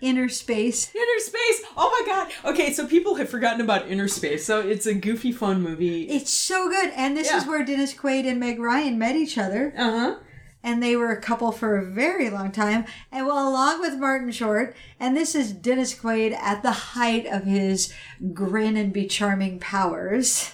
[0.00, 0.94] Inner Space.
[0.94, 1.62] Inner Space.
[1.76, 2.32] Oh my god.
[2.52, 4.44] Okay, so people have forgotten about Inner Space.
[4.44, 6.02] So it's a goofy, fun movie.
[6.08, 9.72] It's so good, and this is where Dennis Quaid and Meg Ryan met each other.
[9.76, 10.16] Uh huh.
[10.62, 12.84] and they were a couple for a very long time.
[13.10, 17.44] And well, along with Martin Short, and this is Dennis Quaid at the height of
[17.44, 17.92] his
[18.32, 20.52] grin and be charming powers.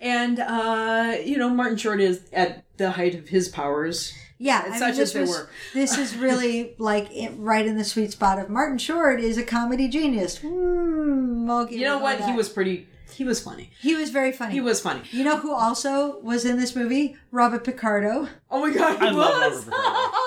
[0.00, 4.12] And uh, you know, Martin Short is at the height of his powers.
[4.36, 5.48] Yeah, And I such mean, this as they was, were.
[5.74, 9.44] this is really like it, right in the sweet spot of Martin Short is a
[9.44, 10.40] comedy genius.
[10.40, 12.18] Mm, okay, You know what?
[12.18, 12.88] with He was pretty.
[13.12, 13.70] He was funny.
[13.80, 14.54] he was very funny.
[14.54, 15.02] He was funny.
[15.12, 17.16] You know who also was in this movie?
[17.30, 18.28] Robert Picardo.
[18.50, 19.66] Oh my god, he I love was.
[19.66, 20.10] Robert Picardo.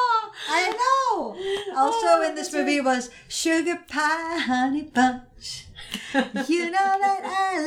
[0.50, 1.36] I know.
[1.76, 5.67] Also Oh, in this that's movie was Sugar Pie Honey Bunch.
[6.48, 7.60] you know that I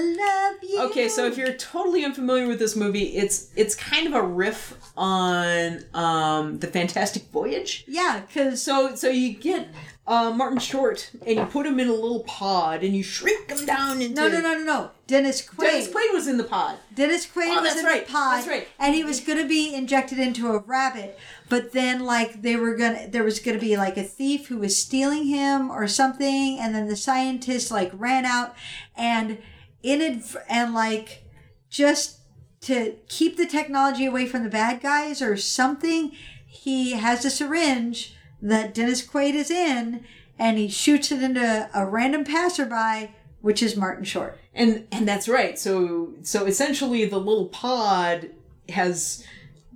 [0.52, 0.80] love you.
[0.90, 4.74] Okay, so if you're totally unfamiliar with this movie, it's it's kind of a riff
[4.96, 7.84] on um, the Fantastic Voyage.
[7.88, 9.68] yeah, because So so you get
[10.06, 13.64] uh, Martin Short and you put him in a little pod and you shrink him
[13.64, 14.90] down into no, no, no, no, no.
[15.06, 15.60] Dennis Quaid.
[15.70, 16.76] Dennis Quaid was in the pod.
[16.94, 18.68] Dennis Quaid Oh, was in right, the pod, that's right.
[18.78, 21.18] and he was going to be injected into a rabbit.
[21.50, 24.76] But then, like, they were gonna, there was to be like a thief who was
[24.76, 28.54] stealing him or something, and then the scientist like ran out,
[28.96, 29.38] and
[29.82, 31.24] in it, and like,
[31.68, 32.20] just
[32.62, 36.12] to keep the technology away from the bad guys or something,
[36.46, 40.04] he has a syringe that Dennis Quaid is in,
[40.38, 44.38] and he shoots it into a random passerby, which is Martin Short.
[44.54, 45.58] And and that's right.
[45.58, 48.30] So so essentially the little pod
[48.68, 49.24] has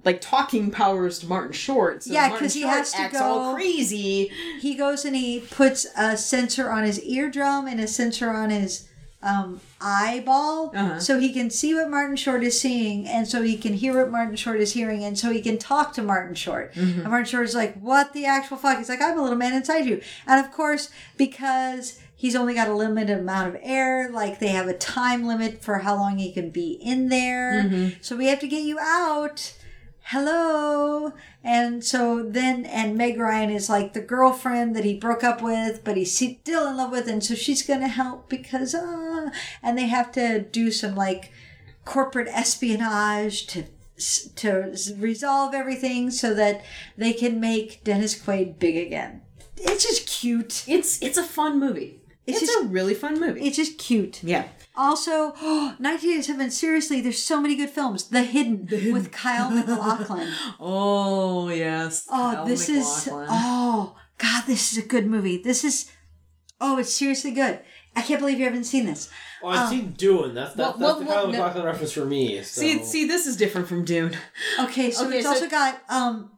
[0.05, 2.02] like talking powers to Martin Short.
[2.02, 4.30] So Yeah, because he has to acts all go- crazy.
[4.61, 8.88] he goes and he puts a sensor on his eardrum and a sensor on his
[9.22, 11.00] um, eyeball Uh-huh.
[11.00, 14.11] so he can see what Martin Short is seeing and so he can hear what
[14.12, 16.74] Martin Short is hearing and so he can talk to Martin Short.
[16.74, 17.00] Mm-hmm.
[17.00, 18.76] And Martin Short is like, What the actual fuck?
[18.76, 20.02] He's like, I'm a little man inside you.
[20.26, 24.68] And of course, because he's only got a limited amount of air, like they have
[24.68, 27.64] a time limit for how long he can be in there.
[27.64, 27.88] Mm-hmm.
[28.02, 29.55] So we have to get you out
[30.09, 35.40] hello and so then and meg ryan is like the girlfriend that he broke up
[35.40, 39.30] with but he's still in love with and so she's gonna help because uh
[39.62, 41.32] and they have to do some like
[41.86, 43.64] corporate espionage to
[44.36, 46.62] to resolve everything so that
[46.98, 49.22] they can make dennis quaid big again
[49.57, 52.00] it's just cute It's it's a fun movie.
[52.26, 53.40] It's It's, just- a really fun movie.
[53.46, 54.44] it's just cute yeah.
[54.76, 55.30] Also,
[55.78, 56.50] 1987.
[56.50, 58.08] Seriously, there's so many good films.
[58.08, 60.32] The Hidden, with Kyle MacLachlan.
[60.60, 62.06] Oh yes.
[62.10, 65.42] Oh, Kyle this is oh god, this is a good movie.
[65.42, 65.90] This is
[66.60, 67.60] oh, it's seriously good.
[67.96, 69.08] I can't believe you haven't seen this.
[69.42, 70.34] Oh, I see Dune.
[70.34, 72.42] That's Well, that's well, the well, Kyle no- MacLachlan reference for me.
[72.42, 72.60] So.
[72.60, 74.16] See see this is different from Dune.
[74.60, 76.30] Okay, so Okay, it's so- also got um,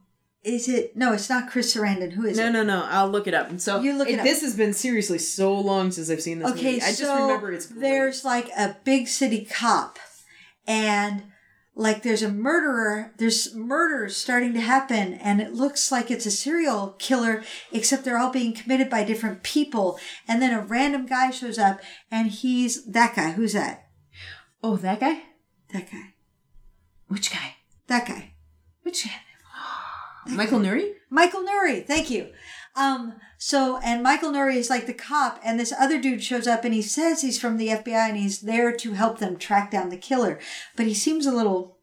[0.46, 1.12] is it no?
[1.12, 2.12] It's not Chris Sarandon.
[2.12, 2.50] Who is No it?
[2.52, 2.78] no no.
[2.80, 3.50] No, I'll look it up.
[3.50, 4.24] And so You look it up.
[4.24, 6.82] this has been seriously so long since I've seen this Okay, movie.
[6.82, 7.80] I just so remember it's great.
[7.80, 9.98] there's like a big city cop,
[10.66, 11.24] and
[11.74, 13.12] like there's a murderer.
[13.18, 17.42] There's murders starting to happen, and it looks like it's a serial killer,
[17.72, 19.98] except they're all being committed by different people.
[20.28, 21.80] And then a random guy shows up,
[22.10, 23.32] and he's that guy.
[23.32, 23.88] Who's that?
[24.62, 25.22] Oh, that guy?
[25.72, 26.14] That guy.
[27.08, 27.56] Which guy?
[27.88, 28.32] That guy.
[28.82, 29.12] Which guy?
[30.28, 30.92] Michael Nouri?
[31.10, 32.32] Michael Nouri, thank you.
[32.74, 36.64] Um, so and Michael Nouri is like the cop, and this other dude shows up
[36.64, 39.88] and he says he's from the FBI and he's there to help them track down
[39.88, 40.38] the killer.
[40.76, 41.76] But he seems a little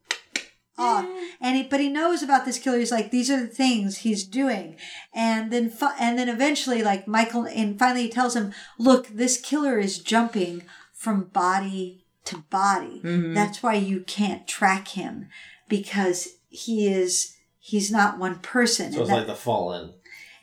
[0.78, 1.04] off.
[1.40, 2.78] And he but he knows about this killer.
[2.78, 4.76] He's like, these are the things he's doing.
[5.12, 9.40] And then fi- and then eventually like Michael and finally he tells him, look, this
[9.40, 10.62] killer is jumping
[10.92, 13.00] from body to body.
[13.34, 15.28] That's why you can't track him
[15.68, 18.92] because he is he's not one person.
[18.92, 19.94] So it's that- like the Fallen.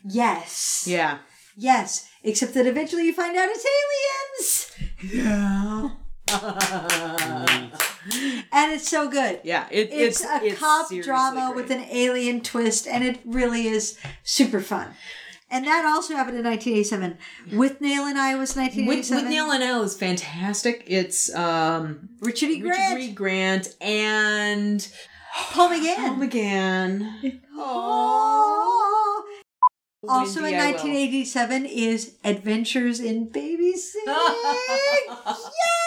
[0.04, 0.84] Yes.
[0.88, 1.18] Yeah.
[1.56, 2.08] Yes.
[2.24, 4.72] Except that eventually you find out it's
[5.04, 5.14] aliens.
[5.14, 5.90] Yeah.
[8.54, 9.40] And it's so good.
[9.44, 11.56] yeah, it, It's, it's a it's cop drama great.
[11.56, 14.88] with an alien twist, and it really is super fun.
[15.50, 17.18] And that also happened in 1987.
[17.56, 19.22] Withnail and I was with, 1987.
[19.24, 20.82] with Neil and Elle is fantastic.
[20.86, 22.62] It's um Richard E.
[22.62, 23.14] Richard Grant, Grant.
[23.16, 24.88] Grant and
[25.52, 25.98] Paul again.
[25.98, 27.40] Home again.
[27.56, 29.24] Oh.
[30.08, 34.04] Also Wendy, in I 1987 is Adventures in Babysitting.
[34.06, 35.81] yes!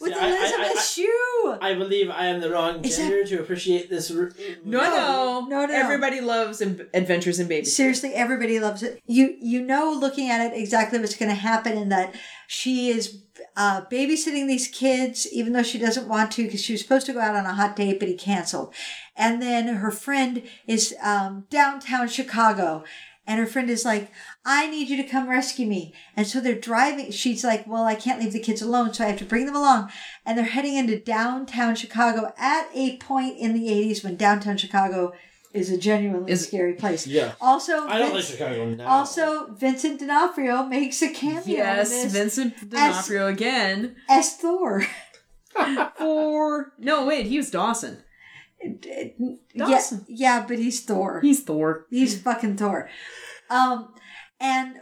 [0.00, 1.58] With See, I- I- Elizabeth I- I- Shue.
[1.60, 4.10] I believe I am the wrong Is that- gender to appreciate this.
[4.10, 4.30] r-
[4.64, 5.74] No, no, No, no.
[5.74, 7.74] Everybody loves Am- Adventures in Babies.
[7.74, 9.00] Seriously, everybody loves it.
[9.06, 12.14] You you know, looking at it, exactly what's going to happen in that
[12.46, 13.18] she is
[13.56, 17.12] uh, babysitting these kids, even though she doesn't want to, because she was supposed to
[17.12, 18.72] go out on a hot date, but he canceled.
[19.16, 22.84] And then her friend is um, downtown Chicago,
[23.26, 24.10] and her friend is like,
[24.50, 27.10] "I need you to come rescue me." And so they're driving.
[27.12, 29.54] She's like, "Well, I can't leave the kids alone, so I have to bring them
[29.56, 29.90] along."
[30.24, 35.12] And they're heading into downtown Chicago at a point in the '80s when downtown Chicago
[35.54, 37.06] is a genuinely Is- scary place.
[37.06, 37.32] Yeah.
[37.40, 38.86] Also, I don't like Chicago now.
[38.86, 43.96] also Vincent D'Onofrio makes a cameo Yes, this Vincent D'Onofrio again.
[44.08, 44.84] as Thor.
[45.96, 47.98] For no, wait, he was Dawson.
[48.62, 49.04] yeah,
[49.56, 50.04] Dawson.
[50.08, 51.20] yeah, but he's Thor.
[51.20, 51.86] He's Thor.
[51.90, 52.88] He's fucking Thor.
[53.50, 53.94] Um,
[54.40, 54.80] and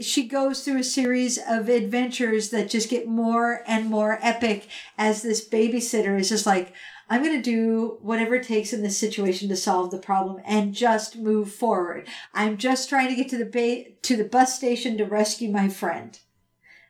[0.00, 4.68] she goes through a series of adventures that just get more and more epic
[4.98, 6.74] as this babysitter is just like,
[7.10, 10.74] I'm going to do whatever it takes in this situation to solve the problem and
[10.74, 12.06] just move forward.
[12.34, 15.70] I'm just trying to get to the ba- to the bus station to rescue my
[15.70, 16.18] friend.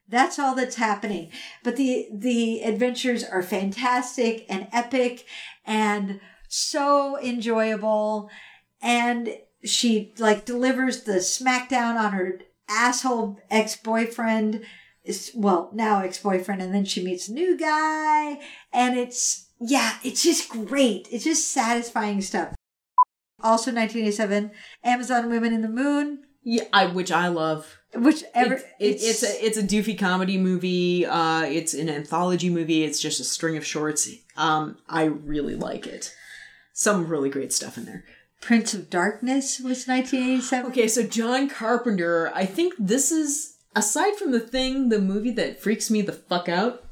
[0.09, 1.31] That's all that's happening.
[1.63, 5.25] But the the adventures are fantastic and epic
[5.65, 8.29] and so enjoyable
[8.83, 14.63] and she like delivers the smackdown on her asshole ex-boyfriend
[15.05, 18.39] is well now ex-boyfriend and then she meets a new guy
[18.73, 22.55] and it's yeah it's just great it's just satisfying stuff
[23.43, 24.51] also 1987
[24.85, 27.79] amazon women in the moon Yeah, I, which I love.
[27.95, 31.05] whichever It- it- it's, a it's a doofy comedy movie.
[31.07, 32.85] Uh, it's an anthology movie.
[32.85, 34.09] It's just a string of shorts.
[34.37, 36.15] Um, I really like it.
[36.73, 38.05] Some really great stuff in there.
[38.41, 42.31] Prince of darkness was 1987 Okay, so John Carpenter.
[42.35, 46.49] I think this is aside from the thing, the movie that freaks me the fuck
[46.49, 46.85] out.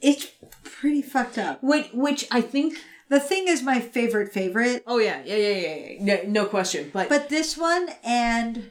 [0.00, 0.26] it's
[0.64, 2.76] pretty fucked up Which, which I think.
[3.08, 6.04] the thing is my favorite favorite Oh yeah, yeah, yeah, yeah, yeah.
[6.04, 6.90] No, no question.
[6.92, 8.70] But, But this one and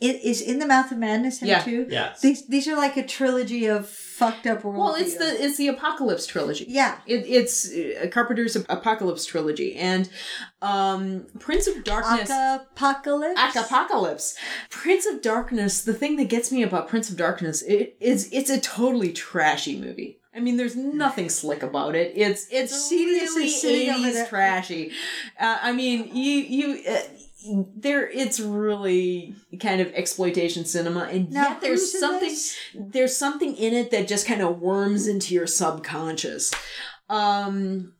[0.00, 1.60] it is in the mouth of madness and Yeah.
[1.62, 1.86] two.
[1.90, 2.20] Yes.
[2.20, 4.76] These these are like a trilogy of fucked up world.
[4.78, 6.66] well, it's the it's the Apocalypse trilogy.
[6.68, 6.98] yeah.
[7.06, 10.08] It, it's uh, Carpenter's Apocalypse trilogy, and
[10.62, 12.30] um, Prince of Darkness.
[12.30, 13.56] Apocalypse.
[13.56, 14.36] Apocalypse.
[14.70, 18.50] Prince of Darkness, the thing that gets me about Prince of Darkness it is it's
[18.50, 20.20] a totally trashy movie.
[20.34, 22.12] I mean, there's nothing slick about it.
[22.14, 24.92] It's it's Sidious is really 80s trashy.
[25.40, 27.00] Uh, I mean, you you uh,
[27.76, 32.56] there it's really kind of exploitation cinema, and Now, yet there's something this?
[32.74, 36.52] there's something in it that just kind of worms into your subconscious.
[37.08, 37.94] Um,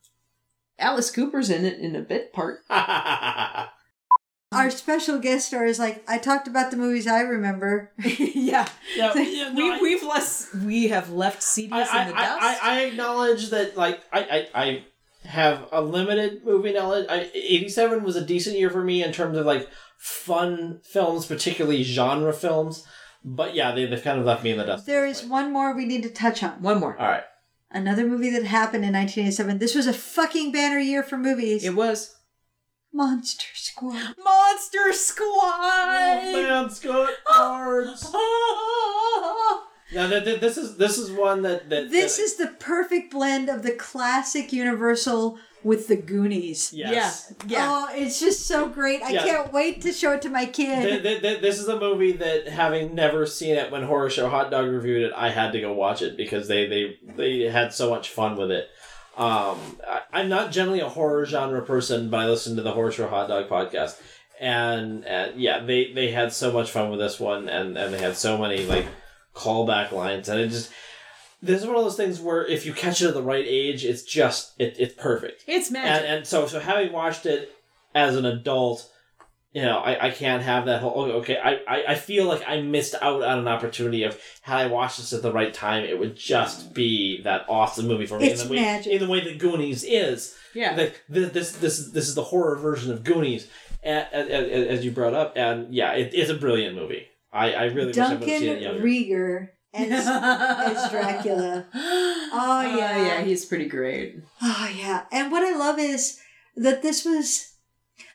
[0.77, 2.59] Alice Cooper's in it in a bit part.
[4.51, 7.91] Our special guest star is like I talked about the movies I remember.
[8.03, 8.67] yeah.
[8.95, 12.25] Yeah, yeah, no, we, I- we've less we have left CDs I, in the I,
[12.25, 12.41] dust.
[12.41, 14.83] I, I acknowledge that like I, I, I
[15.29, 17.05] have a limited movie knowledge.
[17.09, 21.83] I, 87 was a decent year for me in terms of like fun films, particularly
[21.83, 22.85] genre films.
[23.23, 24.81] But yeah, they, they've kind of left me in the dust.
[24.83, 25.31] at There this is point.
[25.31, 26.61] one more we need to touch on.
[26.61, 26.97] One more.
[26.99, 27.23] All right.
[27.71, 29.59] Another movie that happened in 1987.
[29.59, 31.63] This was a fucking banner year for movies.
[31.63, 32.15] It was
[32.91, 34.15] Monster Squad.
[34.23, 35.27] Monster Squad.
[35.27, 38.05] Oh, man, Scott Cards.
[39.91, 43.11] Now, th- th- this is this is one that, that This that- is the perfect
[43.11, 46.71] blend of the classic Universal with the Goonies.
[46.73, 47.33] yes.
[47.45, 47.57] Yeah.
[47.59, 47.67] Yeah.
[47.69, 49.01] Oh, it's just so great.
[49.01, 49.23] I Yeah.
[49.25, 50.83] can't wait to show it to my kid.
[50.83, 54.29] Th- th- th- this is a movie that, having never seen it when Horror Show
[54.29, 57.73] Hot Dog reviewed it, I had to go watch it because they they, they had
[57.73, 58.69] so much fun with it.
[59.17, 62.91] Um, I, I'm not generally a horror genre person, but I listened to the Horror
[62.93, 63.99] Show Hot Dog podcast,
[64.39, 67.99] and, and yeah, they they had so much fun with this one, and and they
[67.99, 68.85] had so many like
[69.39, 70.71] callback lines, and it just.
[71.41, 73.85] This is one of those things where if you catch it at the right age,
[73.85, 76.03] it's just it, it's perfect It's magic.
[76.05, 77.55] and and so so having watched it
[77.95, 78.91] as an adult
[79.53, 82.43] you know i, I can't have that whole okay, okay I, I i feel like
[82.47, 85.85] i missed out on an opportunity of had i watched this at the right time
[85.85, 88.91] it would just be that awesome movie for me It's in the way magic.
[88.93, 90.75] in the way that goonies is yeah.
[90.75, 93.47] like this this this is this is the horror version of goonies
[93.81, 97.63] as, as, as you brought up and yeah it, it's a brilliant movie i i
[97.65, 101.65] really wish i would have seen it Duncan younger Regehr as, as Dracula.
[101.73, 103.05] Oh, oh yeah.
[103.05, 104.21] yeah, he's pretty great.
[104.41, 106.19] Oh yeah, and what I love is
[106.55, 107.53] that this was.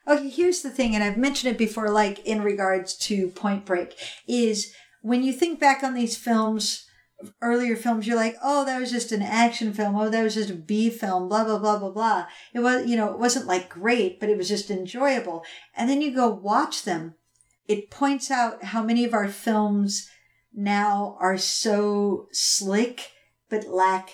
[0.07, 3.95] Okay, here's the thing, and I've mentioned it before, like in regards to Point Break,
[4.29, 6.87] is when you think back on these films,
[7.41, 9.97] earlier films, you're like, oh, that was just an action film.
[9.97, 11.29] Oh, that was just a B film.
[11.29, 12.27] Blah blah blah blah blah.
[12.53, 15.45] It was, you know, it wasn't like great, but it was just enjoyable.
[15.75, 17.15] And then you go watch them.
[17.67, 20.09] It points out how many of our films
[20.53, 23.11] now are so slick
[23.49, 24.11] but lack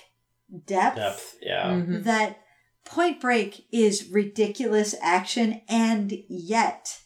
[0.66, 1.36] depth, Depth.
[1.40, 1.70] Yeah.
[1.70, 2.04] Mhm.
[2.04, 2.38] that
[2.84, 7.00] Point Break is ridiculous action and yet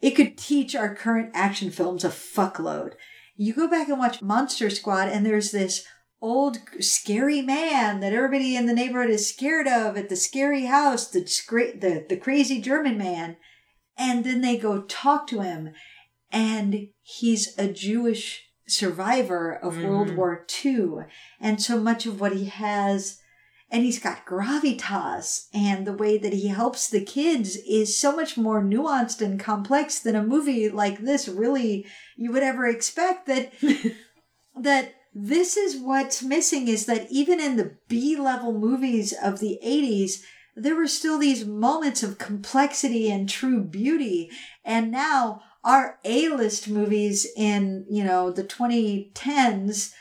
[0.00, 2.94] it could teach our current action films a fuckload.
[3.36, 5.84] You go back and watch Monster Squad and there's this
[6.20, 11.08] old scary man that everybody in the neighborhood is scared of at the scary house,
[11.08, 13.36] the the, the crazy German man.
[13.96, 15.72] And then they go talk to him
[16.30, 20.16] and he's a Jewish survivor of World Mhm.
[20.16, 21.04] War II.
[21.40, 23.18] And so much of what he has,
[23.70, 28.36] and he's got gravitas, and the way that he helps the kids is so much
[28.36, 31.86] more nuanced and complex than a movie like this really
[32.16, 33.52] you would ever expect that
[34.58, 39.58] that this is what's missing is that even in the B level movies of the
[39.64, 40.22] 80s,
[40.54, 44.30] there were still these moments of complexity and true beauty.
[44.64, 49.92] And now our A list movies in, you know, the 2010s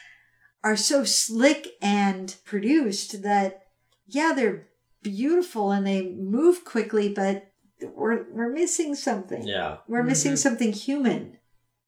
[0.63, 3.63] are so slick and produced that,
[4.07, 4.67] yeah, they're
[5.01, 7.47] beautiful and they move quickly, but
[7.81, 9.43] we're, we're missing something.
[9.47, 9.77] Yeah.
[9.87, 10.37] We're missing Mhm.
[10.37, 11.37] something human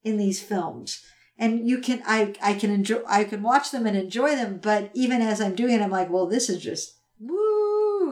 [0.03, 1.01] in these films.
[1.37, 4.91] And you can I I can enjoy I can watch them and enjoy them, but
[4.93, 6.99] even as I'm doing it, I'm like, well, this is just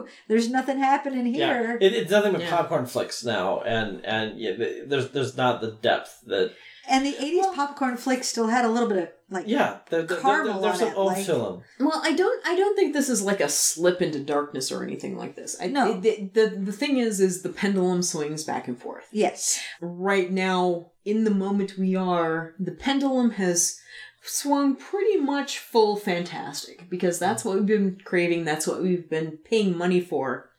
[0.02, 0.08] woo.
[0.28, 1.78] There's nothing happening here.
[1.80, 1.86] Yeah.
[1.86, 2.50] It, it's nothing but Yeah.
[2.50, 4.52] popcorn flicks now, and and yeah,
[4.86, 6.52] there's there's not the depth that
[6.88, 9.78] and the '80s popcorn flicks still had a little bit of like yeah.
[9.88, 11.62] There, there, there- Caramel there's on some it, old like- film.
[11.80, 12.46] Well, I don't.
[12.46, 15.56] I don't think this is like a slip into darkness or anything like this.
[15.60, 16.00] I, No.
[16.00, 19.04] The, the the thing is, is the pendulum swings back and forth.
[19.12, 23.78] yes, Right now, in the moment we are, the pendulum has
[24.22, 28.44] swung pretty much full fantastic because that's what we've been craving.
[28.44, 30.50] That's what we've been paying money for.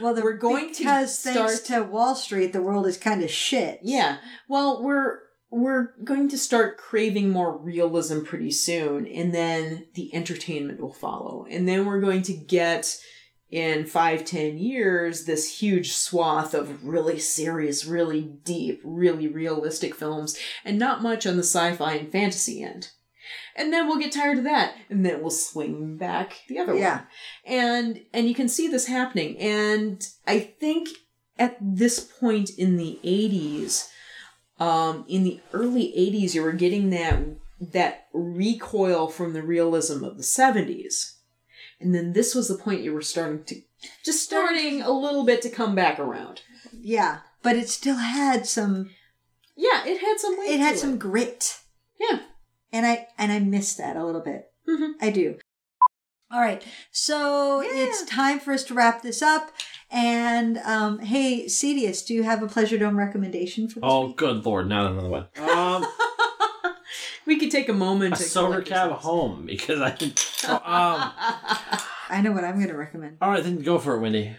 [0.00, 3.22] well, the, We're going to because thanks start- to Wall Street, the world is kind
[3.22, 3.80] of shit.
[3.82, 4.18] Yeah.
[4.48, 5.18] Well, we're
[5.50, 11.46] we're going to start craving more realism pretty soon, and then the entertainment will follow,
[11.50, 12.96] and then we're going to get
[13.52, 20.36] in five ten years this huge swath of really serious, really deep, really realistic films,
[20.64, 22.88] and not much on the sci-fi and fantasy end.
[23.54, 26.80] And then we'll get tired of that, and then we'll swing back the other way
[26.80, 27.02] Yeah.
[27.44, 30.88] and and you can see this happening and i think
[31.38, 33.88] at this point in the 80s
[34.58, 37.18] um in the early 80s you were getting that
[37.60, 41.18] that recoil from the realism of the 70s
[41.82, 43.56] and then this was the point you were starting to
[44.04, 46.42] just starting a little bit to come back around
[46.72, 48.90] Yeah, but it still had some.
[49.56, 51.60] yeah it had some weight It had to some grit.
[52.00, 52.20] yeah
[52.72, 54.50] and I and I miss that a little bit.
[54.68, 54.92] Mhm.
[55.00, 55.36] I do.
[56.30, 57.68] All right, so Yeah.
[57.74, 59.52] it's time for us to wrap this up.
[59.90, 64.16] And um, hey, Cedius, do you have a Pleasure Dome recommendation for this Oh, week?
[64.16, 64.66] good lord!
[64.66, 65.22] Not another one.
[65.36, 65.46] Um,
[67.26, 69.04] we could take a moment a to sober cab ourselves.
[69.04, 69.96] home because I.
[70.48, 71.80] Oh, um.
[72.08, 73.18] I know what I'm going to recommend.
[73.22, 74.36] All right, then go for it, Wendy.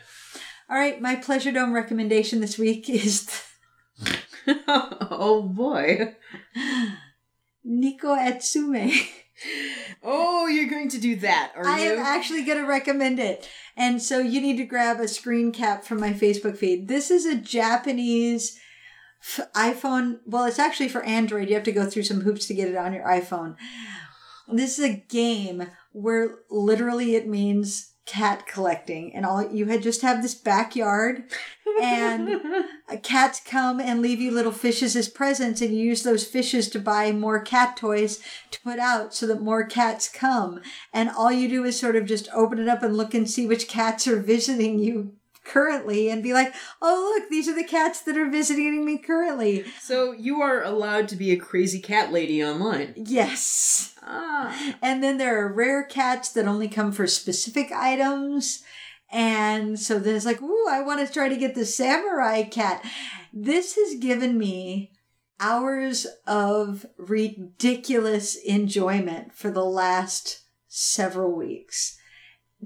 [0.69, 3.29] All right, my Pleasure Dome recommendation this week is
[4.47, 6.15] oh boy
[7.65, 8.91] Neko Atsume.
[10.03, 11.93] Oh, you're going to do that, are I you?
[11.93, 13.49] am actually going to recommend it.
[13.75, 16.87] And so you need to grab a screen cap from my Facebook feed.
[16.87, 18.59] This is a Japanese
[19.23, 20.19] f- iPhone.
[20.25, 21.49] Well, it's actually for Android.
[21.49, 23.55] You have to go through some hoops to get it on your iPhone.
[24.47, 30.01] This is a game where literally it means cat collecting and all you had just
[30.01, 31.23] have this backyard
[31.81, 32.41] and
[33.01, 36.79] cats come and leave you little fishes as presents and you use those fishes to
[36.79, 38.19] buy more cat toys
[38.51, 40.59] to put out so that more cats come
[40.91, 43.47] and all you do is sort of just open it up and look and see
[43.47, 45.13] which cats are visiting you
[45.43, 49.65] currently and be like oh look these are the cats that are visiting me currently.
[49.81, 52.93] So you are allowed to be a crazy cat lady online.
[52.95, 53.95] yes.
[54.05, 54.75] Ah.
[54.81, 58.63] and then there are rare cats that only come for specific items.
[59.11, 62.83] And so then it's like ooh i want to try to get the samurai cat.
[63.31, 64.91] This has given me
[65.39, 71.97] hours of ridiculous enjoyment for the last several weeks.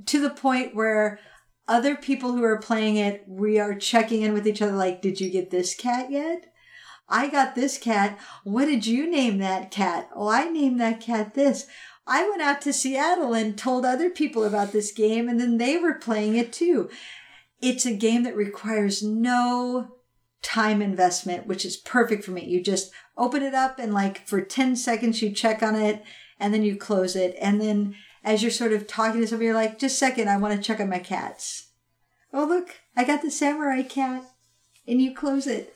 [0.05, 1.19] To the point where
[1.67, 5.19] other people who are playing it we are checking in with each other like did
[5.19, 6.53] you get this cat yet
[7.09, 8.19] I got this cat.
[8.43, 10.09] What did you name that cat?
[10.13, 11.65] Oh, I named that cat this.
[12.05, 15.77] I went out to Seattle and told other people about this game, and then they
[15.77, 16.89] were playing it too.
[17.61, 19.95] It's a game that requires no
[20.41, 22.45] time investment, which is perfect for me.
[22.45, 26.03] You just open it up and like for 10 seconds you check on it
[26.39, 27.35] and then you close it.
[27.41, 27.95] And then
[28.27, 30.61] as you're sort of talking to somebody, you're like, just a second, I want to
[30.61, 31.69] check on my cats.
[32.33, 34.25] Oh, look, I got the samurai cat.
[34.85, 35.73] And you close it.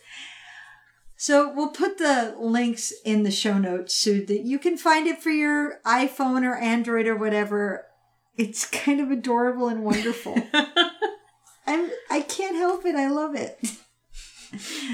[1.16, 5.22] So we'll put the links in the show notes so that you can find it
[5.22, 7.86] for your iPhone or Android or whatever.
[8.38, 10.36] It's kind of adorable and wonderful.
[11.68, 12.96] I'm I can't help it.
[12.96, 13.60] I love it.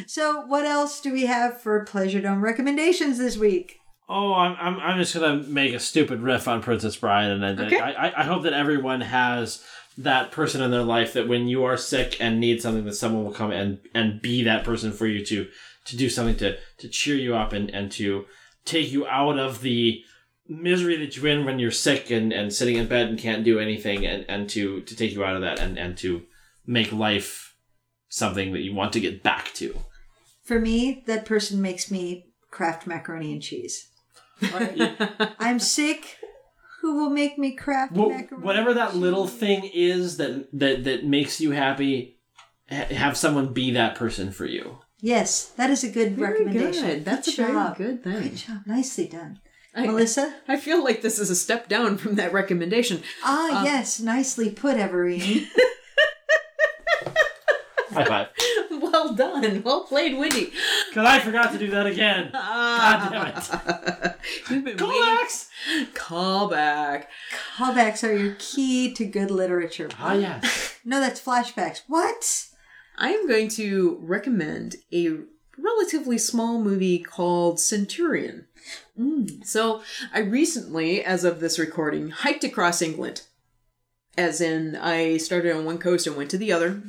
[0.06, 3.80] So what else do we have for Pleasure Dome recommendations this week?
[4.10, 7.66] Oh, I'm, I'm, I'm just gonna make a stupid riff on Princess Bride, and I,
[7.66, 7.80] Okay.
[7.80, 9.62] I, I- I hope that everyone has
[9.98, 13.26] that person in their life that when you are sick and need something, that someone
[13.26, 15.48] will come and and be that person for you to
[15.86, 18.26] to do something to to cheer you up and and to
[18.64, 20.02] take you out of the
[20.48, 23.60] misery that you're in when you're sick and and sitting in bed and can't do
[23.60, 26.22] anything, and and to to take you out of that and and to
[26.66, 27.56] make life
[28.08, 29.78] something that you want to get back to.
[30.46, 33.90] For me, that person makes me craft macaroni and cheese.
[35.40, 36.18] I'm sick.
[36.82, 38.44] Who will make me craft Wh- macaroni?
[38.46, 42.18] whatever that and little thing is that that that makes you happy
[42.70, 46.86] ha- have someone be that person for you Yes, that is a good Very recommendation.
[46.88, 47.06] good.
[47.06, 48.22] That's good a very good thing.
[48.24, 48.58] Good job.
[48.66, 49.40] Nicely done.
[49.76, 50.34] I, Melissa?
[50.48, 53.04] I feel like this is a step down from that recommendation.
[53.24, 54.00] Ah, Um, yes.
[54.00, 55.46] Nicely put, Everine.
[57.92, 58.28] high five
[59.06, 59.62] well done.
[59.64, 60.52] Well played, Wendy.
[60.90, 64.16] because i forgot to do that again god damn it
[64.50, 65.48] You've been Callbacks!
[65.70, 65.94] waiting.
[65.94, 67.06] Callback.
[67.58, 69.90] Callbacks are your key to good literature.
[70.00, 71.82] ah yes No, that's flashbacks.
[71.88, 72.48] What?
[72.98, 75.20] I am going to recommend a
[75.58, 78.48] relatively small movie called Centurion.
[79.44, 79.82] So,
[80.14, 83.22] I recently, as of this recording, hiked across England.
[84.18, 86.82] As in, I started on one coast and went to the other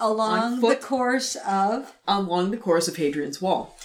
[0.00, 3.76] Along the course of along the course of Hadrian's Wall.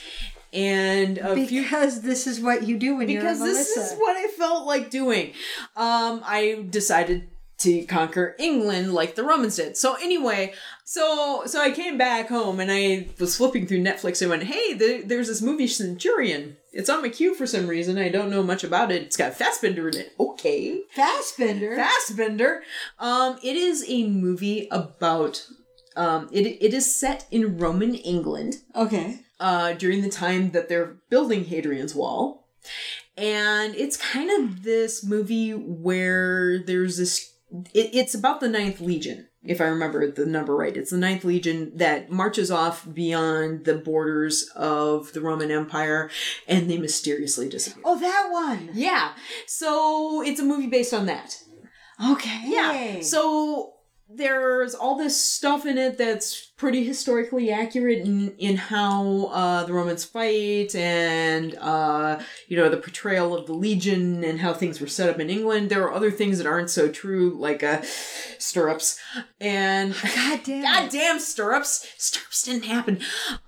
[0.53, 3.93] And a few because this is what you do when because you're because this Melissa.
[3.93, 5.33] is what I felt like doing.
[5.77, 7.29] Um, I decided
[7.59, 9.77] to conquer England like the Romans did.
[9.77, 10.53] So anyway,
[10.83, 14.73] so so I came back home and I was flipping through Netflix and went, "Hey,
[14.73, 16.57] there, there's this movie Centurion.
[16.73, 17.97] It's on my queue for some reason.
[17.97, 19.03] I don't know much about it.
[19.03, 20.13] It's got Fassbender in it.
[20.19, 21.75] Okay, Fassbender.
[21.75, 22.63] Fassbender.
[22.99, 25.47] Um, it is a movie about.
[25.95, 29.19] Um, it it is set in Roman England okay.
[29.39, 32.47] uh, during the time that they're building Hadrian's Wall.
[33.17, 37.33] And it's kind of this movie where there's this.
[37.73, 40.77] It, it's about the Ninth Legion, if I remember the number right.
[40.77, 46.09] It's the Ninth Legion that marches off beyond the borders of the Roman Empire
[46.47, 47.83] and they mysteriously disappear.
[47.85, 48.69] Oh, that one.
[48.73, 49.11] Yeah.
[49.47, 51.37] So it's a movie based on that.
[52.11, 52.41] Okay.
[52.45, 53.01] Yeah.
[53.01, 53.73] So
[54.15, 59.73] there's all this stuff in it that's pretty historically accurate in, in how uh, the
[59.73, 64.85] Romans fight and, uh, you know, the portrayal of the legion and how things were
[64.87, 65.69] set up in England.
[65.69, 67.81] There are other things that aren't so true, like uh,
[68.37, 68.99] stirrups.
[69.39, 69.95] And.
[70.15, 70.61] God damn.
[70.63, 71.87] God damn stirrups!
[71.97, 72.99] Stirrups didn't happen.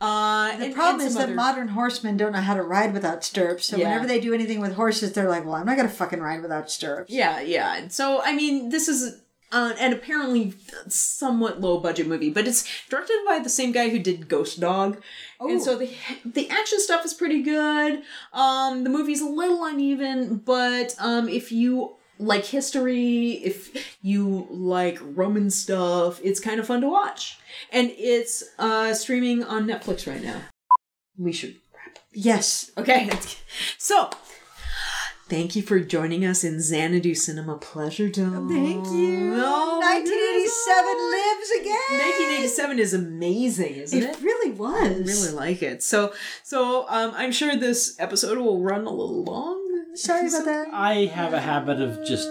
[0.01, 2.93] Uh, The and- problem and is that other- modern horsemen don't know how to ride
[2.93, 3.65] without stirrups.
[3.65, 3.89] So Yeah.
[3.89, 6.71] whenever they do anything with horses, they're like, "Well, I'm not gonna fucking ride without
[6.71, 7.75] stirrups." Yeah, yeah.
[7.77, 9.21] And So I mean, this is
[9.53, 10.53] uh, an apparently
[10.87, 15.01] somewhat low budget movie, but it's directed by the same guy who did Ghost Dog,
[15.39, 15.89] and so the
[16.25, 18.01] the action stuff is pretty good.
[18.33, 24.99] Um, the movie's a little uneven, but um, if you like history, if you like
[25.01, 27.37] Roman stuff, it's kind of fun to watch,
[27.71, 30.41] and it's uh streaming on Netflix right now.
[31.17, 31.55] We should
[32.13, 32.71] Yes.
[32.77, 33.09] Okay,
[33.77, 34.09] so
[35.27, 38.49] thank you for joining us in Xanadu Cinema Pleasure Dome.
[38.49, 39.33] Thank you.
[39.35, 41.11] Oh, 1987 goodness.
[41.11, 41.99] lives again.
[41.99, 44.09] 1987 is amazing, isn't it?
[44.09, 44.81] It really was.
[44.81, 44.93] I
[45.25, 45.83] really like it.
[45.83, 46.13] So,
[46.43, 49.59] so um, I'm sure this episode will run a little long.
[49.95, 50.67] Sorry about that.
[50.73, 52.27] i have a habit of just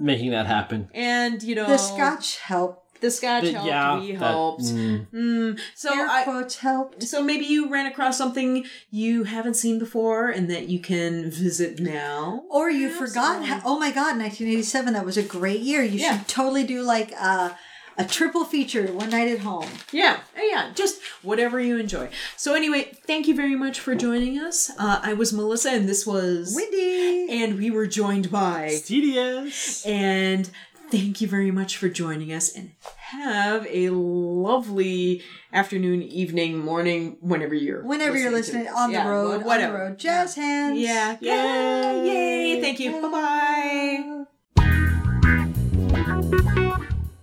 [0.00, 2.83] making that happen And you know, The Scotch helped.
[3.04, 3.66] The Scotch helped.
[3.66, 4.62] yeah we that- helped.
[4.64, 5.06] mm.
[5.12, 7.02] Mm, so Air I, quotes helped.
[7.04, 11.78] So maybe you ran across something you haven't seen before and that you can visit
[11.80, 12.42] now.
[12.50, 13.44] Or you Perhaps, forgot.
[13.44, 14.94] How, oh my God, 1987.
[14.94, 15.82] That was a great year.
[15.82, 16.18] You Yeah.
[16.18, 17.56] should totally do like a,
[17.96, 19.68] a triple feature, one night at home.
[19.92, 22.08] Yeah, yeah, just whatever you enjoy.
[22.36, 24.70] So anyway, thank you very much for joining us.
[24.78, 30.50] Uh, I was Melissa, and this was Wendy, and we were joined by tedious and
[30.96, 35.22] thank you very much for joining us and have a lovely
[35.52, 38.72] afternoon, evening, morning, whenever you're Whenever you're listening this.
[38.76, 39.74] on the Yeah, road, whatever.
[39.76, 40.78] on the road, jazz hands.
[40.78, 41.16] Yeah.
[41.20, 42.06] Yay.
[42.54, 42.60] Yay.
[42.60, 42.92] Thank you.
[43.02, 44.24] Bye bye.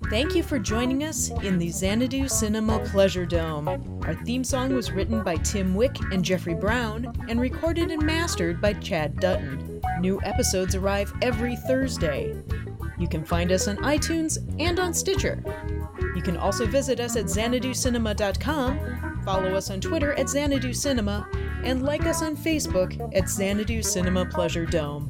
[0.10, 3.70] Thank you for joining us in the Xanadu Cinema Pleasure Dome.
[4.06, 8.60] Our theme song was written by Tim Wick and Jeffrey Brown and recorded and mastered
[8.60, 9.82] by Chad Dutton.
[10.02, 12.36] New episodes arrive every Thursday.
[13.02, 15.44] You can find us on iTunes and on Stitcher.
[16.16, 21.28] You can also visit us at xanaducinema.com, follow us on Twitter at Xanadu Cinema,
[21.64, 25.10] and like us on Facebook at Xanadu Cinema Pleasure Dome.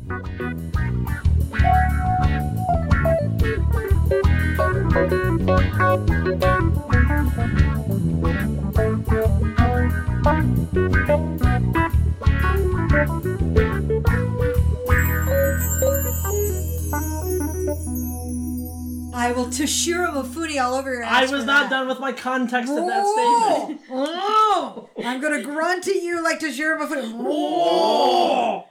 [19.21, 21.29] I will Toshiro Mifune all over your ass.
[21.29, 21.69] I was not that.
[21.69, 23.81] done with my context of that statement.
[23.91, 27.13] oh, I'm gonna grunt at you like Toshiro Mifune.
[27.19, 28.65] Oh!